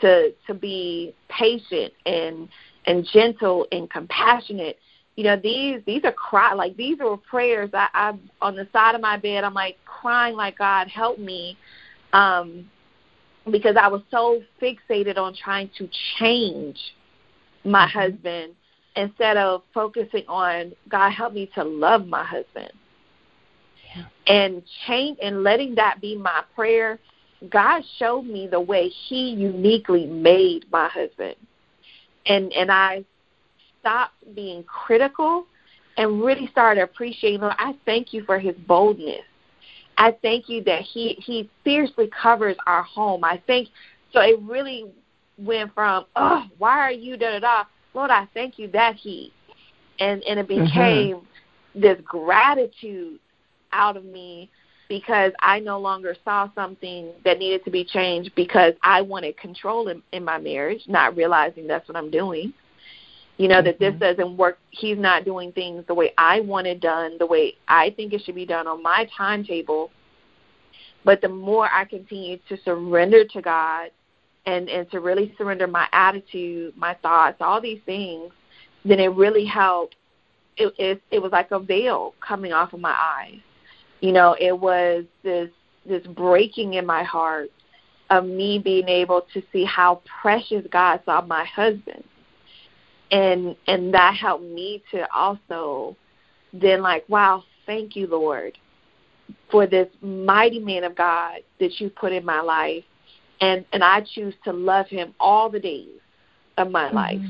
to 0.00 0.32
to 0.46 0.54
be 0.54 1.12
patient 1.28 1.92
and 2.06 2.48
and 2.86 3.08
gentle 3.12 3.66
and 3.72 3.90
compassionate. 3.90 4.78
You 5.16 5.24
know, 5.24 5.36
these 5.36 5.80
these 5.84 6.04
are 6.04 6.12
cry 6.12 6.54
like 6.54 6.76
these 6.76 7.00
are 7.00 7.16
prayers 7.16 7.70
I, 7.74 7.88
I 7.92 8.12
on 8.40 8.54
the 8.54 8.68
side 8.72 8.94
of 8.94 9.00
my 9.00 9.16
bed. 9.16 9.42
I'm 9.42 9.52
like 9.52 9.78
crying 9.84 10.36
like 10.36 10.58
God 10.58 10.86
help 10.86 11.18
me. 11.18 11.58
Um, 12.12 12.70
because 13.50 13.76
I 13.80 13.88
was 13.88 14.02
so 14.10 14.42
fixated 14.60 15.16
on 15.16 15.34
trying 15.34 15.70
to 15.78 15.88
change 16.18 16.78
my 17.64 17.86
mm-hmm. 17.86 17.98
husband 17.98 18.54
instead 18.96 19.36
of 19.36 19.62
focusing 19.72 20.24
on 20.28 20.72
God 20.88 21.10
help 21.10 21.32
me 21.32 21.50
to 21.54 21.64
love 21.64 22.06
my 22.06 22.24
husband. 22.24 22.72
Yeah. 23.96 24.04
And 24.26 24.62
change 24.86 25.18
and 25.22 25.42
letting 25.42 25.74
that 25.76 26.00
be 26.00 26.16
my 26.16 26.42
prayer. 26.54 26.98
God 27.50 27.82
showed 27.98 28.22
me 28.22 28.46
the 28.46 28.60
way 28.60 28.88
he 28.88 29.30
uniquely 29.30 30.06
made 30.06 30.66
my 30.70 30.88
husband. 30.88 31.36
And 32.26 32.52
and 32.52 32.70
I 32.70 33.04
stopped 33.80 34.34
being 34.34 34.62
critical 34.64 35.46
and 35.96 36.22
really 36.22 36.46
started 36.46 36.82
appreciating 36.82 37.40
Lord, 37.40 37.54
I 37.58 37.74
thank 37.84 38.12
you 38.12 38.24
for 38.24 38.38
his 38.38 38.54
boldness. 38.66 39.22
I 40.02 40.16
thank 40.20 40.48
you 40.48 40.64
that 40.64 40.82
he 40.82 41.14
he 41.24 41.48
fiercely 41.62 42.10
covers 42.10 42.56
our 42.66 42.82
home. 42.82 43.22
I 43.22 43.40
think 43.46 43.68
so. 44.12 44.20
It 44.20 44.40
really 44.42 44.86
went 45.38 45.72
from 45.74 46.06
oh 46.16 46.44
why 46.58 46.80
are 46.80 46.90
you 46.90 47.16
da 47.16 47.38
da 47.38 47.38
da 47.38 47.64
Lord 47.94 48.10
I 48.10 48.26
thank 48.34 48.58
you 48.58 48.66
that 48.72 48.96
he 48.96 49.32
and 50.00 50.20
and 50.24 50.40
it 50.40 50.48
mm-hmm. 50.48 50.64
became 50.64 51.16
mm-hmm. 51.18 51.80
this 51.80 52.00
gratitude 52.04 53.20
out 53.72 53.96
of 53.96 54.04
me 54.04 54.50
because 54.88 55.32
I 55.38 55.60
no 55.60 55.78
longer 55.78 56.16
saw 56.24 56.50
something 56.52 57.12
that 57.24 57.38
needed 57.38 57.64
to 57.64 57.70
be 57.70 57.84
changed 57.84 58.32
because 58.34 58.74
I 58.82 59.02
wanted 59.02 59.36
control 59.38 59.86
in, 59.86 60.02
in 60.10 60.24
my 60.24 60.38
marriage, 60.38 60.82
not 60.88 61.16
realizing 61.16 61.68
that's 61.68 61.88
what 61.88 61.96
I'm 61.96 62.10
doing 62.10 62.52
you 63.42 63.48
know, 63.48 63.60
that 63.60 63.80
this 63.80 63.90
mm-hmm. 63.90 63.98
doesn't 63.98 64.36
work. 64.36 64.60
He's 64.70 64.96
not 64.96 65.24
doing 65.24 65.50
things 65.50 65.82
the 65.88 65.94
way 65.94 66.14
I 66.16 66.38
want 66.38 66.68
it 66.68 66.78
done, 66.78 67.16
the 67.18 67.26
way 67.26 67.54
I 67.66 67.90
think 67.90 68.12
it 68.12 68.22
should 68.24 68.36
be 68.36 68.46
done 68.46 68.68
on 68.68 68.80
my 68.84 69.08
timetable. 69.16 69.90
But 71.04 71.20
the 71.20 71.28
more 71.28 71.68
I 71.68 71.84
continue 71.84 72.38
to 72.48 72.56
surrender 72.64 73.24
to 73.24 73.42
God 73.42 73.90
and, 74.46 74.68
and 74.68 74.88
to 74.92 75.00
really 75.00 75.34
surrender 75.36 75.66
my 75.66 75.88
attitude, 75.90 76.76
my 76.76 76.94
thoughts, 77.02 77.38
all 77.40 77.60
these 77.60 77.80
things, 77.84 78.30
then 78.84 79.00
it 79.00 79.08
really 79.08 79.44
helped. 79.44 79.96
It, 80.56 80.72
it, 80.78 81.02
it 81.10 81.18
was 81.18 81.32
like 81.32 81.50
a 81.50 81.58
veil 81.58 82.14
coming 82.24 82.52
off 82.52 82.72
of 82.72 82.78
my 82.78 82.96
eyes. 82.96 83.40
You 83.98 84.12
know, 84.12 84.36
it 84.38 84.56
was 84.56 85.04
this 85.24 85.50
this 85.84 86.06
breaking 86.06 86.74
in 86.74 86.86
my 86.86 87.02
heart 87.02 87.50
of 88.08 88.24
me 88.24 88.60
being 88.60 88.88
able 88.88 89.26
to 89.34 89.42
see 89.52 89.64
how 89.64 90.00
precious 90.22 90.64
God 90.70 91.00
saw 91.04 91.22
my 91.22 91.44
husband 91.44 92.04
and 93.12 93.54
and 93.68 93.94
that 93.94 94.16
helped 94.16 94.44
me 94.44 94.82
to 94.90 95.06
also 95.14 95.94
then 96.52 96.82
like 96.82 97.08
wow 97.08 97.44
thank 97.66 97.94
you 97.94 98.06
lord 98.06 98.58
for 99.50 99.66
this 99.66 99.88
mighty 100.00 100.58
man 100.58 100.82
of 100.82 100.96
god 100.96 101.40
that 101.60 101.78
you 101.78 101.88
put 101.90 102.10
in 102.12 102.24
my 102.24 102.40
life 102.40 102.82
and 103.40 103.64
and 103.72 103.84
i 103.84 104.02
choose 104.14 104.34
to 104.42 104.52
love 104.52 104.86
him 104.88 105.14
all 105.20 105.48
the 105.48 105.60
days 105.60 106.00
of 106.58 106.70
my 106.70 106.86
mm-hmm. 106.86 106.96
life 106.96 107.20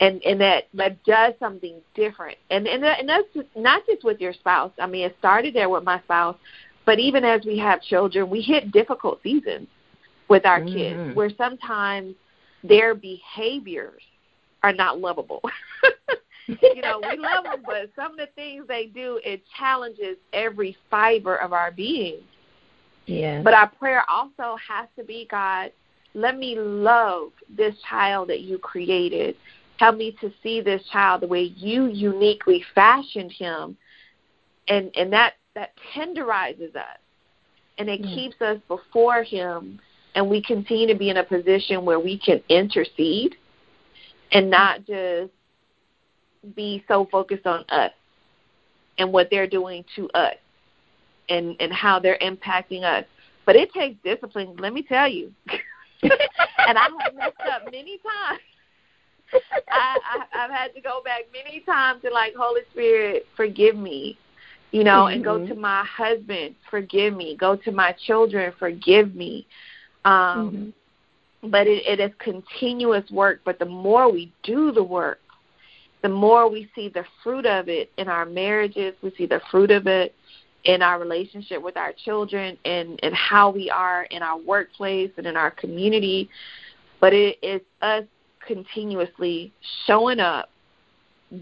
and 0.00 0.22
and 0.24 0.40
that 0.40 0.64
that 0.74 1.02
does 1.04 1.32
something 1.38 1.76
different 1.94 2.36
and 2.50 2.66
and 2.66 2.82
that, 2.82 3.00
and 3.00 3.08
that's 3.08 3.48
not 3.56 3.82
just 3.86 4.04
with 4.04 4.20
your 4.20 4.32
spouse 4.32 4.72
i 4.80 4.86
mean 4.86 5.06
it 5.06 5.16
started 5.18 5.54
there 5.54 5.68
with 5.68 5.84
my 5.84 5.98
spouse 6.00 6.36
but 6.84 6.98
even 6.98 7.24
as 7.24 7.44
we 7.44 7.58
have 7.58 7.80
children 7.82 8.28
we 8.28 8.40
hit 8.40 8.72
difficult 8.72 9.22
seasons 9.22 9.68
with 10.28 10.44
our 10.44 10.60
mm-hmm. 10.60 10.76
kids 10.76 11.16
where 11.16 11.30
sometimes 11.36 12.14
their 12.64 12.94
behaviors 12.94 14.02
are 14.62 14.72
not 14.72 15.00
lovable. 15.00 15.42
you 16.46 16.82
know, 16.82 17.00
we 17.00 17.18
love 17.18 17.44
them, 17.44 17.62
but 17.64 17.90
some 17.94 18.12
of 18.12 18.18
the 18.18 18.28
things 18.34 18.64
they 18.66 18.86
do 18.86 19.20
it 19.24 19.42
challenges 19.58 20.16
every 20.32 20.76
fiber 20.90 21.36
of 21.36 21.52
our 21.52 21.70
being. 21.70 22.18
Yeah. 23.06 23.42
But 23.42 23.54
our 23.54 23.68
prayer 23.68 24.04
also 24.08 24.56
has 24.66 24.88
to 24.96 25.04
be, 25.04 25.26
God, 25.30 25.72
let 26.14 26.38
me 26.38 26.56
love 26.58 27.30
this 27.54 27.74
child 27.88 28.28
that 28.28 28.40
you 28.40 28.58
created. 28.58 29.36
Help 29.78 29.96
me 29.96 30.16
to 30.20 30.32
see 30.42 30.60
this 30.60 30.82
child 30.92 31.22
the 31.22 31.26
way 31.26 31.42
you 31.56 31.86
uniquely 31.86 32.64
fashioned 32.74 33.32
him, 33.32 33.76
and 34.66 34.90
and 34.96 35.12
that 35.12 35.34
that 35.54 35.72
tenderizes 35.94 36.74
us, 36.74 36.98
and 37.78 37.88
it 37.88 38.02
mm. 38.02 38.14
keeps 38.14 38.40
us 38.40 38.58
before 38.68 39.22
Him, 39.22 39.80
and 40.14 40.28
we 40.28 40.42
continue 40.42 40.86
to 40.88 40.94
be 40.94 41.10
in 41.10 41.18
a 41.18 41.24
position 41.24 41.84
where 41.84 42.00
we 42.00 42.18
can 42.18 42.42
intercede 42.48 43.36
and 44.32 44.50
not 44.50 44.84
just 44.86 45.32
be 46.54 46.84
so 46.88 47.06
focused 47.10 47.46
on 47.46 47.64
us 47.68 47.92
and 48.98 49.12
what 49.12 49.28
they're 49.30 49.46
doing 49.46 49.84
to 49.96 50.08
us 50.10 50.34
and 51.28 51.56
and 51.60 51.72
how 51.72 51.98
they're 51.98 52.18
impacting 52.18 52.82
us. 52.82 53.04
But 53.44 53.56
it 53.56 53.72
takes 53.72 53.96
discipline, 54.04 54.56
let 54.58 54.72
me 54.72 54.82
tell 54.82 55.08
you. 55.08 55.32
and 56.02 56.78
I 56.78 56.88
have 57.00 57.14
messed 57.14 57.36
up 57.50 57.64
many 57.70 57.98
times. 57.98 58.40
I, 59.68 59.98
I 60.04 60.44
I've 60.44 60.50
had 60.50 60.74
to 60.74 60.80
go 60.80 61.02
back 61.04 61.22
many 61.32 61.60
times 61.60 62.00
and 62.04 62.12
like 62.12 62.34
Holy 62.34 62.62
Spirit, 62.72 63.26
forgive 63.36 63.76
me, 63.76 64.18
you 64.70 64.84
know, 64.84 65.04
mm-hmm. 65.04 65.14
and 65.14 65.24
go 65.24 65.38
mm-hmm. 65.38 65.54
to 65.54 65.54
my 65.54 65.84
husband, 65.84 66.54
forgive 66.70 67.14
me, 67.14 67.36
go 67.36 67.56
to 67.56 67.72
my 67.72 67.94
children, 68.06 68.52
forgive 68.58 69.14
me. 69.14 69.46
Um, 70.04 70.12
mm-hmm 70.50 70.70
but 71.42 71.66
it, 71.66 71.86
it 71.86 72.00
is 72.00 72.10
continuous 72.18 73.08
work. 73.10 73.40
But 73.44 73.58
the 73.58 73.66
more 73.66 74.10
we 74.10 74.32
do 74.42 74.72
the 74.72 74.82
work, 74.82 75.20
the 76.02 76.08
more 76.08 76.48
we 76.48 76.68
see 76.74 76.88
the 76.88 77.04
fruit 77.22 77.46
of 77.46 77.68
it 77.68 77.90
in 77.96 78.08
our 78.08 78.24
marriages, 78.24 78.94
we 79.02 79.12
see 79.16 79.26
the 79.26 79.40
fruit 79.50 79.70
of 79.70 79.86
it 79.86 80.14
in 80.64 80.82
our 80.82 80.98
relationship 81.00 81.62
with 81.62 81.76
our 81.76 81.92
children 82.04 82.56
and, 82.64 82.98
and 83.02 83.14
how 83.14 83.50
we 83.50 83.70
are 83.70 84.04
in 84.04 84.22
our 84.22 84.38
workplace 84.38 85.10
and 85.16 85.26
in 85.26 85.36
our 85.36 85.50
community. 85.50 86.28
But 87.00 87.12
it 87.12 87.38
is 87.42 87.60
us 87.80 88.04
continuously 88.46 89.52
showing 89.86 90.20
up, 90.20 90.50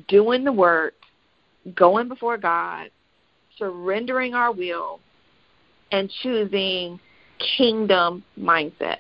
doing 0.09 0.45
the 0.45 0.53
work, 0.53 0.95
going 1.75 2.09
before 2.09 2.37
God, 2.37 2.91
surrendering 3.59 4.35
our 4.35 4.53
will, 4.53 5.01
and 5.93 6.11
choosing 6.23 6.99
kingdom 7.57 8.23
mindset. 8.39 8.99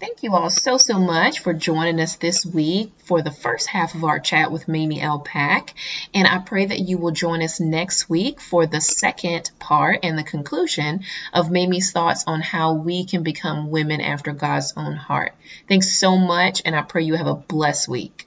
Thank 0.00 0.22
you 0.22 0.34
all 0.34 0.48
so, 0.48 0.78
so 0.78 0.98
much 0.98 1.40
for 1.40 1.52
joining 1.52 2.00
us 2.00 2.16
this 2.16 2.46
week 2.46 2.90
for 3.04 3.20
the 3.20 3.30
first 3.30 3.68
half 3.68 3.94
of 3.94 4.02
our 4.02 4.18
chat 4.18 4.50
with 4.50 4.66
Mamie 4.66 5.02
L. 5.02 5.18
Pack. 5.18 5.74
And 6.14 6.26
I 6.26 6.38
pray 6.38 6.64
that 6.64 6.78
you 6.78 6.96
will 6.96 7.10
join 7.10 7.42
us 7.42 7.60
next 7.60 8.08
week 8.08 8.40
for 8.40 8.64
the 8.64 8.80
second 8.80 9.50
part 9.58 10.00
and 10.02 10.16
the 10.16 10.22
conclusion 10.22 11.00
of 11.34 11.50
Mamie's 11.50 11.92
thoughts 11.92 12.24
on 12.26 12.40
how 12.40 12.72
we 12.72 13.04
can 13.04 13.22
become 13.22 13.70
women 13.70 14.00
after 14.00 14.32
God's 14.32 14.72
own 14.74 14.96
heart. 14.96 15.34
Thanks 15.68 15.90
so 15.90 16.16
much, 16.16 16.62
and 16.64 16.74
I 16.74 16.80
pray 16.80 17.02
you 17.02 17.16
have 17.16 17.26
a 17.26 17.34
blessed 17.34 17.88
week. 17.88 18.26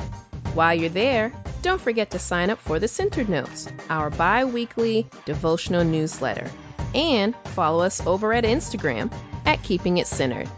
While 0.54 0.74
you're 0.74 0.90
there, 0.90 1.32
don't 1.62 1.80
forget 1.80 2.10
to 2.10 2.18
sign 2.18 2.50
up 2.50 2.58
for 2.58 2.78
the 2.78 2.88
Centered 2.88 3.28
Notes, 3.28 3.68
our 3.88 4.10
bi 4.10 4.44
weekly 4.44 5.06
devotional 5.24 5.84
newsletter, 5.84 6.50
and 6.94 7.34
follow 7.54 7.84
us 7.84 8.04
over 8.06 8.32
at 8.32 8.44
Instagram 8.44 9.12
at 9.46 9.62
Keeping 9.62 9.98
It 9.98 10.06
Centered. 10.06 10.48